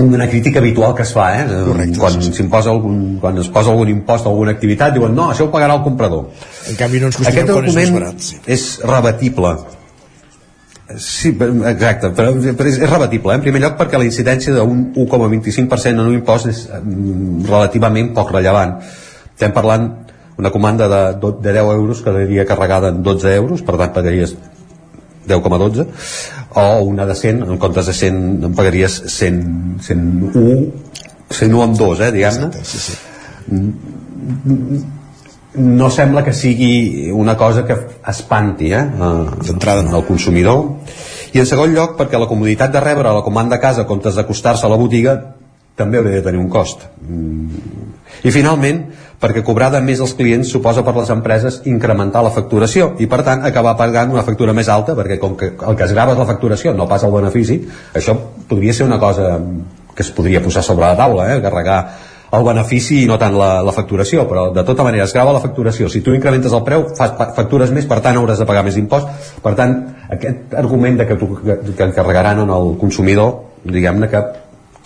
[0.03, 1.47] una crítica habitual que es fa, eh?
[1.67, 2.49] Correcte, quan sí, sí.
[2.53, 5.85] algun, quan es posa algun impost a alguna activitat, diuen, no, això ho pagarà el
[5.85, 6.31] comprador.
[6.71, 9.55] En canvi no ens Aquest document és, és rebatible
[10.99, 13.39] Sí, exacte, però, però és, és rebatible, eh?
[13.39, 18.33] en primer lloc perquè la incidència d'un 1,25% en un impost és mm, relativament poc
[18.35, 18.81] rellevant.
[19.31, 19.87] Estem parlant
[20.41, 24.35] una comanda de, de 10 euros que quedaria carregada en 12 euros, per tant pagaries
[25.31, 25.87] 10,12
[26.61, 30.57] o una de 100, en comptes de 100 en pagaries 100, 101
[31.31, 32.97] 101 amb 2, eh, diguem-ne sí, sí.
[33.51, 34.81] Mm,
[35.61, 37.77] no sembla que sigui una cosa que
[38.07, 38.85] espanti eh,
[39.47, 39.97] d'entrada no.
[39.99, 40.65] al consumidor
[41.35, 44.67] i en segon lloc perquè la comoditat de rebre la comanda a casa comptes d'acostar-se
[44.67, 45.19] a la botiga
[45.81, 46.83] també hauria de tenir un cost.
[47.01, 47.63] Mm.
[48.27, 48.83] I finalment,
[49.21, 53.21] perquè cobrar de més els clients suposa per les empreses incrementar la facturació i per
[53.27, 56.23] tant acabar pagant una factura més alta perquè com que el que es grava és
[56.23, 57.61] la facturació no pas el benefici,
[57.95, 58.17] això
[58.49, 59.35] podria ser una cosa
[59.95, 61.43] que es podria posar sobre la taula eh?
[61.45, 61.83] carregar
[62.33, 65.43] el benefici i no tant la, la facturació, però de tota manera es grava la
[65.43, 68.79] facturació, si tu incrementes el preu fas factures més, per tant hauràs de pagar més
[68.79, 69.75] impost per tant
[70.15, 73.35] aquest argument de que, tu, que, que encarregaran en el consumidor
[73.67, 74.23] diguem-ne que,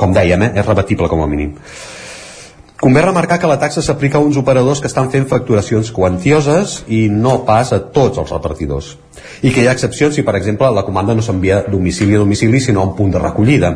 [0.00, 1.52] com dèiem, eh, és rebatible com a mínim
[2.84, 7.06] Convé remarcar que la taxa s'aplica a uns operadors que estan fent facturacions quantioses i
[7.08, 8.90] no pas a tots els repartidors.
[9.40, 12.60] I que hi ha excepcions si, per exemple, la comanda no s'envia domicili a domicili,
[12.60, 13.72] sinó a un punt de recollida.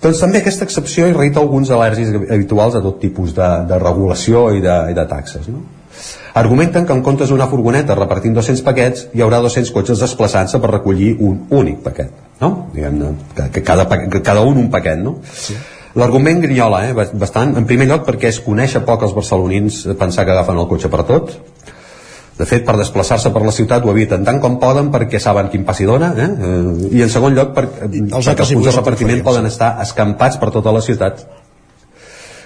[0.00, 4.64] Doncs també aquesta excepció irrita alguns al·lèrgics habituals a tot tipus de, de regulació i
[4.64, 5.52] de, i de taxes.
[5.52, 5.66] No?
[6.40, 10.78] Argumenten que en comptes d'una furgoneta repartint 200 paquets hi haurà 200 cotxes desplaçant-se per
[10.78, 12.14] recollir un únic paquet.
[12.40, 12.70] No?
[12.72, 13.02] Diguem
[13.34, 13.84] que, que, cada,
[14.22, 14.96] cada un un paquet.
[14.96, 15.18] No?
[15.28, 15.58] Sí.
[15.96, 20.26] L'argument grinyola, eh, bastant, en primer lloc perquè es coneix a poc els barcelonins pensar
[20.26, 21.32] que agafen el cotxe per tot,
[22.38, 25.64] de fet, per desplaçar-se per la ciutat ho eviten tant com poden perquè saben quin
[25.66, 26.28] passi dona, eh?
[26.28, 30.38] eh i en segon lloc per, els perquè els punts de repartiment poden estar escampats
[30.38, 31.24] per tota la ciutat.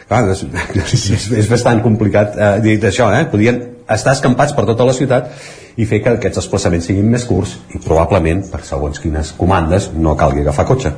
[0.09, 0.47] Clar, és,
[1.19, 3.27] és, és bastant complicat eh, dir això, eh?
[3.29, 3.61] podien
[3.93, 5.29] estar escampats per tota la ciutat
[5.77, 10.17] i fer que aquests desplaçaments siguin més curts i probablement, per segons quines comandes, no
[10.17, 10.97] calgui agafar cotxe.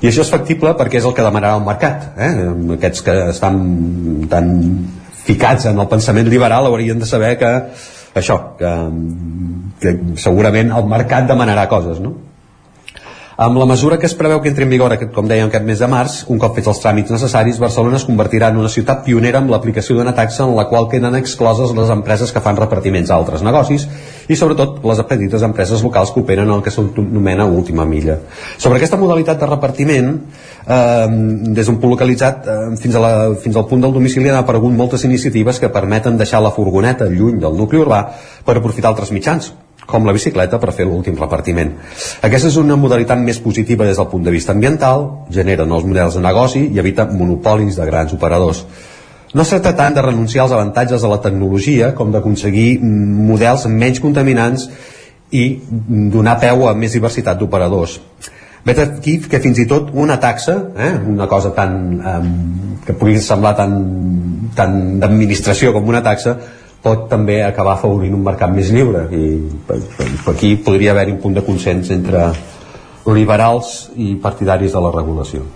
[0.00, 2.10] I això és factible perquè és el que demanarà el mercat.
[2.16, 2.32] Eh?
[2.78, 3.60] Aquests que estan
[4.30, 4.52] tan
[5.28, 7.52] ficats en el pensament liberal haurien de saber que
[8.18, 8.72] això, que,
[9.82, 12.16] que segurament el mercat demanarà coses, no?
[13.38, 15.86] Amb la mesura que es preveu que entri en vigor, com dèiem, aquest mes de
[15.86, 19.52] març, un cop fets els tràmits necessaris, Barcelona es convertirà en una ciutat pionera amb
[19.54, 23.46] l'aplicació d'una taxa en la qual queden excloses les empreses que fan repartiments a altres
[23.46, 23.86] negocis
[24.28, 28.18] i sobretot les petites empreses locals que operen el que s'anomena última milla.
[28.56, 30.10] Sobre aquesta modalitat de repartiment,
[30.66, 31.06] eh,
[31.56, 34.74] des d'un punt localitzat eh, fins, a la, fins al punt del domicili han aparegut
[34.74, 38.04] moltes iniciatives que permeten deixar la furgoneta lluny del nucli urbà
[38.44, 39.52] per aprofitar altres mitjans,
[39.88, 41.72] com la bicicleta per fer l'últim repartiment.
[42.20, 46.18] Aquesta és una modalitat més positiva des del punt de vista ambiental, genera nous models
[46.18, 48.66] de negoci i evita monopolis de grans operadors.
[49.34, 54.00] No es tracta tant de renunciar als avantatges de la tecnologia com d'aconseguir models menys
[54.00, 54.68] contaminants
[55.36, 55.44] i
[56.14, 57.98] donar peu a més diversitat d'operadors.
[58.64, 63.18] Vet aquí que fins i tot una taxa, eh, una cosa tan, eh, que pugui
[63.20, 63.76] semblar tan,
[64.56, 66.36] tan d'administració com una taxa,
[66.82, 69.30] pot també acabar afavorint un mercat més lliure i
[69.66, 69.78] per,
[70.32, 72.28] aquí podria haver-hi un punt de consens entre
[73.08, 75.46] liberals i partidaris de la regulació.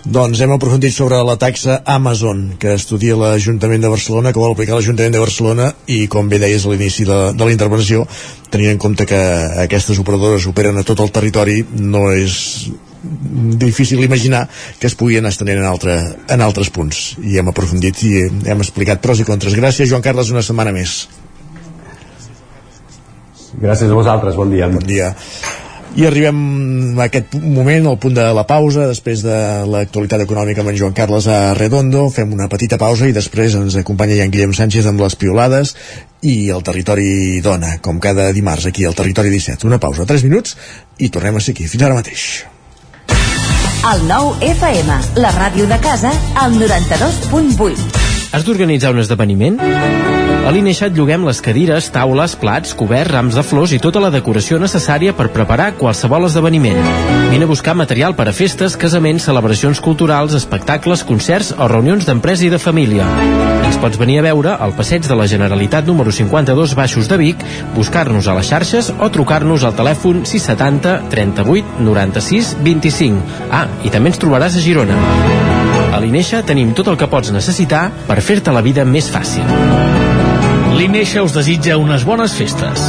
[0.00, 4.78] Doncs hem aprofundit sobre la taxa Amazon que estudia l'Ajuntament de Barcelona, que vol aplicar
[4.78, 8.06] l'Ajuntament de Barcelona i com bé deies a l'inici de, de la intervenció,
[8.48, 9.20] tenint en compte que
[9.66, 12.70] aquestes operadores operen a tot el territori, no és
[13.60, 14.46] difícil imaginar
[14.80, 16.00] que es pugui anar estenent en, altre,
[16.32, 17.04] en altres punts.
[17.20, 19.56] I hem aprofundit i hem explicat pros i contres.
[19.56, 21.02] Gràcies Joan Carles una setmana més.
[23.60, 24.72] Gràcies a vosaltres, bon dia.
[24.72, 25.12] Bon dia
[25.98, 29.38] i arribem a aquest moment, al punt de la pausa, després de
[29.70, 32.06] l'actualitat econòmica amb en Joan Carles a Redondo.
[32.14, 35.74] Fem una petita pausa i després ens acompanya ja en Guillem Sánchez amb les piolades
[36.22, 39.66] i el territori dona, com cada dimarts aquí al Territori 17.
[39.66, 40.56] Una pausa, 3 minuts,
[40.98, 41.66] i tornem a ser aquí.
[41.70, 42.28] Fins ara mateix.
[43.90, 48.09] El nou FM, la ràdio de casa, al 92.8.
[48.30, 49.56] Has d'organitzar un esdeveniment?
[49.60, 54.60] A l'Ineixat lloguem les cadires, taules, plats, coberts, rams de flors i tota la decoració
[54.62, 56.78] necessària per preparar qualsevol esdeveniment.
[57.32, 62.46] Vine a buscar material per a festes, casaments, celebracions culturals, espectacles, concerts o reunions d'empresa
[62.46, 63.08] i de família.
[63.66, 67.46] Ens pots venir a veure al passeig de la Generalitat número 52 Baixos de Vic,
[67.74, 73.46] buscar-nos a les xarxes o trucar-nos al telèfon 670 38 96 25.
[73.50, 75.49] Ah, i també ens trobaràs a Girona.
[76.00, 79.44] L'Ineixa tenim tot el que pots necessitar per fer-te la vida més fàcil.
[80.78, 82.88] L'Ineixa us desitja unes bones festes.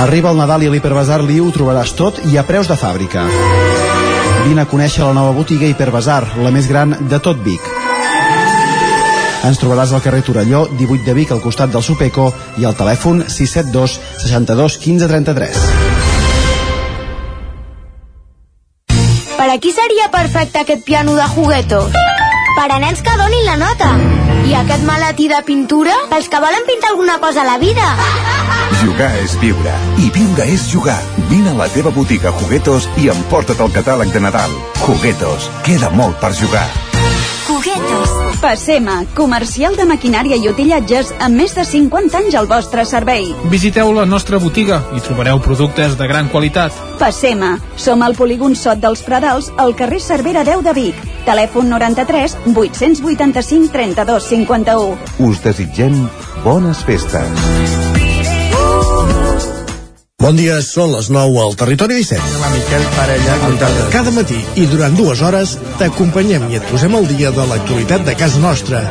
[0.00, 3.26] Arriba el Nadal i a l'Hiperbasar Liu ho trobaràs tot i a preus de fàbrica.
[4.46, 7.60] Vine a conèixer la nova botiga Hiperbasar, la més gran de tot Vic.
[9.44, 13.26] Ens trobaràs al carrer Torelló, 18 de Vic, al costat del Supeco, i al telèfon
[13.28, 15.60] 672 62 15 33.
[19.36, 21.92] Per a qui seria perfecte aquest piano de juguetos?
[22.56, 23.92] Per a nens que donin la nota.
[24.48, 25.92] I aquest maletí de pintura?
[26.08, 27.84] Pels que volen pintar alguna cosa a la vida.
[28.78, 29.74] Jugar és viure.
[29.98, 31.00] I viure és jugar.
[31.28, 34.54] Vine a la teva botiga Juguetos i emporta't el catàleg de Nadal.
[34.84, 35.50] Juguetos.
[35.66, 36.68] Queda molt per jugar.
[37.50, 38.14] Juguetos.
[38.40, 43.34] Passema, comercial de maquinària i utillatges amb més de 50 anys al vostre servei.
[43.52, 46.72] Visiteu la nostra botiga i trobareu productes de gran qualitat.
[47.02, 51.06] Passema, som al polígon Sot dels Pradals, al carrer Cervera 10 de Vic.
[51.28, 54.98] Telèfon 93 885 32 51.
[55.28, 56.06] Us desitgem
[56.44, 57.99] bones festes.
[60.20, 62.20] Bon dia, són les 9 al Territori 17.
[62.42, 63.36] La Miquel Parella.
[63.88, 68.12] Cada matí i durant dues hores t'acompanyem i et posem al dia de l'actualitat de
[68.20, 68.82] casa nostra.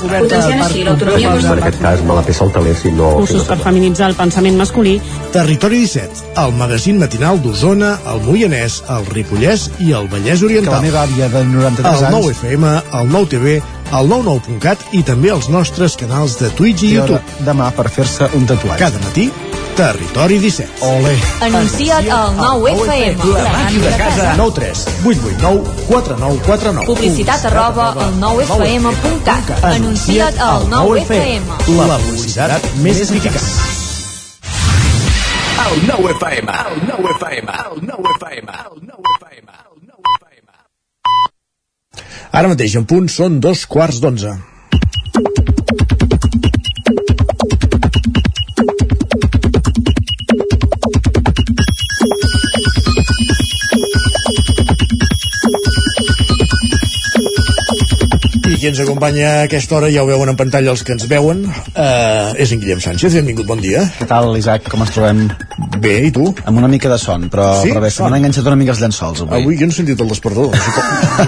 [0.00, 3.10] Potenciant així l'autonomia En aquest cas me la peça el teler si no...
[3.18, 4.94] cursos per feminitzar el pensament masculí.
[5.34, 10.78] Territori 17, el magazín matinal d'Osona, el Moianès, el Ripollès i el Vallès Que Oriental.
[10.78, 12.16] la meva àvia de 93 El anys...
[12.16, 13.58] 9 FM, el 9 TV,
[13.92, 17.44] el 99.cat i també els nostres canals de Twitch i I YouTube.
[17.46, 18.78] demà per fer-se un tatuatge.
[18.82, 19.30] Cada matí,
[19.78, 20.68] Territori 17.
[20.82, 21.14] Ole.
[21.46, 23.28] Anuncia't al 9FM.
[23.32, 24.32] La màquina de casa.
[24.36, 26.86] 9 3 8 8 9 4 9 4 9.
[26.86, 29.64] Publicitat arroba al 9FM.cat.
[29.64, 31.42] Anuncia't al 9FM.
[31.86, 33.46] La publicitat més eficaç.
[35.68, 39.67] El 9 FM, el 9 FM, el 9 FM, el 9 FM.
[42.38, 44.30] Ara mateix, en punt, són dos quarts d'onze.
[58.58, 61.04] I qui ens acompanya a aquesta hora, ja ho veuen en pantalla els que ens
[61.06, 63.14] veuen, uh, és en Guillem Sánchez.
[63.14, 63.84] Benvingut, bon dia.
[64.00, 64.64] Què tal, Isaac?
[64.72, 65.20] Com ens trobem?
[65.78, 66.24] Bé, i tu?
[66.42, 67.70] Amb una mica de son, però, Sí?
[67.70, 68.08] però bé, se Ah.
[68.08, 69.42] m'han enganxat una mica els llençols avui.
[69.44, 70.50] Avui jo no he sentit el despertador.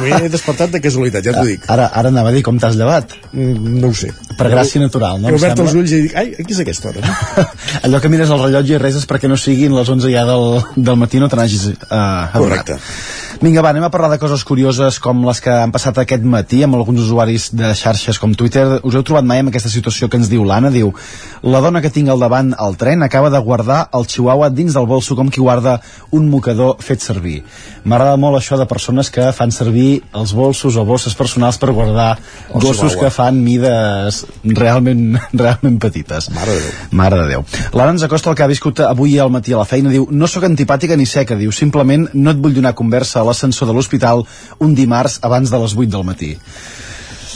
[0.03, 1.71] M'he despertat de casualitat, ja t'ho dic.
[1.71, 3.15] Ara, ara anava a dir com t'has llevat.
[3.33, 4.11] Mm, No ho sé.
[4.41, 5.31] Per gràcia natural, no?
[5.31, 7.47] He obert els ulls i dic, ai, aquí és aquesta hora, no?
[7.87, 10.61] Allò que mires el rellotge i res és perquè no siguin les 11 ja del,
[10.77, 12.39] del matí no te n'hagis uh, adonat.
[12.41, 12.81] Correcte.
[13.41, 16.59] Vinga, va, anem a parlar de coses curioses com les que han passat aquest matí
[16.67, 18.67] amb alguns usuaris de xarxes com Twitter.
[18.85, 20.69] Us heu trobat mai amb aquesta situació que ens diu l'Anna?
[20.75, 20.91] Diu,
[21.41, 24.89] la dona que tinc al davant al tren acaba de guardar el chihuahua dins del
[24.91, 25.79] bolso com qui guarda
[26.13, 27.39] un mocador fet servir.
[27.85, 32.11] M'agrada molt això de persones que fan servir els bolsos o bosses personals per guardar
[32.19, 33.05] El gossos chihuahua.
[33.07, 36.31] que fan mides realment, realment petites.
[36.35, 36.75] Mare de Déu.
[37.01, 37.45] Mare de Déu.
[37.77, 39.93] L'Anna ens acosta el que ha viscut avui al matí a la feina.
[39.93, 41.39] Diu, no sóc antipàtica ni seca.
[41.41, 44.25] Diu, simplement no et vull donar conversa a l'ascensor de l'hospital
[44.61, 46.35] un dimarts abans de les 8 del matí.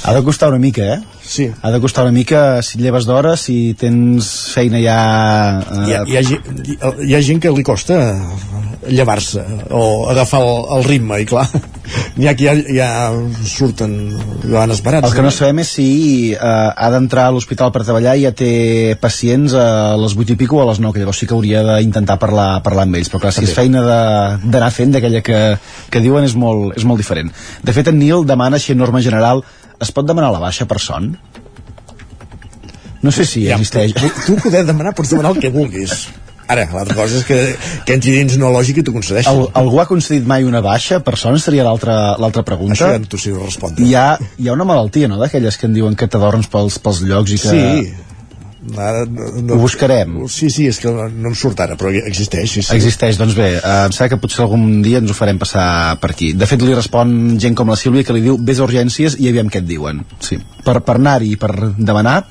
[0.05, 1.24] Ha de costar una mica, eh?
[1.27, 1.49] Sí.
[1.63, 4.99] Ha de costar una mica si et lleves d'hora, si tens feina ja...
[5.61, 6.77] Eh, Hi ha, hi, ha, hi,
[7.09, 7.99] hi ha gent que li costa
[8.89, 9.41] llevar-se
[9.71, 11.47] o agafar el, el ritme i clar,
[12.19, 12.89] n'hi ha que ja, ja
[13.49, 13.95] surten
[14.53, 15.89] van esperats El que no sabem és si
[16.35, 18.53] eh, ha d'entrar a l'hospital per treballar i ja té
[19.01, 19.67] pacients a
[20.01, 22.49] les 8 i pico o a les 9, que llavors sí que hauria d'intentar parlar,
[22.67, 23.83] parlar amb ells, però clar, si és feina
[24.45, 25.43] d'anar fent d'aquella que,
[25.91, 27.33] que diuen és molt, és molt diferent.
[27.65, 29.45] De fet, en Nil demana, així en norma general,
[29.81, 31.15] es pot demanar la baixa per son?
[33.05, 33.93] No sé si ja, existeix.
[33.99, 36.07] tu, tu poder demanar, pots demanar el que vulguis
[36.49, 37.39] ara, l'altra cosa és que,
[37.89, 41.01] que entri dins no lògic i t'ho concedeixi Al, algú ha concedit mai una baixa
[41.05, 41.39] per son?
[41.41, 42.77] Seria l'altra pregunta.
[42.77, 45.71] això ja no t'ho sé respondre Hi ha, hi ha una malaltia, no?, d'aquelles que
[45.71, 47.55] en diuen que t'adorms pels, pels llocs i que...
[47.55, 47.95] sí
[48.73, 50.17] Ara, no, Ho buscarem.
[50.33, 52.73] Sí, sí, és que no, no em surt ara, però existeix, sí, sí.
[52.79, 55.67] Existeix, doncs bé, eh, em sembla que potser algun dia ens ho farem passar
[56.01, 56.33] per aquí.
[56.33, 59.29] De fet, li respon gent com la Sílvia que li diu vés a urgències i
[59.29, 60.03] aviam què et diuen.
[60.25, 60.41] Sí.
[60.65, 62.23] Per, per anar-hi i per demanar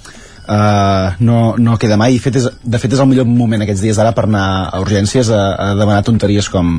[0.44, 3.80] Uh, no, no queda mai i fet és, de fet és el millor moment aquests
[3.80, 6.74] dies d'ara per anar a urgències a, a demanar tonteries com,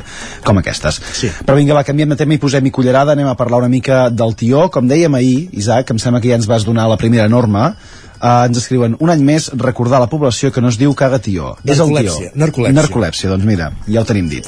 [0.45, 1.31] com aquestes Sí.
[1.49, 4.37] però vinga, va, canviem de tema i posem-hi cullerada anem a parlar una mica del
[4.37, 7.71] tió com dèiem ahir, Isaac, em sembla que ja ens vas donar la primera norma
[8.15, 11.19] Uh, ens escriuen un any més recordar a la població que no es diu caga
[11.21, 12.75] tió és el tió narcolèpsia.
[12.77, 14.47] narcolèpsia, doncs mira, ja ho tenim dit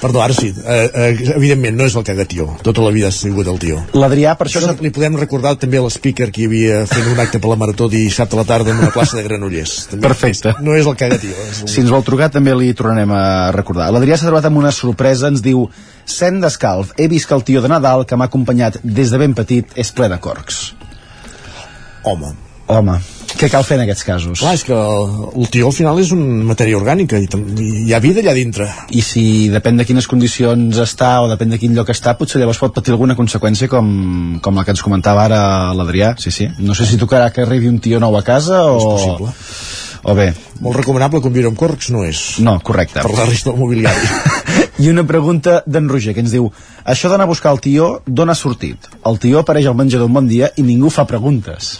[0.00, 3.48] Perdó, ara sí, eh, eh, evidentment no és el cagatió, tota la vida ha sigut
[3.48, 3.80] el tió.
[3.96, 4.60] L'Adrià, per això...
[4.60, 7.58] Això li podem recordar també a l'speaker que hi havia fent un acte per la
[7.60, 9.74] Marató dissabte a la tarda en una plaça de Granollers.
[9.90, 10.52] També Perfecte.
[10.52, 11.34] És, no és el cagatió.
[11.48, 11.72] És un...
[11.72, 13.26] Si ens vol trucar també li tornarem a
[13.56, 13.88] recordar.
[13.96, 15.66] L'Adrià s'ha trobat amb una sorpresa, ens diu
[16.06, 19.34] Sent d'escalf, he vist que el tio de Nadal que m'ha acompanyat des de ben
[19.34, 20.68] petit és ple de corcs.
[22.06, 22.36] Home.
[22.66, 22.96] Home,
[23.38, 24.40] què cal fer en aquests casos?
[24.40, 27.92] Clar, és que el, el tió al final és una matèria orgànica i, i hi
[27.94, 28.66] ha vida allà dintre.
[28.90, 32.58] I si depèn de quines condicions està o depèn de quin lloc està, potser llavors
[32.62, 33.88] pot patir alguna conseqüència com,
[34.42, 35.40] com la que ens comentava ara
[35.76, 36.14] l'Adrià.
[36.22, 36.48] Sí, sí.
[36.58, 38.78] No sé si tocarà que arribi un tio nou a casa o...
[38.78, 39.34] És possible.
[40.06, 40.28] O bé,
[40.62, 42.38] Molt recomanable conviure amb corcs no és.
[42.40, 43.02] no, correcte.
[43.02, 44.10] Per la resta del mobiliari.
[44.84, 46.46] I una pregunta d'en Roger, que ens diu
[46.86, 48.86] això d'anar a buscar el tió, d'on ha sortit?
[49.08, 51.74] El tió apareix al menjador un bon dia i ningú fa preguntes.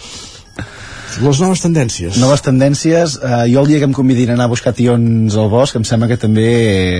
[1.17, 2.17] Les noves tendències.
[2.21, 3.15] Noves tendències.
[3.17, 5.85] Eh, jo el dia que em convidin a anar a buscar tions al bosc, em
[5.87, 6.49] sembla que també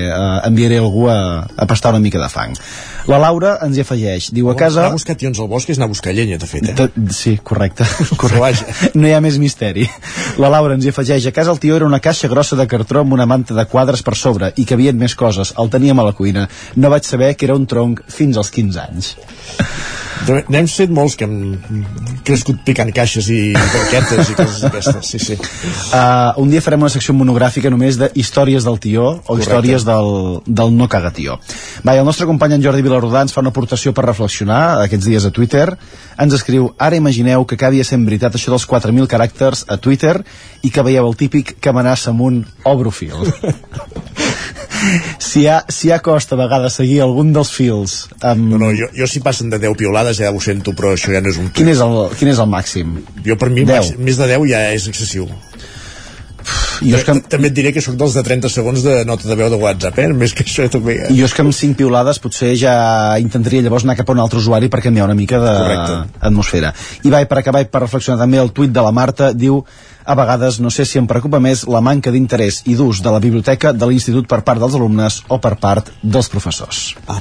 [0.08, 2.56] eh, enviaré algú a, a pastar una mica de fang.
[3.08, 4.32] La Laura ens hi afegeix.
[4.34, 4.82] Diu a casa...
[4.82, 6.76] Anar a buscar tions al bosc és anar a buscar llenya, de fet, eh?
[6.80, 7.86] Tot, sí, correcte.
[8.24, 8.92] correcte.
[8.98, 9.86] No hi ha més misteri.
[10.42, 11.30] La Laura ens hi afegeix.
[11.30, 14.02] A casa el tio era una caixa grossa de cartró amb una manta de quadres
[14.02, 15.54] per sobre i que havien més coses.
[15.62, 16.50] El teníem a la cuina.
[16.76, 19.14] No vaig saber que era un tronc fins als 15 anys.
[20.52, 25.38] N'hem fet molts que hem crescut picant caixes i barquetes i coses d'aquestes, sí, sí.
[25.38, 29.46] Uh, un dia farem una secció monogràfica només de històries del tió o Correcte.
[29.46, 30.12] històries del,
[30.48, 31.38] del no cagatió.
[31.86, 35.08] Va, i el nostre company en Jordi Vilarrodà ens fa una aportació per reflexionar aquests
[35.08, 35.68] dies a Twitter.
[36.20, 40.18] Ens escriu, ara imagineu que acabi sent veritat això dels 4.000 caràcters a Twitter
[40.64, 43.16] i que veieu el típic que amenaça amb un obro fil.
[45.20, 48.48] si, ha, si ha costa a vegades seguir algun dels fils amb...
[48.54, 51.22] No, no, jo, jo si passen de 10 piolades ja ho sento, però això ja
[51.24, 51.52] no és un...
[51.56, 52.98] Quin és el, quin és el màxim?
[53.26, 53.74] Jo per mi 10.
[53.74, 55.28] màxim, més de 10 ja és excessiu.
[56.82, 57.16] Jo és que...
[57.32, 60.00] També et diré que sóc dels de 30 segons de nota de veu de WhatsApp,
[60.04, 60.08] eh?
[60.16, 60.98] Més que això també...
[61.08, 61.10] Eh?
[61.18, 62.74] Jo és que amb 5 piolades potser ja
[63.22, 66.74] intentaria llavors anar cap a un altre usuari per canviar una mica d'atmosfera.
[67.04, 69.64] I va, i per acabar i per reflexionar també el tuit de la Marta, diu
[70.08, 73.20] a vegades no sé si em preocupa més la manca d'interès i d'ús de la
[73.24, 76.94] biblioteca de l'institut per part dels alumnes o per part dels professors.
[77.12, 77.20] Ah.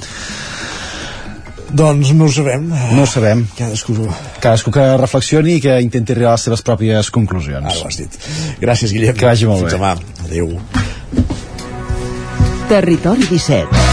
[1.71, 2.69] Doncs no ho sabem.
[2.95, 3.47] No ho sabem.
[3.59, 3.97] Cadascú...
[4.41, 7.67] Cadascú que reflexioni i que intenti arribar a les seves pròpies conclusions.
[7.67, 8.19] Ara ho has dit.
[8.63, 9.17] Gràcies, Guillem.
[9.19, 9.79] Que vagi molt Fins bé.
[9.79, 9.97] demà.
[10.25, 10.55] Adéu.
[12.69, 13.85] Territori 17.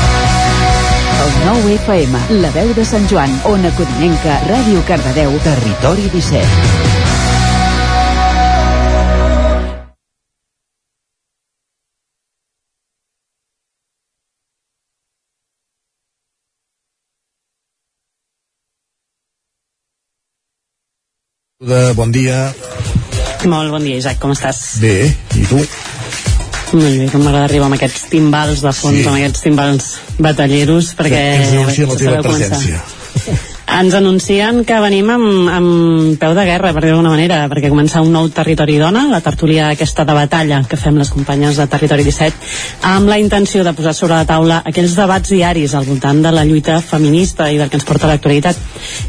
[1.23, 6.82] El 9 FM, la veu de Sant Joan, Ona Codinenca, Ràdio Cardedeu, Territori 17.
[21.95, 22.53] Bon dia.
[23.45, 24.79] Molt bon dia, Isaac, com estàs?
[24.83, 25.59] Bé, i tu?
[26.73, 29.03] Molt bé, que m'agrada arribar amb aquests timbals de fons, Sí.
[29.03, 29.07] sí.
[29.07, 31.09] amb aquests timbals batalleros, perquè...
[31.09, 33.02] Que ens anuncien la teva sabeu començar.
[33.73, 38.03] Ens anuncien que venim amb, amb peu de guerra, per dir d'alguna manera, perquè comença
[38.05, 42.05] un nou Territori Dona, la tertúlia aquesta de batalla que fem les companyes de Territori
[42.05, 42.51] 17,
[42.91, 46.43] amb la intenció de posar sobre la taula aquells debats diaris al voltant de la
[46.45, 48.59] lluita feminista i del que ens porta l'actualitat.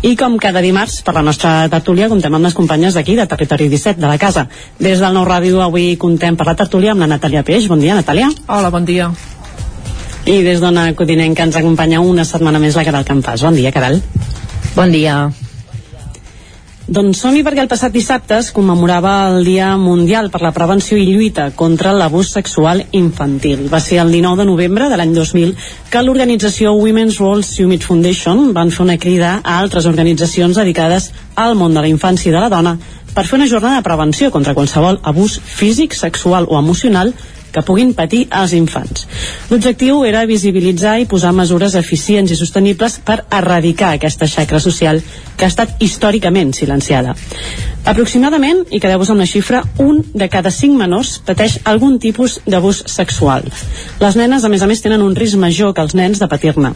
[0.01, 3.69] I com cada dimarts, per la nostra tertúlia, comptem amb les companyes d'aquí, de Territori
[3.69, 4.47] 17, de la casa.
[4.81, 7.69] Des del Nou Ràdio avui comptem per la tertúlia amb la Natàlia Peix.
[7.69, 8.33] Bon dia, Natàlia.
[8.49, 9.11] Hola, bon dia.
[10.25, 13.45] I des d'Ona Codinenca ens acompanya una setmana més la Caral Campàs.
[13.45, 14.01] Bon dia, Caral.
[14.75, 15.29] Bon dia.
[16.85, 21.05] Doncs som-hi perquè el passat dissabte es commemorava el Dia Mundial per la Prevenció i
[21.07, 23.69] Lluita contra l'Abús Sexual Infantil.
[23.71, 25.55] Va ser el 19 de novembre de l'any 2000
[25.93, 31.55] que l'organització Women's World Summit Foundation van fer una crida a altres organitzacions dedicades al
[31.55, 32.75] món de la infància i de la dona
[33.15, 37.15] per fer una jornada de prevenció contra qualsevol abús físic, sexual o emocional
[37.55, 39.07] que puguin patir els infants.
[39.51, 45.01] L'objectiu era visibilitzar i posar mesures eficients i sostenibles per erradicar aquesta xacra social
[45.37, 47.15] que ha estat històricament silenciada.
[47.85, 52.83] Aproximadament, i quedeu-vos amb la xifra, un de cada cinc menors pateix algun tipus d'abús
[52.89, 53.45] sexual.
[54.01, 56.73] Les nenes, a més a més, tenen un risc major que els nens de patir-ne.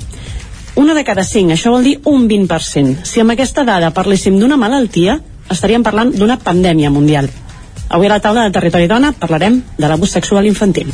[0.79, 3.03] Una de cada cinc, això vol dir un 20%.
[3.09, 5.19] Si amb aquesta dada parléssim d'una malaltia,
[5.51, 7.27] estaríem parlant d'una pandèmia mundial.
[7.89, 10.93] Avui a la taula de Territori Dona parlarem de l'abús sexual infantil.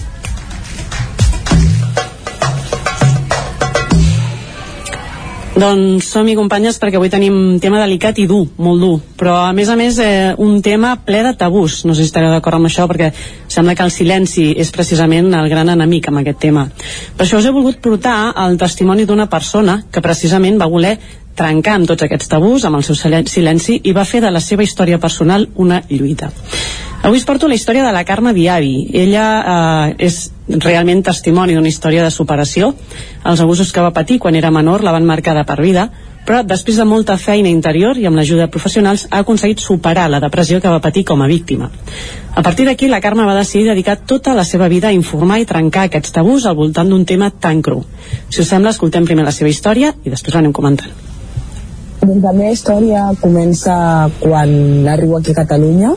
[5.54, 9.52] Doncs som-hi companyes perquè avui tenim un tema delicat i dur, molt dur, però a
[9.54, 12.66] més a més eh, un tema ple de tabús, no sé si estareu d'acord amb
[12.66, 13.12] això perquè
[13.46, 16.66] sembla que el silenci és precisament el gran enemic amb aquest tema.
[17.14, 20.96] Per això us he volgut portar el testimoni d'una persona que precisament va voler
[21.38, 24.42] trencar amb tots aquests tabús, amb el seu silen- silenci, i va fer de la
[24.42, 26.32] seva història personal una lluita.
[27.04, 28.88] Avui us porto la història de la Carme Diavi.
[28.96, 29.24] Ella
[29.92, 32.70] eh, és realment testimoni d'una història de superació.
[33.28, 35.84] Els abusos que va patir quan era menor la van marcar de per vida,
[36.24, 40.22] però després de molta feina interior i amb l'ajuda de professionals ha aconseguit superar la
[40.24, 41.68] depressió que va patir com a víctima.
[42.32, 45.44] A partir d'aquí, la Carme va decidir dedicar tota la seva vida a informar i
[45.50, 47.82] trencar aquests tabús al voltant d'un tema tan cru.
[48.30, 50.96] Si us sembla, escoltem primer la seva història i després l'anem comentant.
[52.00, 53.76] Doncs la meva història comença
[54.24, 55.94] quan arribo aquí a Catalunya.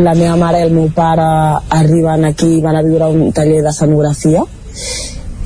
[0.00, 1.24] La meva mare i el meu pare
[1.76, 4.44] arriben aquí i van a viure un taller d'escenografia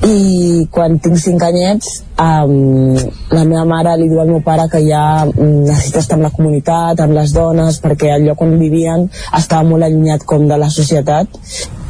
[0.07, 1.87] i quan tinc 5 anyets
[2.21, 2.95] um,
[3.33, 6.31] la meva mare li diu al meu pare que ja um, necessita estar amb la
[6.35, 9.07] comunitat, amb les dones perquè el lloc on vivien
[9.37, 11.27] estava molt allunyat com de la societat.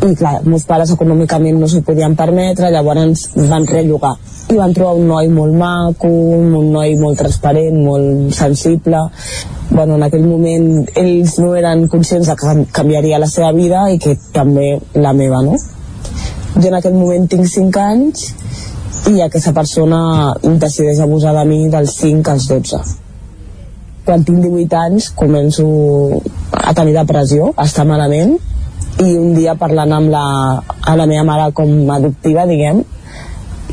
[0.08, 4.16] I clar, meus pares econòmicament no s'ho podien permetre llavors van rellogar.
[4.50, 9.08] I van trobar un noi molt maco un noi molt transparent, molt sensible.
[9.70, 14.00] Bueno, en aquell moment ells no eren conscients de que canviaria la seva vida i
[14.00, 15.58] que també la meva, no?
[16.62, 18.28] Jo en aquell moment tinc 5 anys
[19.12, 20.00] i aquesta persona
[20.44, 22.82] decideix abusar de mi dels 5 als 12
[24.08, 25.66] quan tinc 18 anys començo
[26.52, 28.38] a tenir depressió, a estar malament
[29.04, 30.28] i un dia parlant amb la,
[30.64, 32.82] a la meva mare com adoptiva diguem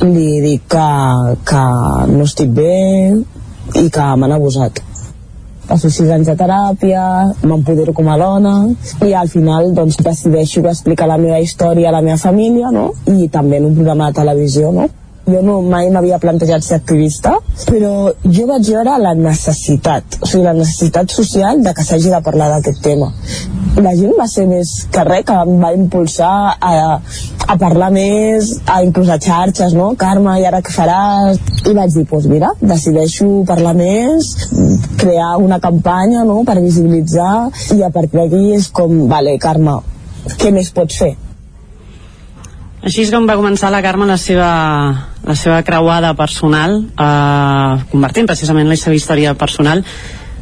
[0.03, 0.89] li dic que,
[1.49, 1.63] que
[2.11, 2.75] no estic bé
[3.81, 4.83] i que m'han abusat
[5.69, 7.05] passo sis anys de teràpia,
[7.43, 8.55] m'empodero com a dona
[9.07, 12.91] i al final doncs decideixo explicar la meva història a la meva família no?
[13.07, 14.89] i també en un programa de televisió no?
[15.27, 17.35] Jo no mai m'havia plantejat ser activista
[17.69, 17.93] però
[18.25, 22.51] jo vaig veure la necessitat o sigui la necessitat social de que s'hagi de parlar
[22.53, 23.09] d'aquest tema
[23.87, 27.01] la gent va ser més que res que em va impulsar a,
[27.49, 29.95] a parlar més a inclús a xarxes no?
[29.99, 31.41] Carme, i ara què faràs?
[31.65, 34.35] i vaig dir, doncs mira, decideixo parlar més
[35.01, 36.43] crear una campanya no?
[36.45, 39.81] per visibilitzar i a partir d'aquí és com, vale, Carme
[40.41, 41.15] què més pots fer?
[42.85, 44.49] Així és com va començar la Carme la seva,
[45.25, 49.81] la seva creuada personal, eh, convertint precisament la seva història personal.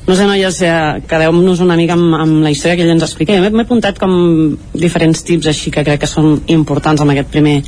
[0.08, 3.38] No sé, noies, eh, quedeu-nos una mica amb, amb la història que ell ens explica.
[3.38, 7.62] M'he apuntat com diferents tips així que crec que són importants en aquest primer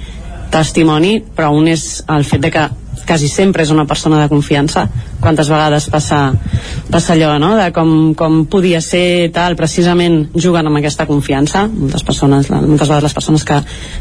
[0.51, 2.69] testimoni, però un és el fet de que
[3.07, 4.87] quasi sempre és una persona de confiança
[5.21, 6.33] quantes vegades passa,
[6.91, 7.55] passa allò no?
[7.57, 13.09] de com, com podia ser tal precisament jugant amb aquesta confiança moltes persones, moltes vegades
[13.09, 13.61] les persones que,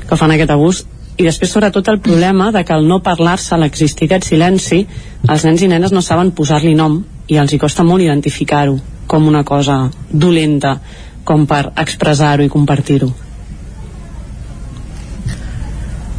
[0.09, 0.83] que fan aquest abús
[1.17, 4.83] i després sobretot el problema de que al no parlar-se, l'existir aquest silenci
[5.29, 9.27] els nens i nenes no saben posar-li nom i els hi costa molt identificar-ho com
[9.27, 10.77] una cosa dolenta
[11.23, 13.11] com per expressar-ho i compartir-ho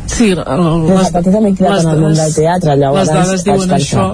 [0.06, 3.76] Sí, el, les, les, les, les, en el món del teatre, llavors les dades diuen
[3.78, 4.08] això.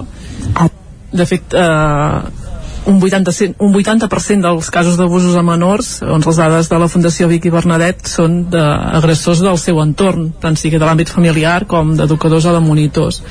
[1.11, 2.41] De fet, eh,
[2.85, 4.07] un 80%, un 80
[4.41, 9.43] dels casos d'abusos a menors, doncs les dades de la Fundació Vicky Bernadet són d'agressors
[9.43, 13.21] del seu entorn, tant sigui de l'àmbit familiar com d'educadors o de monitors.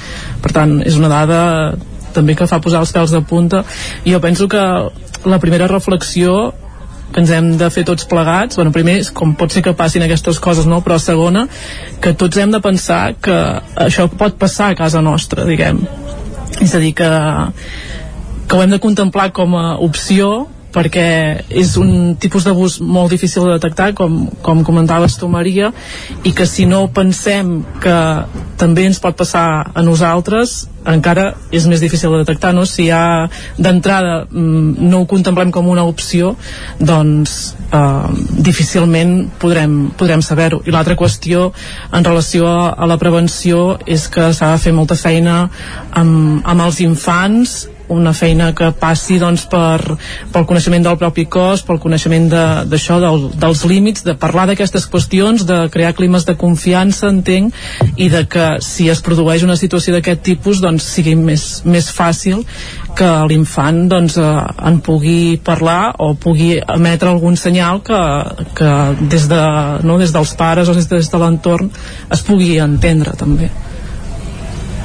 [0.43, 1.41] Per tant, és una dada
[2.15, 3.65] també que fa posar els pèls de punta.
[4.05, 4.63] I jo penso que
[5.25, 6.53] la primera reflexió
[7.11, 10.39] que ens hem de fer tots plegats bueno, primer com pot ser que passin aquestes
[10.43, 10.81] coses no?
[10.85, 11.47] però segona,
[12.01, 13.37] que tots hem de pensar que
[13.87, 15.83] això pot passar a casa nostra diguem
[16.61, 17.11] és a dir que,
[18.47, 21.07] que ho hem de contemplar com a opció perquè
[21.51, 25.73] és un tipus d'abús molt difícil de detectar, com, com comentaves tu, Maria,
[26.25, 27.97] i que si no pensem que
[28.61, 32.65] també ens pot passar a nosaltres, encara és més difícil de detectar, no?
[32.65, 33.29] Si ja
[33.59, 36.35] d'entrada mm, no ho contemplem com una opció,
[36.79, 38.07] doncs eh,
[38.49, 40.63] difícilment podrem, podrem saber-ho.
[40.65, 41.51] I l'altra qüestió
[41.93, 45.43] en relació a la prevenció és que s'ha de fer molta feina
[45.91, 47.61] amb, amb els infants
[47.91, 49.97] una feina que passi doncs, per,
[50.33, 54.87] pel coneixement del propi cos, pel coneixement d'això, de, del, dels límits, de parlar d'aquestes
[54.91, 57.55] qüestions, de crear climes de confiança, entenc,
[57.97, 62.45] i de que si es produeix una situació d'aquest tipus doncs sigui més, més fàcil
[62.97, 64.31] que l'infant doncs, eh,
[64.71, 68.01] en pugui parlar o pugui emetre algun senyal que,
[68.59, 69.43] que des, de,
[69.87, 71.71] no, des dels pares o des, de l'entorn
[72.11, 73.51] es pugui entendre també.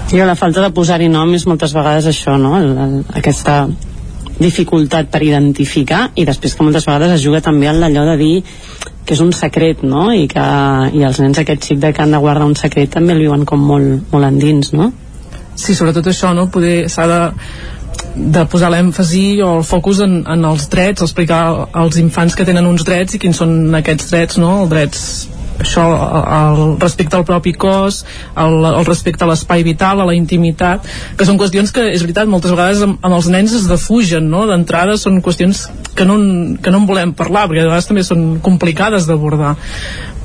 [0.05, 2.53] Sí, la falta de posar-hi nom és moltes vegades això, no?
[2.59, 3.63] El, el, aquesta
[4.35, 8.33] dificultat per identificar i després que moltes vegades es juga també en allò de dir
[9.05, 10.09] que és un secret, no?
[10.13, 10.43] I que
[10.93, 13.45] i els nens aquest xic de que han de guardar un secret també el viuen
[13.49, 14.91] com molt, molt endins, no?
[15.55, 16.49] Sí, sobretot això, no?
[16.53, 17.21] Poder s'ha de
[18.15, 22.67] de posar l'èmfasi o el focus en, en els drets, explicar als infants que tenen
[22.67, 24.51] uns drets i quins són aquests drets, no?
[24.63, 25.01] Els drets
[25.59, 25.83] això,
[26.37, 28.03] el respecte al propi cos,
[28.37, 30.85] el, el respecte a l'espai vital, a la intimitat,
[31.17, 34.45] que són qüestions que, és veritat, moltes vegades amb, amb els nens es defugen, no?
[34.49, 35.65] D'entrada són qüestions
[35.95, 36.19] que no,
[36.61, 39.55] que no en volem parlar, perquè a vegades també són complicades d'abordar.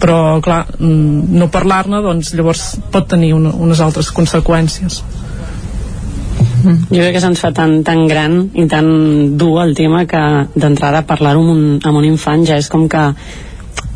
[0.00, 5.02] Però, clar, mm, no parlar-ne, doncs, llavors pot tenir una, unes altres conseqüències.
[6.60, 8.88] Jo crec que se'ns fa tan, tan gran i tan
[9.40, 10.20] dur el tema que
[10.54, 13.04] d'entrada parlar-ho amb, un, amb un infant ja és com que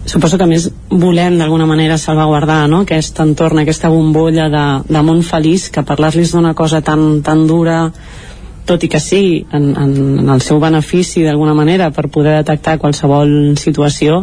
[0.04, 2.82] suposo que més volem d'alguna manera salvaguardar no?
[2.84, 7.88] aquest entorn, aquesta bombolla de, de món feliç, que parlar-los d'una cosa tan, tan dura
[8.64, 9.94] tot i que sí, en, en,
[10.24, 14.22] en el seu benefici d'alguna manera per poder detectar qualsevol situació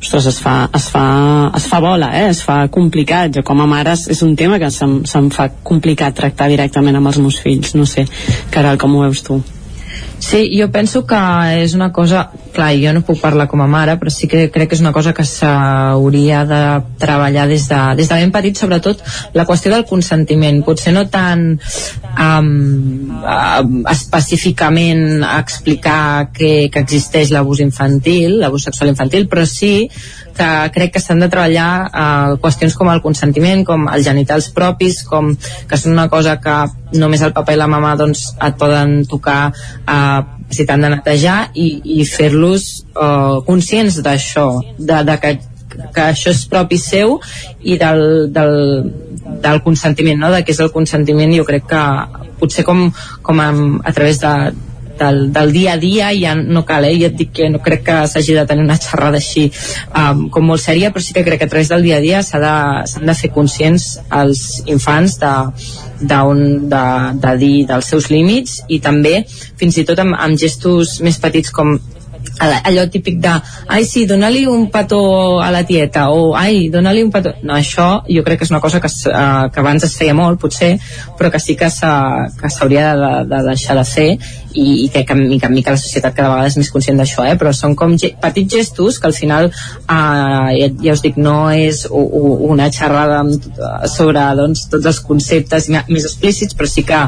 [0.00, 1.04] ostres, es fa, es fa,
[1.56, 2.28] es fa bola, eh?
[2.30, 3.32] es fa complicat.
[3.36, 7.10] Jo com a mare és un tema que se'm, se'm fa complicat tractar directament amb
[7.10, 7.74] els meus fills.
[7.74, 8.06] No sé,
[8.52, 9.40] Caral, com ho veus tu?
[10.18, 11.18] Sí, jo penso que
[11.60, 14.70] és una cosa, clar, jo no puc parlar com a mare, però sí que crec
[14.70, 16.60] que és una cosa que s'hauria de
[16.98, 19.02] treballar des de, des de ben petit, sobretot
[19.36, 22.50] la qüestió del consentiment, potser no tant um,
[23.20, 23.62] uh,
[23.92, 29.90] específicament explicar que, que existeix l'abús infantil, l'abús sexual infantil, però sí
[30.36, 35.00] que crec que s'han de treballar eh, qüestions com el consentiment, com els genitals propis,
[35.08, 35.32] com
[35.68, 36.56] que són una cosa que
[37.00, 40.05] només el papa i la mama doncs, et poden tocar eh,
[40.50, 41.68] si t'han de netejar i,
[41.98, 44.46] i fer-los eh, conscients d'això,
[44.78, 45.32] de, de que,
[45.94, 47.18] que això és propi seu
[47.62, 48.54] i del, del,
[49.42, 50.30] del consentiment, no?
[50.34, 51.82] de què és el consentiment jo crec que
[52.40, 52.86] potser com,
[53.26, 53.50] com a,
[53.84, 54.32] a través de,
[54.98, 56.94] del, del dia a dia ja no cal, eh?
[56.98, 60.46] ja et dic que no crec que s'hagi de tenir una xerrada així um, com
[60.50, 63.06] molt sèria, però sí que crec que a través del dia a dia s'han de,
[63.06, 63.88] de fer conscients
[64.20, 65.34] els infants de,
[66.00, 66.86] de, un, de,
[67.26, 69.20] de dir dels seus límits i també
[69.56, 71.76] fins i tot amb, amb gestos més petits com
[72.38, 73.34] allò típic de
[73.72, 78.02] ai sí, dona-li un petó a la tieta o ai, dona-li un petó no, això
[78.08, 80.76] jo crec que és una cosa que, uh, que abans es feia molt potser,
[81.18, 84.08] però que sí que s'hauria de, de deixar de fer
[84.56, 87.26] i, i que, que mica en mica la societat cada vegada és més conscient d'això,
[87.28, 87.36] eh?
[87.40, 91.50] però són com ge petits gestos que al final uh, ja, ja us dic, no
[91.52, 93.22] és u, u, una xerrada
[93.92, 97.00] sobre doncs, tots els conceptes més explícits, però sí que,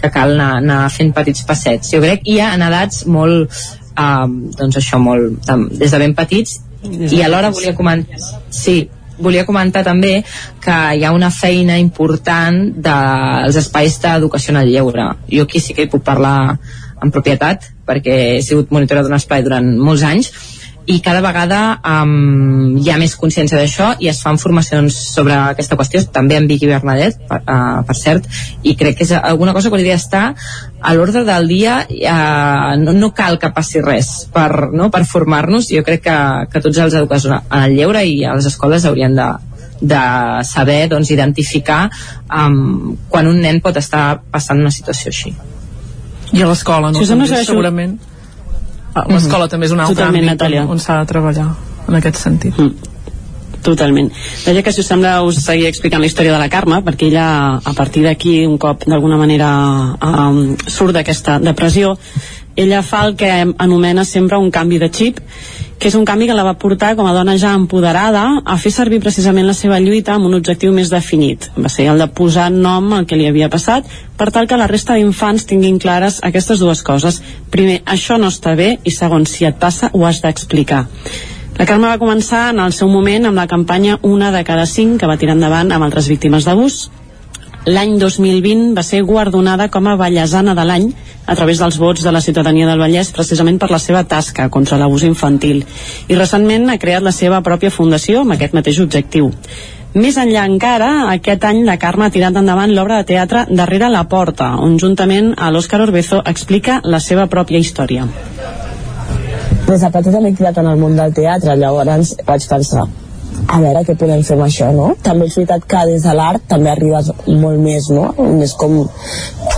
[0.00, 3.52] que cal anar, anar fent petits passets jo crec, i en edats molt
[3.96, 4.26] uh,
[4.58, 6.60] doncs això molt des de ben petits.
[6.86, 8.20] I alhora volia comentar
[8.54, 8.84] sí,
[9.18, 10.20] volia comentar també
[10.62, 15.08] que hi ha una feina important dels espais d'educació en el lleure.
[15.32, 16.58] Jo aquí sí que hi puc parlar
[17.02, 20.32] en propietat perquè he sigut monitora d'un espai durant molts anys
[20.86, 25.76] i cada vegada um, hi ha més consciència d'això i es fan formacions sobre aquesta
[25.78, 28.28] qüestió, també en Vicky Bernadet per, uh, per cert,
[28.62, 30.24] i crec que és alguna cosa que hauria d'estar
[30.78, 35.72] a l'ordre del dia uh, no, no cal que passi res per, no, per formar-nos,
[35.74, 36.16] jo crec que,
[36.54, 39.28] que tots els educadors en el lleure i a les escoles haurien de,
[39.82, 40.02] de
[40.46, 41.86] saber doncs, identificar
[42.30, 45.34] um, quan un nen pot estar passant una situació així
[46.34, 47.02] i a l'escola, no?
[47.02, 48.15] Si També, segurament Ah,
[49.08, 49.50] l'escola mm -hmm.
[49.50, 50.62] també és un altre Totalment, àmbit Natàlia.
[50.62, 51.48] on, on s'ha de treballar
[51.88, 52.58] en aquest sentit.
[52.58, 52.74] Mm.
[53.62, 54.12] Totalment.
[54.44, 57.56] Deia que si us sembla us seguir explicant la història de la Carme, perquè ella
[57.56, 59.48] a partir d'aquí un cop d'alguna manera
[59.98, 61.96] um, surt d'aquesta depressió,
[62.54, 65.18] ella fa el que anomena sempre un canvi de xip
[65.78, 68.72] que és un canvi que la va portar com a dona ja empoderada a fer
[68.72, 71.50] servir precisament la seva lluita amb un objectiu més definit.
[71.56, 74.68] Va ser el de posar nom al que li havia passat per tal que la
[74.70, 77.20] resta d'infants tinguin clares aquestes dues coses.
[77.52, 80.86] Primer, això no està bé i segon, si et passa ho has d'explicar.
[81.56, 85.00] La Carme va començar en el seu moment amb la campanya Una de cada cinc
[85.00, 86.86] que va tirar endavant amb altres víctimes d'abús
[87.66, 90.90] l'any 2020 va ser guardonada com a Vallesana de l'any
[91.26, 94.78] a través dels vots de la ciutadania del Vallès precisament per la seva tasca contra
[94.78, 95.64] l'abús infantil
[96.06, 99.32] i recentment ha creat la seva pròpia fundació amb aquest mateix objectiu.
[99.96, 104.04] Més enllà encara, aquest any la Carme ha tirat endavant l'obra de teatre Darrere la
[104.10, 108.04] porta, on juntament a l'Òscar Orbezo explica la seva pròpia història.
[109.66, 112.86] Des de petita m'he criat en el món del teatre, llavors vaig pensar,
[113.46, 114.88] a veure què podem fer amb això, no?
[115.02, 118.08] També és veritat que des de l'art també arribes molt més, no?
[118.42, 118.78] És com...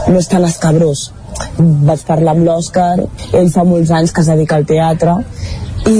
[0.09, 1.09] no és tan escabrós.
[1.59, 3.07] Vaig parlar amb l'Òscar,
[3.39, 5.17] ell fa molts anys que es dedica al teatre,
[5.89, 5.99] i,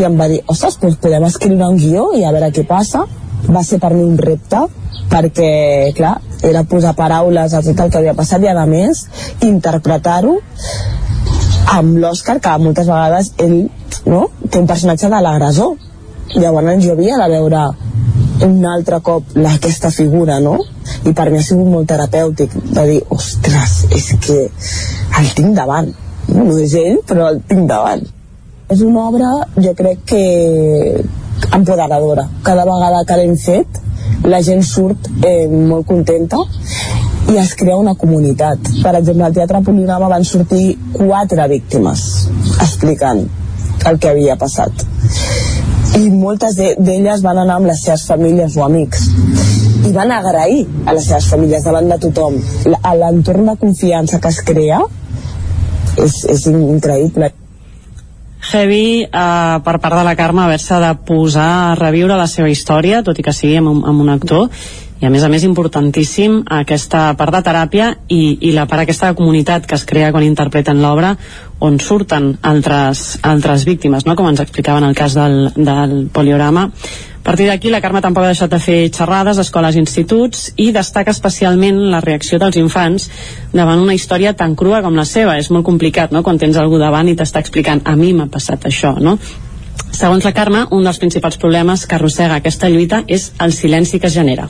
[0.00, 3.04] i em va dir, ostres, doncs podem escriure un guió i a veure què passa.
[3.50, 4.64] Va ser per mi un repte,
[5.10, 5.50] perquè,
[5.96, 9.04] clar, era posar paraules a tot el que havia passat i, a més,
[9.46, 10.36] interpretar-ho
[11.70, 13.60] amb l'Òscar, que moltes vegades ell
[14.10, 14.26] no?
[14.50, 15.89] té un personatge de l'agressor
[16.34, 17.62] llavors jo havia de veure
[18.44, 20.58] un altre cop la, aquesta figura, no?
[21.04, 24.38] I per mi ha sigut molt terapèutic de dir, ostres, és que
[25.20, 25.90] el tinc davant.
[26.30, 28.04] No, no és ell, però el tinc davant.
[28.70, 30.22] És una obra, jo crec que
[31.50, 32.28] empoderadora.
[32.46, 33.80] Cada vegada que l'hem fet,
[34.30, 36.38] la gent surt eh, molt contenta
[37.30, 38.72] i es crea una comunitat.
[38.82, 42.06] Per exemple, al Teatre Polinama van sortir quatre víctimes
[42.60, 43.26] explicant
[43.88, 44.84] el que havia passat
[45.98, 49.08] i moltes d'elles van anar amb les seves famílies o amics.
[49.88, 52.36] I van agrair a les seves famílies davant de tothom.
[52.82, 54.80] A l'entorn de confiança que es crea
[55.96, 57.32] és, és increïble.
[58.50, 63.02] Heavy eh, per part de la Carme haver-se de posar a reviure la seva història,
[63.06, 64.48] tot i que sigui amb un, amb un actor
[65.00, 69.08] i a més a més importantíssim aquesta part de teràpia i, i la part aquesta
[69.08, 71.14] de comunitat que es crea quan interpreten l'obra
[71.64, 74.16] on surten altres, altres víctimes, no?
[74.16, 76.66] com ens explicaven el cas del, del poliorama.
[77.20, 80.70] A partir d'aquí, la Carme tampoc ha deixat de fer xerrades escoles i instituts i
[80.72, 83.10] destaca especialment la reacció dels infants
[83.52, 85.36] davant una història tan crua com la seva.
[85.36, 88.64] És molt complicat, no?, quan tens algú davant i t'està explicant a mi m'ha passat
[88.68, 89.18] això, no?
[89.92, 94.08] Segons la Carme, un dels principals problemes que arrossega aquesta lluita és el silenci que
[94.08, 94.48] es genera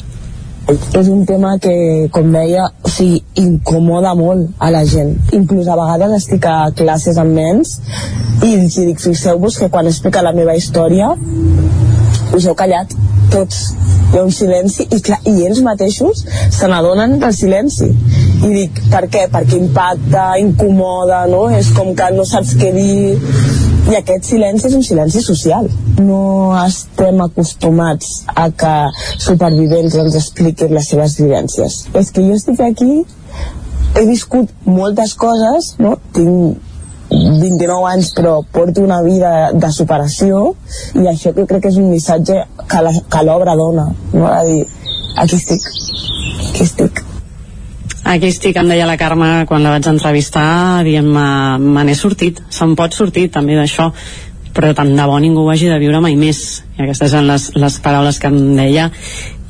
[0.68, 5.16] és un tema que, com deia, o sigui, incomoda molt a la gent.
[5.36, 7.78] Inclús a vegades estic a classes amb nens
[8.44, 11.10] i els dic, fixeu-vos que quan explica la meva història
[12.36, 12.92] us heu callat
[13.30, 13.58] tots
[14.10, 18.80] hi ha un silenci i, clar, i ells mateixos se n'adonen del silenci i dic,
[18.90, 19.26] per què?
[19.30, 21.44] perquè impacta, incomoda no?
[21.54, 25.66] és com que no saps què dir i aquest silenci és un silenci social
[25.98, 26.22] no
[26.62, 28.74] estem acostumats a que
[29.24, 32.90] supervivents ens expliquin les seves vivències és que jo estic aquí
[33.98, 35.96] he viscut moltes coses no?
[36.14, 36.68] tinc
[37.10, 40.44] 29 anys però porto una vida de superació
[40.94, 44.26] i això que crec que és un missatge que l'obra dona no?
[44.30, 44.66] a dir,
[45.16, 45.66] aquí estic
[46.50, 47.09] aquí estic
[48.10, 52.72] Aquí estic, em deia la Carme quan la vaig entrevistar, dient me n'he sortit, se'n
[52.74, 53.86] pot sortir també d'això,
[54.50, 56.40] però tant de bo ningú ho hagi de viure mai més.
[56.74, 58.88] I aquestes eren les, les paraules que em deia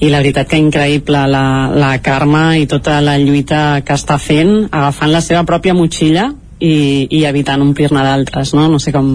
[0.05, 4.69] i la veritat que increïble la, la Carme i tota la lluita que està fent,
[4.69, 6.29] agafant la seva pròpia motxilla
[6.61, 8.67] i, i evitant omplir-ne d'altres no?
[8.69, 9.15] no sé com,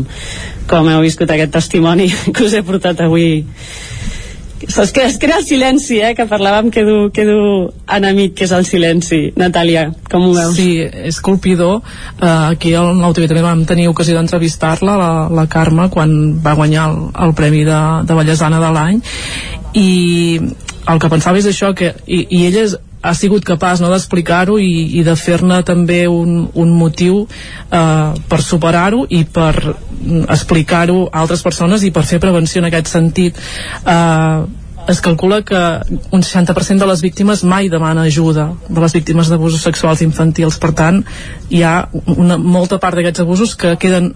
[0.69, 3.45] com heu viscut aquest testimoni que us he portat avui
[4.68, 6.14] Saps que es crea el silenci, eh?
[6.18, 7.40] Que parlàvem que du, que du
[7.92, 9.20] enemic, que és el silenci.
[9.38, 10.56] Natàlia, com ho veus?
[10.58, 11.82] Sí, és colpidor.
[12.18, 16.16] Uh, aquí al Nou TV també vam tenir ocasió d'entrevistar-la, la, la Carme, quan
[16.46, 19.02] va guanyar el, el Premi de, de Bellesana de l'any.
[19.76, 19.90] I
[20.86, 24.57] el que pensava és això, que, i, i ella és, ha sigut capaç no, d'explicar-ho
[24.61, 29.53] i, i de fer-ne també un, un motiu eh, per superar-ho i per
[30.34, 33.41] explicar-ho a altres persones i per fer prevenció en aquest sentit.
[33.86, 35.61] Eh, es calcula que
[36.14, 40.60] un 60% de les víctimes mai demana ajuda de les víctimes d'abusos sexuals infantils.
[40.61, 41.02] Per tant
[41.49, 41.88] hi ha
[42.18, 44.14] una, molta part d'aquests abusos que queden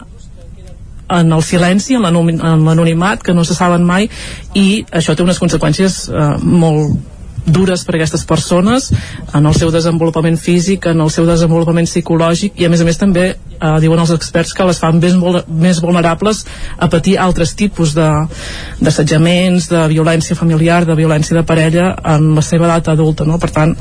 [1.09, 4.11] en el silenci, en l'anonimat, que no se saben mai,
[4.53, 7.17] i això té unes conseqüències eh, molt
[7.53, 8.89] dures per a aquestes persones
[9.35, 12.99] en el seu desenvolupament físic, en el seu desenvolupament psicològic i a més a més
[12.99, 15.15] també eh, diuen els experts que les fan més,
[15.47, 16.43] més vulnerables
[16.77, 22.45] a patir altres tipus d'assetjaments, de, de violència familiar, de violència de parella en la
[22.45, 23.27] seva edat adulta.
[23.27, 23.39] No?
[23.41, 23.75] Per tant,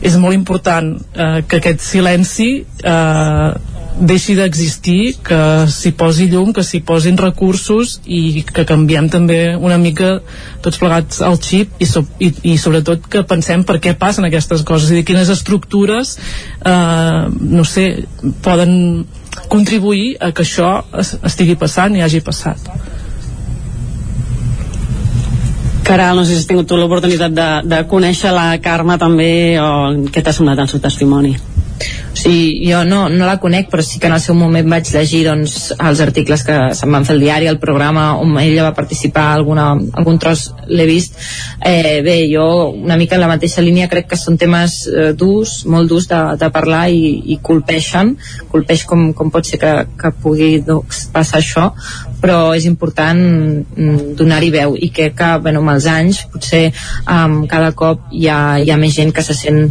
[0.00, 3.50] és molt important eh, que aquest silenci eh,
[3.98, 9.78] deixi d'existir, que s'hi posi llum, que s'hi posin recursos i que canviem també una
[9.80, 10.20] mica
[10.64, 14.64] tots plegats el xip i, so, i, i sobretot que pensem per què passen aquestes
[14.66, 18.06] coses, i quines estructures eh, no sé,
[18.44, 19.04] poden
[19.50, 20.80] contribuir a que això
[21.26, 22.70] estigui passant i hagi passat.
[25.90, 29.70] Caral, no sé si has tingut tu l'oportunitat de, de conèixer la Carme també o
[30.12, 31.34] què t'ha semblat el seu testimoni?
[32.20, 35.22] Sigui, jo no, no la conec, però sí que en el seu moment vaig llegir
[35.24, 39.30] doncs, els articles que se'n van fer al diari, el programa on ella va participar,
[39.38, 41.16] alguna, algun tros l'he vist.
[41.64, 42.44] Eh, bé, jo
[42.74, 46.20] una mica en la mateixa línia crec que són temes eh, durs, molt durs de,
[46.40, 48.12] de parlar i, i colpeixen,
[48.52, 51.70] colpeix com, com pot ser que, que pugui doncs, passar això,
[52.20, 56.66] però és important mm, donar-hi veu i crec que bueno, amb els anys potser
[57.08, 59.70] um, cada cop hi ha, hi ha més gent que se sent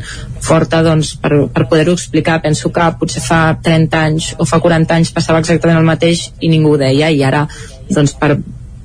[0.49, 2.39] forta doncs, per, per poder-ho explicar.
[2.41, 6.49] Penso que potser fa 30 anys o fa 40 anys passava exactament el mateix i
[6.51, 7.45] ningú ho deia i ara
[7.89, 8.37] doncs, per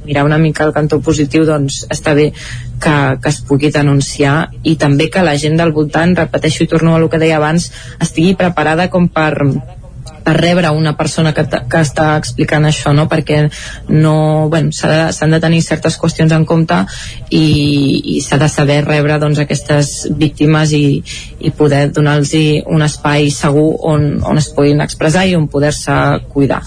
[0.04, 4.76] mirar una mica el cantó positiu doncs està bé que, que es pugui denunciar i
[4.80, 7.70] també que la gent del voltant, repeteixo i torno a el que deia abans,
[8.04, 9.32] estigui preparada com per
[10.24, 13.06] per rebre una persona que, que està explicant això, no?
[13.10, 13.44] perquè
[13.88, 16.80] no, bueno, s'han de, de tenir certes qüestions en compte
[17.30, 17.44] i,
[18.16, 20.84] i s'ha de saber rebre doncs, aquestes víctimes i,
[21.44, 22.34] i poder donar-los
[22.72, 25.96] un espai segur on, on es puguin expressar i on poder-se
[26.32, 26.62] cuidar.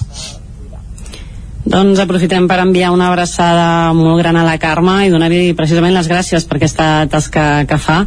[1.67, 6.07] Doncs aprofitem per enviar una abraçada molt gran a la Carme i donar-li precisament les
[6.07, 7.97] gràcies per aquesta tasca que fa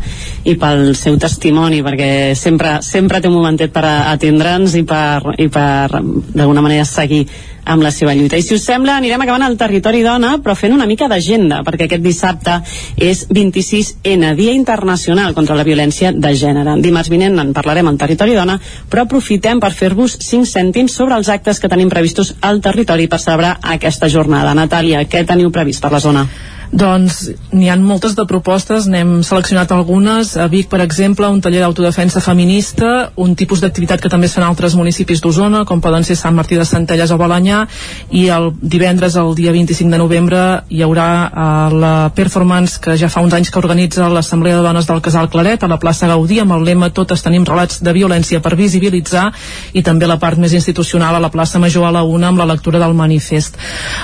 [0.49, 5.51] i pel seu testimoni, perquè sempre, sempre té un momentet per atendre'ns i per, i
[5.53, 7.27] per d'alguna manera seguir
[7.65, 8.39] amb la seva lluita.
[8.39, 11.87] I si us sembla, anirem acabant al territori dona, però fent una mica d'agenda, perquè
[11.87, 12.61] aquest dissabte
[12.97, 16.77] és 26N, Dia Internacional contra la Violència de Gènere.
[16.81, 18.59] Dimarts vinent en parlarem al territori dona,
[18.91, 23.21] però aprofitem per fer-vos 5 cèntims sobre els actes que tenim previstos al territori per
[23.21, 24.55] celebrar aquesta jornada.
[24.55, 26.27] Natàlia, què teniu previst per la zona?
[26.71, 30.37] Doncs n'hi han moltes de propostes, n'hem seleccionat algunes.
[30.39, 34.45] A Vic, per exemple, un taller d'autodefensa feminista, un tipus d'activitat que també es fa
[34.45, 37.65] en altres municipis d'Osona, com poden ser Sant Martí de Centelles o Balanyà,
[38.15, 43.11] i el divendres, el dia 25 de novembre, hi haurà uh, la performance que ja
[43.11, 46.39] fa uns anys que organitza l'Assemblea de Dones del Casal Claret a la plaça Gaudí
[46.39, 49.27] amb el lema Totes tenim relats de violència per visibilitzar
[49.75, 52.47] i també la part més institucional a la plaça Major a la Una amb la
[52.47, 53.59] lectura del manifest.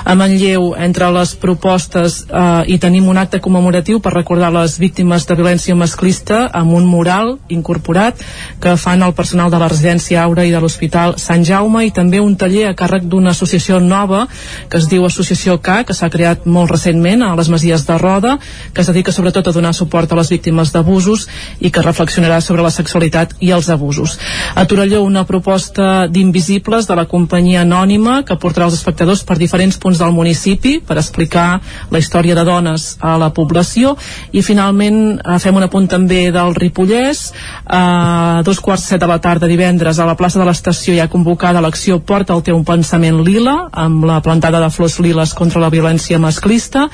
[0.04, 5.26] A Manlleu, entre les propostes eh, hi tenim un acte commemoratiu per recordar les víctimes
[5.26, 8.22] de violència masclista amb un mural incorporat
[8.62, 12.20] que fan el personal de la residència Aura i de l'Hospital Sant Jaume i també
[12.22, 14.26] un taller a càrrec d'una associació nova
[14.70, 18.36] que es diu Associació K, que s'ha creat molt recentment a les Masies de Roda,
[18.72, 21.26] que es dedica sobretot a donar suport a les víctimes d'abusos
[21.60, 24.16] i que reflexionarà sobre la sexualitat i els abusos.
[24.54, 29.76] A Torelló, una proposta d'Invisibles de la companyia anònima que portarà els espectadors per diferents
[29.78, 31.60] punts del municipi per explicar
[31.90, 33.96] la història de dones a la població.
[34.32, 37.32] I finalment eh, fem un apunt també del Ripollès.
[37.66, 41.10] A dos quarts set de la tarda divendres a la plaça de l'estació hi ha
[41.12, 45.72] convocada l'acció Porta el teu pensament lila amb la plantada de flors liles contra la
[45.72, 46.86] violència masclista.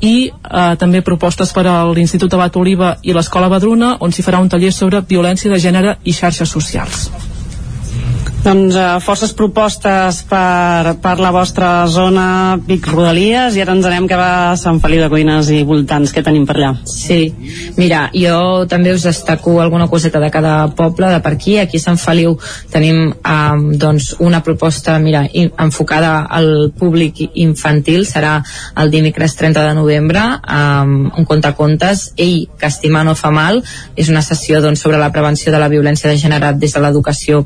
[0.00, 4.42] I eh, també propostes per a l'Institut Abat Oliva i l'Escola Badruna on s'hi farà
[4.44, 7.08] un taller sobre violència de gènere i xarxes socials.
[8.38, 14.06] Doncs uh, forces propostes per, per la vostra zona Vic Rodalies i ara ens anem
[14.06, 16.12] cap a Sant Feliu de Codines i voltants.
[16.14, 16.70] Què tenim per allà?
[16.86, 17.32] Sí,
[17.76, 21.56] mira, jo també us destaco alguna coseta de cada poble de per aquí.
[21.58, 22.36] Aquí a Sant Feliu
[22.70, 28.36] tenim um, doncs una proposta, mira, enfocada al públic infantil, serà
[28.78, 33.64] el dimecres 30 de novembre, um, un contacontes, Ell, que estimar no fa mal,
[33.98, 37.42] és una sessió doncs, sobre la prevenció de la violència de gènere des de l'educació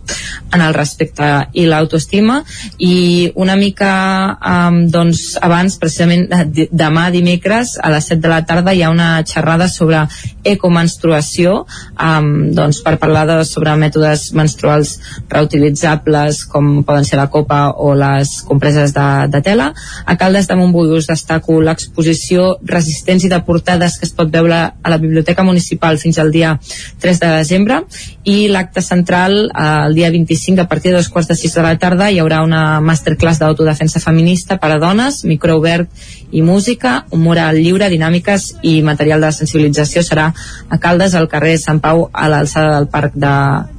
[0.52, 2.42] en el respecte i l'autoestima.
[2.82, 3.92] I una mica
[4.36, 8.90] um, doncs abans precisament de, demà dimecres a les 7 de la tarda hi ha
[8.92, 10.04] una xerrada sobre
[10.44, 14.96] ecomenstruació um, doncs per parlar de, sobre mètodes menstruals
[15.30, 19.70] reutilitzables com poden ser la copa o les compreses de, de tela.
[20.06, 24.60] A Caldes de Montbui us destaco l'exposició Resistents i de portades que es pot veure
[24.72, 26.56] a la Biblioteca Municipal fins al dia
[27.02, 27.82] 3 de desembre
[28.28, 31.61] i l'acte central eh, el dia 25 a partir de dos quarts de sis de
[31.61, 35.90] la tarda hi haurà una masterclass d'autodefensa feminista per a dones, micro obert
[36.32, 40.01] i música, un mural lliure, dinàmiques i material de sensibilització.
[40.01, 43.35] Serà a Caldes, al carrer Sant Pau a l'alçada del parc de,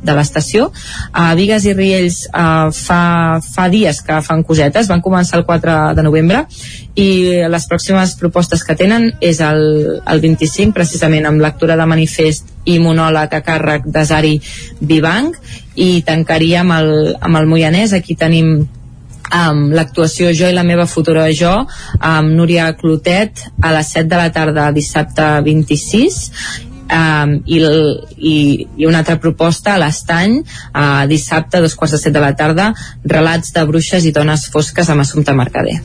[0.06, 0.70] de l'estació.
[1.18, 4.91] A Vigues i Riells uh, fa, fa dies que fan cosetes.
[4.94, 6.45] Van començar el 4 de novembre
[6.94, 7.10] i
[7.49, 9.64] les pròximes propostes que tenen és el,
[10.06, 14.36] el 25 precisament amb lectura de manifest i monòleg a càrrec de Zari
[14.80, 15.41] Vivanc
[15.76, 17.94] i tancaria amb el, amb el Moianès.
[17.98, 18.56] Aquí tenim
[19.34, 21.54] amb um, l'actuació Jo i la meva futura jo
[22.00, 26.20] amb Núria Clotet a les 7 de la tarda dissabte 26
[26.84, 27.64] um, i,
[28.18, 28.36] i,
[28.78, 32.36] i una altra proposta a l'Estany uh, dissabte a dos quarts de set de la
[32.38, 32.72] tarda
[33.18, 35.80] relats de bruixes i dones fosques amb Assumpte Mercader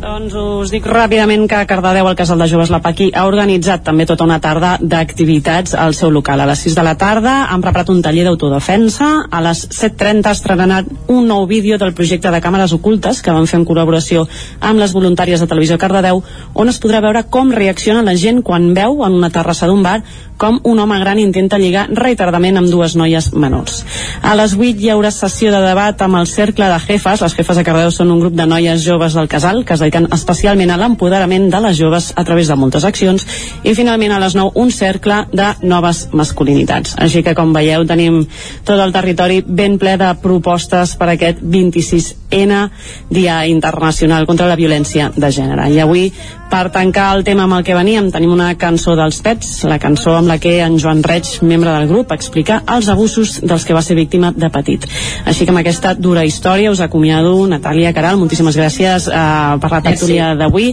[0.00, 4.06] doncs us dic ràpidament que Cardedeu, el Casal de Joves La Paqui, ha organitzat també
[4.08, 6.40] tota una tarda d'activitats al seu local.
[6.40, 9.10] A les 6 de la tarda han preparat un taller d'autodefensa.
[9.30, 13.48] A les 7.30 ha estrenat un nou vídeo del projecte de càmeres ocultes que van
[13.50, 14.24] fer en col·laboració
[14.60, 16.24] amb les voluntàries de Televisió Cardedeu,
[16.54, 20.00] on es podrà veure com reacciona la gent quan veu en una terrassa d'un bar
[20.40, 23.82] com un home gran intenta lligar reiteradament amb dues noies menors.
[24.24, 27.20] A les 8 hi haurà sessió de debat amb el Cercle de Jefes.
[27.20, 30.08] Les Jefes de Cardedeu són un grup de noies joves del casal que es dediquen
[30.16, 33.26] especialment a l'empoderament de les joves a través de moltes accions
[33.62, 36.96] i finalment a les 9 un cercle de noves masculinitats.
[36.96, 38.22] Així que com veieu tenim
[38.64, 42.64] tot el territori ben ple de propostes per aquest 26N
[43.10, 45.68] Dia Internacional contra la Violència de Gènere.
[45.68, 46.08] I avui
[46.50, 50.16] per tancar el tema amb el que veníem, tenim una cançó dels Pets, la cançó
[50.18, 53.82] amb la que en Joan Reig, membre del grup, explica els abusos dels que va
[53.82, 54.86] ser víctima de petit.
[55.26, 59.82] Així que amb aquesta dura història us acomiado, Natàlia Caral, moltíssimes gràcies uh, per la
[59.84, 60.70] tertúlia d'avui.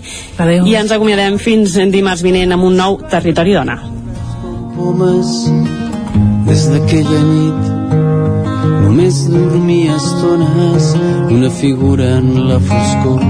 [0.67, 3.79] I ens acomiadem fins dimarts vinent amb un nou Territori Dona.
[4.77, 5.33] Pomes
[6.47, 7.73] des d'aquella nit
[8.85, 10.93] només dormia estones
[11.33, 13.25] una figura en la foscor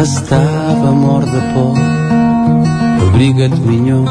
[0.00, 1.78] estava mort de por.
[3.08, 4.04] Abriga't, minyó,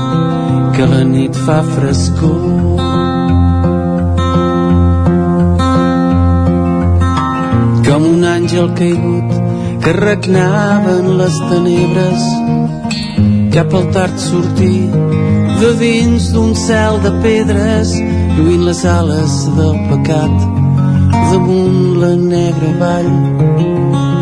[0.77, 2.41] que la nit fa frescor.
[7.87, 9.31] Com un àngel caigut
[9.81, 12.27] que regnava en les tenebres
[13.55, 14.83] cap al tard sortir
[15.63, 17.95] de dins d'un cel de pedres
[18.37, 20.35] lluint les ales del pecat
[21.31, 23.15] damunt la negra vall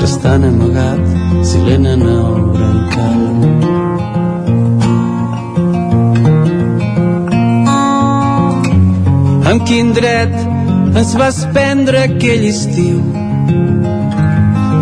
[0.06, 1.04] restant amagat
[1.52, 3.85] silent en el branc
[9.46, 10.34] Amb quin dret
[10.98, 12.98] es vas prendre aquell estiu?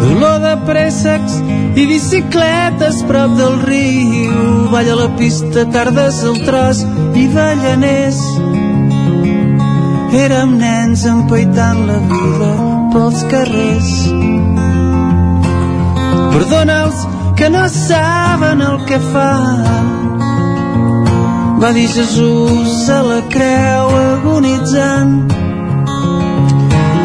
[0.08, 1.36] Olor de préssecs
[1.76, 4.38] i bicicletes prop del riu.
[4.72, 6.84] Balla la pista, tardes al tros
[7.20, 8.22] i ballaners.
[10.24, 12.54] Érem nens empaitant la vida
[12.94, 13.92] pels carrers.
[16.38, 17.04] Perdona'ls
[17.36, 20.03] que no saben el que fan.
[21.64, 25.14] Va dir Jesús a la creu agonitzant.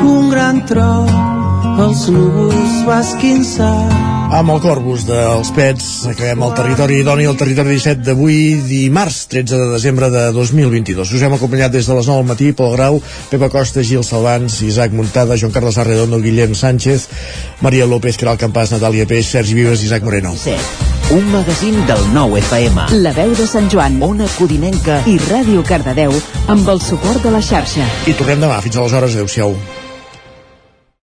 [0.03, 1.07] Un gran tro
[1.85, 3.71] els núvols va esquinçar.
[4.35, 9.63] Amb el Corbus dels Pets acabem el territori Doni, el territori 17 d'avui, dimarts 13
[9.63, 11.15] de desembre de 2022.
[11.15, 12.99] Us hem acompanyat des de les 9 del matí, Pol Grau,
[13.31, 17.07] Pepa Costa, Gil Salvans, Isaac Muntada, Joan Carles Arredondo, Guillem Sánchez,
[17.63, 20.35] Maria López, Caral Campàs, Natàlia Peix, Sergi Vives i Isaac Moreno.
[21.11, 22.83] Un magazín del nou FM.
[23.01, 26.13] La veu de Sant Joan Ona Codinenca i Ràdio Cardedeu
[26.53, 27.89] amb el suport de la xarxa.
[28.05, 28.61] I tornem demà.
[28.61, 29.17] Fins aleshores.
[29.17, 29.57] Adéu-siau.